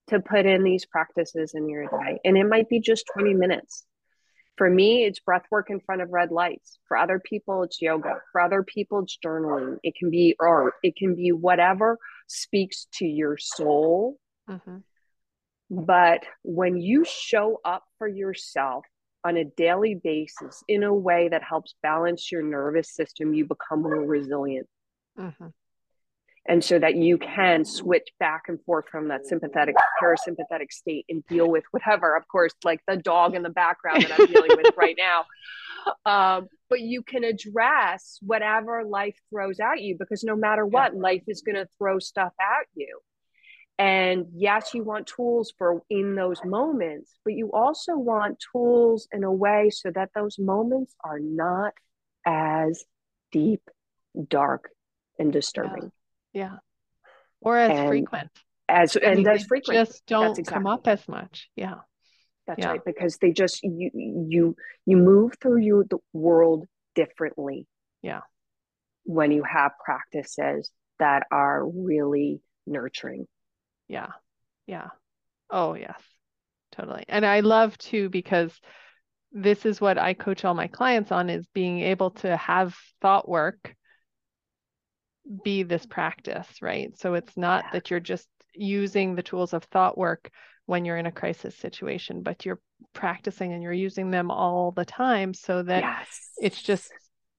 to 0.07 0.21
put 0.21 0.45
in 0.45 0.63
these 0.63 0.85
practices 0.85 1.53
in 1.53 1.67
your 1.67 1.87
day. 1.87 2.19
And 2.23 2.37
it 2.37 2.45
might 2.45 2.69
be 2.69 2.79
just 2.79 3.05
20 3.13 3.33
minutes. 3.33 3.85
For 4.57 4.69
me, 4.69 5.05
it's 5.05 5.19
breath 5.19 5.45
work 5.51 5.69
in 5.69 5.79
front 5.79 6.01
of 6.01 6.09
red 6.09 6.31
lights. 6.31 6.79
For 6.87 6.97
other 6.97 7.19
people, 7.19 7.63
it's 7.63 7.81
yoga. 7.81 8.21
For 8.31 8.41
other 8.41 8.63
people, 8.63 9.03
it's 9.03 9.17
journaling. 9.23 9.77
It 9.83 9.95
can 9.95 10.09
be 10.09 10.35
art. 10.39 10.73
It 10.83 10.95
can 10.95 11.15
be 11.15 11.31
whatever 11.31 11.99
speaks 12.27 12.87
to 12.95 13.05
your 13.05 13.37
soul. 13.37 14.17
Mm-hmm. 14.49 14.77
But 15.69 16.23
when 16.43 16.77
you 16.77 17.05
show 17.05 17.59
up 17.63 17.83
for 17.99 18.07
yourself 18.07 18.85
on 19.23 19.37
a 19.37 19.45
daily 19.45 19.95
basis 19.95 20.63
in 20.67 20.83
a 20.83 20.93
way 20.93 21.29
that 21.29 21.43
helps 21.43 21.75
balance 21.83 22.31
your 22.31 22.41
nervous 22.41 22.95
system, 22.95 23.33
you 23.33 23.45
become 23.45 23.83
more 23.83 24.03
resilient. 24.03 24.67
Mm-hmm 25.19 25.47
and 26.47 26.63
so 26.63 26.79
that 26.79 26.95
you 26.95 27.17
can 27.17 27.65
switch 27.65 28.07
back 28.19 28.43
and 28.47 28.61
forth 28.63 28.85
from 28.89 29.09
that 29.09 29.25
sympathetic 29.25 29.75
parasympathetic 30.01 30.71
state 30.71 31.05
and 31.09 31.25
deal 31.27 31.49
with 31.49 31.63
whatever 31.71 32.15
of 32.15 32.27
course 32.27 32.53
like 32.63 32.79
the 32.87 32.97
dog 32.97 33.35
in 33.35 33.43
the 33.43 33.49
background 33.49 34.03
that 34.03 34.19
i'm 34.19 34.25
dealing 34.27 34.51
with 34.55 34.73
right 34.77 34.97
now. 35.07 35.25
Um, 36.05 36.49
but 36.69 36.81
you 36.81 37.01
can 37.01 37.23
address 37.23 38.19
whatever 38.21 38.83
life 38.83 39.15
throws 39.29 39.61
at 39.61 39.81
you 39.81 39.95
because 39.97 40.21
no 40.23 40.35
matter 40.35 40.65
what 40.65 40.93
life 40.95 41.23
is 41.27 41.41
going 41.41 41.55
to 41.55 41.67
throw 41.77 41.97
stuff 41.99 42.33
at 42.41 42.67
you. 42.75 42.99
And 43.79 44.25
yes 44.33 44.73
you 44.73 44.83
want 44.83 45.07
tools 45.07 45.53
for 45.57 45.83
in 45.89 46.15
those 46.15 46.43
moments 46.43 47.13
but 47.23 47.35
you 47.35 47.51
also 47.53 47.95
want 47.95 48.43
tools 48.51 49.07
in 49.13 49.23
a 49.23 49.31
way 49.31 49.69
so 49.69 49.91
that 49.91 50.09
those 50.15 50.39
moments 50.39 50.95
are 51.03 51.19
not 51.19 51.73
as 52.25 52.83
deep 53.31 53.61
dark 54.27 54.71
and 55.19 55.31
disturbing 55.31 55.91
yeah. 56.33 56.57
Or 57.41 57.57
as 57.57 57.77
and 57.77 57.87
frequent. 57.87 58.29
As 58.69 58.95
and 58.95 59.27
as 59.27 59.45
frequent. 59.45 59.87
Just 59.87 60.05
don't 60.05 60.37
exactly. 60.37 60.53
come 60.53 60.67
up 60.67 60.87
as 60.87 61.07
much. 61.07 61.49
Yeah. 61.55 61.75
That's 62.47 62.59
yeah. 62.59 62.71
right. 62.71 62.85
Because 62.85 63.17
they 63.17 63.31
just 63.31 63.61
you 63.63 63.91
you 63.93 64.55
you 64.85 64.97
move 64.97 65.33
through 65.41 65.61
you 65.61 65.85
the 65.89 65.99
world 66.13 66.65
differently. 66.95 67.67
Yeah. 68.01 68.21
When 69.03 69.31
you 69.31 69.43
have 69.43 69.71
practices 69.83 70.71
that 70.99 71.23
are 71.31 71.65
really 71.65 72.41
nurturing. 72.65 73.27
Yeah. 73.87 74.11
Yeah. 74.65 74.87
Oh 75.49 75.73
yes. 75.75 76.01
Totally. 76.71 77.05
And 77.07 77.25
I 77.25 77.39
love 77.39 77.77
too 77.77 78.09
because 78.09 78.59
this 79.31 79.65
is 79.65 79.79
what 79.81 79.97
I 79.97 80.13
coach 80.13 80.45
all 80.45 80.53
my 80.53 80.67
clients 80.67 81.11
on 81.11 81.29
is 81.29 81.47
being 81.53 81.81
able 81.81 82.11
to 82.11 82.35
have 82.37 82.75
thought 83.01 83.27
work 83.27 83.75
be 85.43 85.63
this 85.63 85.85
practice, 85.85 86.47
right? 86.61 86.97
So 86.97 87.13
it's 87.13 87.35
not 87.37 87.65
yeah. 87.65 87.69
that 87.73 87.89
you're 87.89 87.99
just 87.99 88.27
using 88.53 89.15
the 89.15 89.23
tools 89.23 89.53
of 89.53 89.63
thought 89.65 89.97
work 89.97 90.29
when 90.65 90.85
you're 90.85 90.97
in 90.97 91.05
a 91.05 91.11
crisis 91.11 91.55
situation, 91.55 92.23
but 92.23 92.45
you're 92.45 92.59
practicing 92.93 93.53
and 93.53 93.63
you're 93.63 93.73
using 93.73 94.11
them 94.11 94.31
all 94.31 94.71
the 94.71 94.85
time 94.85 95.33
so 95.33 95.63
that 95.63 95.83
yes. 95.83 96.31
it's 96.41 96.61
just 96.61 96.91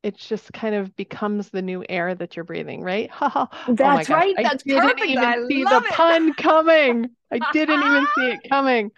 it 0.03 0.17
just 0.17 0.53
kind 0.53 0.75
of 0.75 0.95
becomes 0.95 1.51
the 1.51 1.61
new 1.61 1.85
air 1.89 2.15
that 2.15 2.37
you're 2.37 2.45
breathing, 2.45 2.83
right? 2.83 3.11
Oh 3.21 3.49
That's 3.69 4.09
oh 4.09 4.15
right. 4.15 4.35
I 4.39 4.43
That's 4.43 4.63
didn't 4.63 4.83
perfect. 4.83 5.07
even 5.07 5.25
I 5.25 5.47
see 5.49 5.65
the 5.65 5.77
it. 5.77 5.91
pun 5.91 6.35
coming. 6.35 7.11
I 7.31 7.41
didn't 7.53 7.81
even 7.83 8.07
see 8.15 8.31
it 8.31 8.41
coming. 8.49 8.91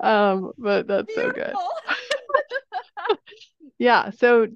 Um, 0.00 0.52
but 0.58 0.86
that's 0.86 1.14
Beautiful. 1.14 1.34
so 1.36 1.94
good. 3.08 3.18
yeah. 3.78 4.10
So 4.10 4.48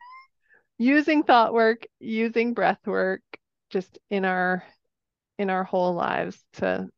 using 0.79 1.23
thought 1.23 1.53
work, 1.53 1.87
using 2.01 2.55
breath 2.55 2.81
work, 2.87 3.23
just 3.73 3.99
in 4.11 4.25
our 4.25 4.63
in 5.39 5.51
our 5.51 5.65
whole 5.65 5.95
lives 5.95 6.39
to 6.55 6.89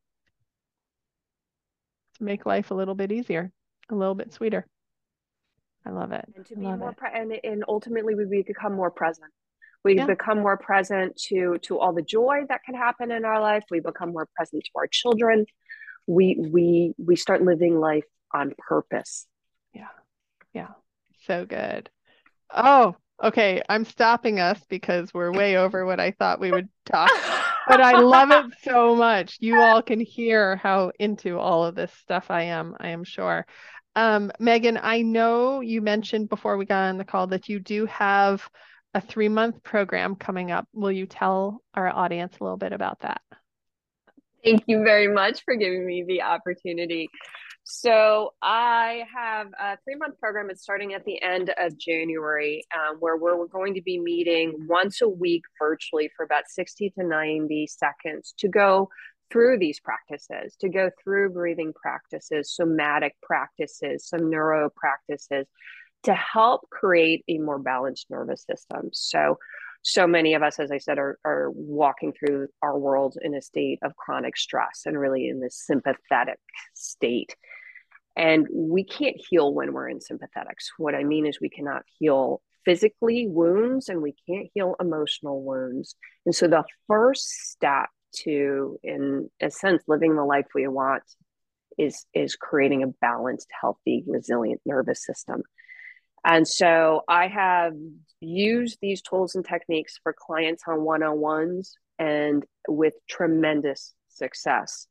to 2.15 2.23
make 2.23 2.45
life 2.45 2.71
a 2.71 2.73
little 2.73 2.95
bit 2.95 3.11
easier, 3.11 3.51
a 3.89 3.95
little 3.95 4.15
bit 4.15 4.33
sweeter. 4.33 4.65
I 5.85 5.91
love 5.91 6.11
it. 6.11 6.25
And 6.35 6.45
to 6.45 6.55
be 6.55 6.61
more 6.61 6.93
pre- 6.93 7.09
and 7.13 7.31
and 7.43 7.63
ultimately 7.67 8.13
we 8.15 8.43
become 8.43 8.73
more 8.73 8.91
present. 8.91 9.31
We 9.83 9.95
yeah. 9.95 10.05
become 10.05 10.39
more 10.39 10.57
present 10.57 11.15
to 11.27 11.57
to 11.63 11.79
all 11.79 11.93
the 11.93 12.01
joy 12.01 12.41
that 12.49 12.63
can 12.63 12.75
happen 12.75 13.11
in 13.11 13.23
our 13.23 13.39
life. 13.39 13.63
We 13.71 13.79
become 13.79 14.11
more 14.11 14.27
present 14.35 14.63
to 14.63 14.71
our 14.75 14.87
children. 14.87 15.45
We 16.07 16.37
we 16.51 16.93
we 16.97 17.15
start 17.15 17.41
living 17.41 17.79
life 17.79 18.05
on 18.33 18.53
purpose. 18.57 19.27
Yeah. 19.73 19.87
Yeah. 20.53 20.69
So 21.25 21.45
good. 21.45 21.89
Oh, 22.53 22.95
Okay, 23.23 23.61
I'm 23.69 23.85
stopping 23.85 24.39
us 24.39 24.59
because 24.69 25.13
we're 25.13 25.31
way 25.31 25.57
over 25.57 25.85
what 25.85 25.99
I 25.99 26.11
thought 26.11 26.39
we 26.39 26.51
would 26.51 26.67
talk. 26.85 27.09
but 27.67 27.79
I 27.79 27.99
love 27.99 28.31
it 28.31 28.45
so 28.61 28.95
much. 28.95 29.37
You 29.39 29.59
all 29.61 29.81
can 29.81 29.99
hear 29.99 30.57
how 30.57 30.91
into 30.99 31.39
all 31.39 31.63
of 31.63 31.75
this 31.75 31.93
stuff 31.93 32.29
I 32.29 32.43
am, 32.43 32.75
I 32.79 32.89
am 32.89 33.03
sure. 33.03 33.45
Um, 33.95 34.31
Megan, 34.39 34.77
I 34.81 35.01
know 35.01 35.61
you 35.61 35.81
mentioned 35.81 36.27
before 36.27 36.57
we 36.57 36.65
got 36.65 36.89
on 36.89 36.97
the 36.97 37.05
call 37.05 37.27
that 37.27 37.47
you 37.47 37.59
do 37.59 37.85
have 37.85 38.47
a 38.93 38.99
three 38.99 39.29
month 39.29 39.63
program 39.63 40.15
coming 40.15 40.51
up. 40.51 40.67
Will 40.73 40.91
you 40.91 41.05
tell 41.05 41.61
our 41.73 41.87
audience 41.87 42.35
a 42.39 42.43
little 42.43 42.57
bit 42.57 42.73
about 42.73 42.99
that? 43.01 43.21
Thank 44.43 44.63
you 44.67 44.83
very 44.83 45.07
much 45.07 45.43
for 45.43 45.55
giving 45.55 45.85
me 45.85 46.03
the 46.07 46.21
opportunity. 46.21 47.09
So 47.67 48.35
I 48.43 49.05
have 49.11 49.47
a 49.59 49.75
three 49.83 49.95
month 49.95 50.19
program. 50.19 50.51
It's 50.51 50.61
starting 50.61 50.93
at 50.93 51.03
the 51.03 51.19
end 51.19 51.51
of 51.57 51.75
January, 51.79 52.63
um, 52.75 52.97
where 52.99 53.17
we're 53.17 53.47
going 53.47 53.73
to 53.73 53.81
be 53.81 53.99
meeting 53.99 54.67
once 54.69 55.01
a 55.01 55.09
week 55.09 55.41
virtually 55.57 56.11
for 56.15 56.23
about 56.23 56.43
60 56.47 56.91
to 56.91 57.03
90 57.03 57.65
seconds 57.65 58.35
to 58.37 58.47
go 58.47 58.89
through 59.31 59.57
these 59.57 59.79
practices, 59.79 60.55
to 60.59 60.69
go 60.69 60.91
through 61.03 61.31
breathing 61.31 61.73
practices, 61.73 62.55
somatic 62.55 63.15
practices, 63.23 64.07
some 64.07 64.29
neuro 64.29 64.69
practices 64.69 65.47
to 66.03 66.13
help 66.13 66.69
create 66.69 67.23
a 67.27 67.39
more 67.39 67.57
balanced 67.57 68.11
nervous 68.11 68.45
system. 68.47 68.91
So 68.93 69.39
so 69.87 70.07
many 70.07 70.33
of 70.33 70.41
us, 70.41 70.59
as 70.59 70.71
I 70.71 70.79
said, 70.79 70.97
are, 70.97 71.19
are 71.23 71.51
walking 71.51 72.11
through 72.11 72.47
our 72.63 72.77
world 72.77 73.17
in 73.21 73.35
a 73.35 73.41
state 73.41 73.77
of 73.83 73.95
chronic 73.95 74.35
stress 74.35 74.81
and 74.87 74.99
really 74.99 75.29
in 75.29 75.39
this 75.39 75.63
sympathetic 75.63 76.39
state. 76.73 77.35
And 78.15 78.47
we 78.51 78.83
can't 78.83 79.17
heal 79.29 79.53
when 79.53 79.73
we're 79.73 79.89
in 79.89 79.99
sympathetics. 79.99 80.69
What 80.77 80.95
I 80.95 81.03
mean 81.03 81.25
is, 81.25 81.39
we 81.41 81.49
cannot 81.49 81.83
heal 81.99 82.41
physically 82.63 83.27
wounds 83.27 83.89
and 83.89 84.01
we 84.01 84.15
can't 84.27 84.47
heal 84.53 84.75
emotional 84.79 85.43
wounds. 85.43 85.95
And 86.25 86.33
so, 86.33 86.47
the 86.47 86.63
first 86.87 87.29
step 87.51 87.89
to, 88.23 88.79
in 88.83 89.29
a 89.41 89.51
sense, 89.51 89.83
living 89.87 90.15
the 90.15 90.23
life 90.23 90.47
we 90.55 90.67
want 90.67 91.03
is, 91.77 92.05
is 92.13 92.35
creating 92.35 92.83
a 92.83 92.87
balanced, 92.87 93.49
healthy, 93.59 94.03
resilient 94.07 94.61
nervous 94.65 95.05
system. 95.05 95.43
And 96.25 96.47
so 96.47 97.01
I 97.07 97.27
have 97.27 97.73
used 98.19 98.79
these 98.81 99.01
tools 99.01 99.35
and 99.35 99.45
techniques 99.45 99.99
for 100.01 100.15
clients 100.17 100.63
on 100.67 100.81
one 100.81 101.03
on 101.03 101.19
ones 101.19 101.75
and 101.99 102.43
with 102.67 102.95
tremendous 103.07 103.93
success. 104.09 104.87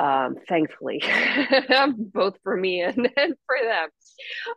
Um, 0.00 0.36
thankfully, 0.48 1.02
both 1.96 2.36
for 2.42 2.56
me 2.56 2.80
and, 2.80 3.08
and 3.16 3.34
for 3.46 3.56
them. 3.62 3.88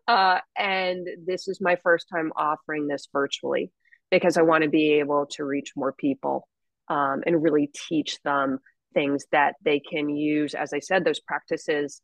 Uh, 0.08 0.40
and 0.58 1.08
this 1.26 1.48
is 1.48 1.62
my 1.62 1.78
first 1.84 2.08
time 2.12 2.32
offering 2.36 2.88
this 2.88 3.08
virtually 3.14 3.72
because 4.10 4.38
I 4.38 4.42
want 4.42 4.64
to 4.64 4.70
be 4.70 4.94
able 4.94 5.28
to 5.32 5.44
reach 5.44 5.74
more 5.76 5.94
people 5.94 6.48
um, 6.90 7.22
and 7.26 7.44
really 7.44 7.70
teach 7.88 8.20
them 8.24 8.60
things 8.94 9.26
that 9.32 9.56
they 9.64 9.80
can 9.80 10.10
use. 10.10 10.54
As 10.54 10.74
I 10.74 10.80
said, 10.80 11.04
those 11.04 11.20
practices 11.20 12.02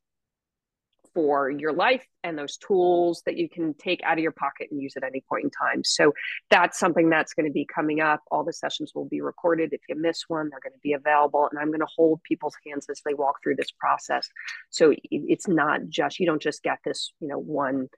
for 1.14 1.49
your 1.49 1.74
life 1.74 2.05
and 2.24 2.38
those 2.38 2.57
tools 2.57 3.22
that 3.26 3.38
you 3.38 3.47
can 3.49 3.74
take 3.76 4.01
out 4.03 4.18
of 4.18 4.24
your 4.24 4.32
pocket 4.32 4.68
and 4.72 4.82
use 4.82 4.93
at 4.97 5.03
any 5.03 5.24
point 5.30 5.43
in 5.43 5.49
time. 5.51 5.84
So 5.84 6.14
that's 6.49 6.80
something 6.80 7.09
that's 7.09 7.34
going 7.34 7.45
to 7.45 7.51
be 7.51 7.66
coming 7.66 7.99
up. 7.99 8.22
All 8.32 8.43
the 8.43 8.53
sessions 8.53 8.93
will 8.95 9.05
be 9.05 9.22
recorded. 9.22 9.74
If 9.74 9.82
you 9.88 9.95
miss 9.95 10.24
one, 10.28 10.49
they're 10.49 10.59
going 10.59 10.74
to 10.74 10.80
be 10.82 10.93
available. 10.93 11.47
And 11.51 11.59
I'm 11.59 11.68
going 11.68 11.80
to 11.82 11.88
hold 11.95 12.22
people's 12.24 12.55
hands 12.66 12.88
as 12.89 13.01
they 13.05 13.14
walk 13.14 13.36
through 13.43 13.55
this 13.55 13.72
process. 13.72 14.28
So 14.70 14.93
it's 15.11 15.47
not 15.47 15.82
just, 15.88 16.20
you 16.20 16.26
don't 16.26 16.41
just 16.41 16.64
get 16.64 16.80
this, 16.84 17.11
you 17.20 17.28
know, 17.28 17.39
one 17.39 17.89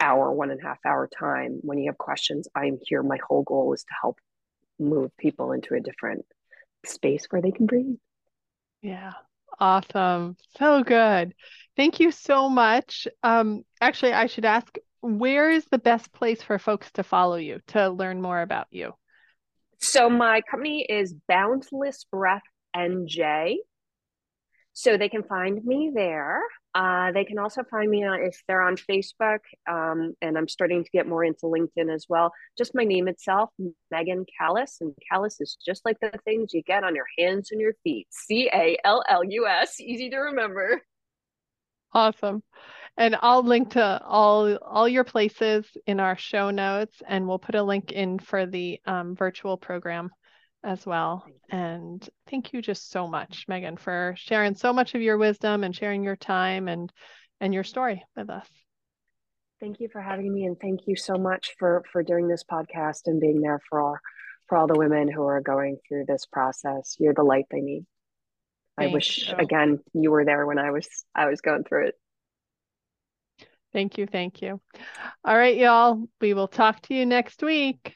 hour, 0.00 0.32
one 0.32 0.50
and 0.50 0.60
a 0.60 0.66
half 0.66 0.78
hour 0.84 1.08
time. 1.18 1.58
When 1.62 1.78
you 1.78 1.90
have 1.90 1.98
questions, 1.98 2.48
I'm 2.54 2.78
here. 2.82 3.02
My 3.02 3.18
whole 3.26 3.42
goal 3.42 3.72
is 3.72 3.82
to 3.84 3.94
help 4.02 4.18
move 4.78 5.10
people 5.18 5.52
into 5.52 5.74
a 5.74 5.80
different 5.80 6.24
space 6.86 7.26
where 7.30 7.42
they 7.42 7.50
can 7.50 7.66
breathe. 7.66 7.96
Yeah. 8.82 9.12
Awesome. 9.58 10.36
So 10.58 10.82
good. 10.82 11.34
Thank 11.76 12.00
you 12.00 12.10
so 12.10 12.48
much. 12.48 13.08
Um, 13.22 13.64
actually, 13.80 14.12
I 14.12 14.26
should 14.26 14.44
ask 14.44 14.76
where 15.00 15.50
is 15.50 15.64
the 15.66 15.78
best 15.78 16.12
place 16.12 16.42
for 16.42 16.58
folks 16.58 16.90
to 16.92 17.02
follow 17.02 17.36
you 17.36 17.60
to 17.68 17.88
learn 17.88 18.20
more 18.20 18.40
about 18.40 18.66
you? 18.70 18.92
So, 19.78 20.10
my 20.10 20.42
company 20.50 20.84
is 20.88 21.14
Boundless 21.26 22.04
Breath 22.10 22.42
NJ. 22.76 23.56
So, 24.72 24.96
they 24.96 25.08
can 25.08 25.22
find 25.22 25.64
me 25.64 25.90
there. 25.94 26.42
Uh, 26.74 27.10
they 27.10 27.24
can 27.24 27.38
also 27.38 27.64
find 27.68 27.90
me 27.90 28.04
on, 28.04 28.20
if 28.20 28.40
they're 28.46 28.62
on 28.62 28.76
Facebook, 28.76 29.40
um, 29.68 30.14
and 30.22 30.38
I'm 30.38 30.46
starting 30.46 30.84
to 30.84 30.90
get 30.90 31.08
more 31.08 31.24
into 31.24 31.46
LinkedIn 31.46 31.92
as 31.92 32.06
well. 32.08 32.32
Just 32.56 32.76
my 32.76 32.84
name 32.84 33.08
itself, 33.08 33.50
Megan 33.90 34.24
Callus, 34.38 34.78
and 34.80 34.94
Callus 35.10 35.40
is 35.40 35.56
just 35.64 35.84
like 35.84 35.98
the 36.00 36.12
things 36.24 36.54
you 36.54 36.62
get 36.62 36.84
on 36.84 36.94
your 36.94 37.06
hands 37.18 37.50
and 37.50 37.60
your 37.60 37.74
feet. 37.82 38.06
C 38.10 38.48
A 38.54 38.76
L 38.84 39.02
L 39.08 39.24
U 39.24 39.46
S, 39.48 39.80
easy 39.80 40.10
to 40.10 40.16
remember. 40.16 40.80
Awesome. 41.92 42.42
And 42.96 43.16
I'll 43.20 43.42
link 43.42 43.70
to 43.70 44.00
all 44.04 44.54
all 44.56 44.88
your 44.88 45.04
places 45.04 45.66
in 45.86 45.98
our 45.98 46.16
show 46.16 46.50
notes, 46.50 47.02
and 47.08 47.26
we'll 47.26 47.38
put 47.40 47.56
a 47.56 47.62
link 47.62 47.90
in 47.90 48.20
for 48.20 48.46
the 48.46 48.80
um, 48.86 49.16
virtual 49.16 49.56
program 49.56 50.10
as 50.62 50.84
well. 50.86 51.24
And 51.50 52.06
thank 52.28 52.52
you 52.52 52.62
just 52.62 52.90
so 52.90 53.06
much, 53.06 53.46
Megan, 53.48 53.76
for 53.76 54.14
sharing 54.16 54.54
so 54.54 54.72
much 54.72 54.94
of 54.94 55.02
your 55.02 55.18
wisdom 55.18 55.64
and 55.64 55.74
sharing 55.74 56.04
your 56.04 56.16
time 56.16 56.68
and 56.68 56.92
and 57.40 57.54
your 57.54 57.64
story 57.64 58.04
with 58.16 58.28
us. 58.28 58.46
Thank 59.60 59.80
you 59.80 59.88
for 59.90 60.00
having 60.00 60.32
me 60.32 60.44
and 60.44 60.58
thank 60.58 60.80
you 60.86 60.96
so 60.96 61.14
much 61.14 61.54
for 61.58 61.82
for 61.92 62.02
doing 62.02 62.28
this 62.28 62.44
podcast 62.44 63.02
and 63.06 63.20
being 63.20 63.40
there 63.40 63.60
for 63.68 63.80
all 63.80 63.96
for 64.48 64.58
all 64.58 64.66
the 64.66 64.78
women 64.78 65.10
who 65.10 65.22
are 65.24 65.40
going 65.40 65.78
through 65.88 66.04
this 66.06 66.26
process. 66.26 66.96
You're 66.98 67.14
the 67.14 67.22
light 67.22 67.46
they 67.50 67.60
need. 67.60 67.86
Thank 68.78 68.90
I 68.90 68.94
wish 68.94 69.28
you. 69.28 69.36
again 69.36 69.80
you 69.92 70.10
were 70.10 70.24
there 70.24 70.46
when 70.46 70.58
I 70.58 70.70
was 70.70 70.88
I 71.14 71.26
was 71.26 71.40
going 71.40 71.64
through 71.64 71.88
it. 71.88 71.94
Thank 73.72 73.98
you, 73.98 74.06
thank 74.06 74.42
you. 74.42 74.60
All 75.24 75.36
right, 75.36 75.56
y'all. 75.56 76.08
We 76.20 76.34
will 76.34 76.48
talk 76.48 76.82
to 76.82 76.94
you 76.94 77.06
next 77.06 77.42
week. 77.42 77.94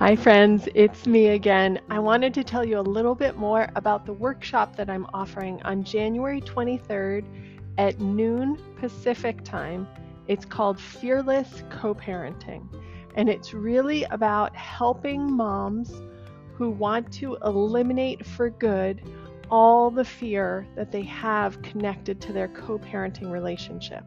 Hi, 0.00 0.16
friends, 0.16 0.66
it's 0.74 1.06
me 1.06 1.26
again. 1.26 1.78
I 1.90 1.98
wanted 1.98 2.32
to 2.32 2.42
tell 2.42 2.64
you 2.64 2.78
a 2.78 2.80
little 2.80 3.14
bit 3.14 3.36
more 3.36 3.68
about 3.76 4.06
the 4.06 4.14
workshop 4.14 4.74
that 4.76 4.88
I'm 4.88 5.06
offering 5.12 5.60
on 5.62 5.84
January 5.84 6.40
23rd 6.40 7.26
at 7.76 8.00
noon 8.00 8.56
Pacific 8.78 9.44
time. 9.44 9.86
It's 10.26 10.46
called 10.46 10.80
Fearless 10.80 11.64
Co 11.68 11.94
parenting, 11.94 12.66
and 13.14 13.28
it's 13.28 13.52
really 13.52 14.04
about 14.04 14.56
helping 14.56 15.30
moms 15.30 15.92
who 16.54 16.70
want 16.70 17.12
to 17.18 17.36
eliminate 17.44 18.24
for 18.24 18.48
good 18.48 19.02
all 19.50 19.90
the 19.90 20.06
fear 20.06 20.66
that 20.76 20.90
they 20.90 21.02
have 21.02 21.60
connected 21.60 22.22
to 22.22 22.32
their 22.32 22.48
co 22.48 22.78
parenting 22.78 23.30
relationship. 23.30 24.04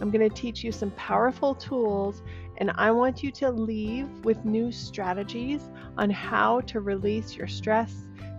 I'm 0.00 0.10
going 0.10 0.28
to 0.28 0.34
teach 0.34 0.64
you 0.64 0.72
some 0.72 0.90
powerful 0.92 1.54
tools 1.54 2.22
and 2.58 2.70
I 2.76 2.90
want 2.90 3.22
you 3.22 3.30
to 3.32 3.50
leave 3.50 4.08
with 4.24 4.44
new 4.44 4.70
strategies 4.70 5.68
on 5.96 6.10
how 6.10 6.60
to 6.62 6.80
release 6.80 7.34
your 7.36 7.48
stress 7.48 7.92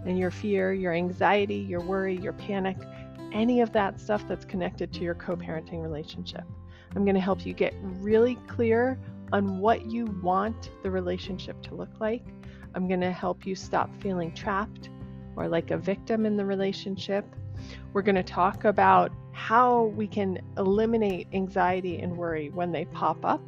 and 0.06 0.18
your 0.18 0.32
fear, 0.32 0.74
your 0.74 0.94
anxiety, 0.94 1.56
your 1.56 1.82
worry, 1.82 2.16
your 2.18 2.34
panic, 2.34 2.78
any 3.34 3.62
of 3.62 3.72
that 3.74 4.00
stuff 4.00 4.26
that's 4.28 4.46
connected 4.46 4.94
to 4.94 5.02
your 5.02 5.16
co 5.16 5.36
parenting 5.36 5.82
relationship. 5.82 6.44
I'm 6.96 7.04
going 7.04 7.16
to 7.16 7.22
help 7.22 7.46
you 7.46 7.54
get 7.54 7.74
really 7.82 8.36
clear 8.48 8.98
on 9.34 9.60
what 9.60 9.86
you 9.92 10.06
want 10.24 10.72
the 10.84 10.92
relationship 10.92 11.62
to 11.64 11.76
look 11.76 12.00
like. 12.00 12.24
I'm 12.74 12.88
going 12.88 13.02
to 13.02 13.12
help 13.12 13.46
you 13.46 13.56
stop 13.56 13.90
feeling 14.02 14.34
trapped 14.34 14.90
or 15.36 15.48
like 15.48 15.72
a 15.72 15.78
victim 15.78 16.26
in 16.26 16.38
the 16.38 16.46
relationship. 16.46 17.26
We're 17.92 18.02
going 18.02 18.16
to 18.16 18.24
talk 18.24 18.64
about 18.64 19.12
how 19.36 19.84
we 19.98 20.08
can 20.08 20.40
eliminate 20.58 21.28
anxiety 21.34 22.00
and 22.00 22.16
worry 22.16 22.50
when 22.50 22.72
they 22.72 22.86
pop 22.86 23.24
up 23.26 23.42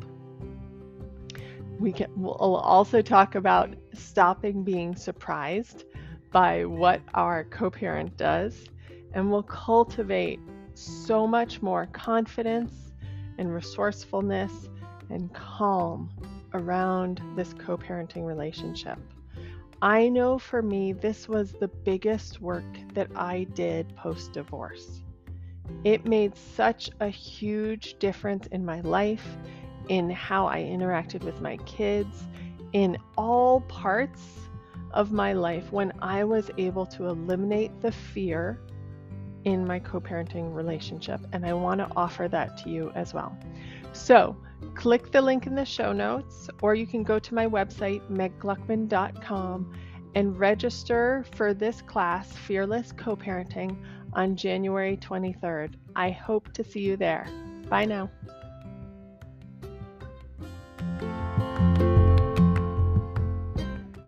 we 1.79 1.91
can 1.91 2.09
we'll 2.15 2.33
also 2.57 3.01
talk 3.01 3.35
about 3.35 3.73
stopping 3.93 4.63
being 4.63 4.95
surprised 4.95 5.85
by 6.31 6.65
what 6.65 7.01
our 7.13 7.45
co-parent 7.45 8.15
does 8.17 8.65
and 9.13 9.31
we'll 9.31 9.43
cultivate 9.43 10.39
so 10.73 11.25
much 11.25 11.61
more 11.61 11.87
confidence 11.87 12.91
and 13.37 13.53
resourcefulness 13.53 14.69
and 15.09 15.33
calm 15.33 16.09
around 16.53 17.21
this 17.35 17.53
co-parenting 17.53 18.25
relationship. 18.25 18.99
I 19.81 20.09
know 20.09 20.39
for 20.39 20.61
me 20.61 20.93
this 20.93 21.27
was 21.27 21.53
the 21.53 21.67
biggest 21.67 22.41
work 22.41 22.65
that 22.93 23.09
I 23.15 23.45
did 23.53 23.95
post 23.95 24.33
divorce. 24.33 25.01
It 25.83 26.05
made 26.05 26.37
such 26.37 26.89
a 26.99 27.07
huge 27.07 27.99
difference 27.99 28.47
in 28.47 28.65
my 28.65 28.81
life 28.81 29.37
in 29.89 30.09
how 30.09 30.47
I 30.47 30.59
interacted 30.59 31.23
with 31.23 31.41
my 31.41 31.57
kids, 31.57 32.23
in 32.73 32.97
all 33.17 33.61
parts 33.61 34.21
of 34.91 35.11
my 35.11 35.33
life 35.33 35.71
when 35.71 35.93
I 36.01 36.23
was 36.23 36.49
able 36.57 36.85
to 36.87 37.07
eliminate 37.07 37.81
the 37.81 37.91
fear 37.91 38.59
in 39.45 39.65
my 39.65 39.79
co 39.79 40.01
parenting 40.01 40.53
relationship. 40.53 41.21
And 41.31 41.45
I 41.45 41.53
want 41.53 41.79
to 41.79 41.89
offer 41.95 42.27
that 42.27 42.57
to 42.63 42.69
you 42.69 42.91
as 42.95 43.13
well. 43.13 43.37
So, 43.93 44.35
click 44.75 45.11
the 45.11 45.21
link 45.21 45.47
in 45.47 45.55
the 45.55 45.65
show 45.65 45.93
notes, 45.93 46.49
or 46.61 46.75
you 46.75 46.85
can 46.85 47.03
go 47.03 47.19
to 47.19 47.33
my 47.33 47.47
website, 47.47 48.01
meggluckman.com, 48.09 49.73
and 50.15 50.39
register 50.39 51.25
for 51.35 51.53
this 51.53 51.81
class, 51.81 52.31
Fearless 52.31 52.91
Co 52.91 53.15
Parenting, 53.15 53.77
on 54.13 54.35
January 54.35 54.97
23rd. 54.97 55.73
I 55.95 56.11
hope 56.11 56.51
to 56.53 56.63
see 56.63 56.81
you 56.81 56.97
there. 56.97 57.27
Bye 57.69 57.85
now. 57.85 58.09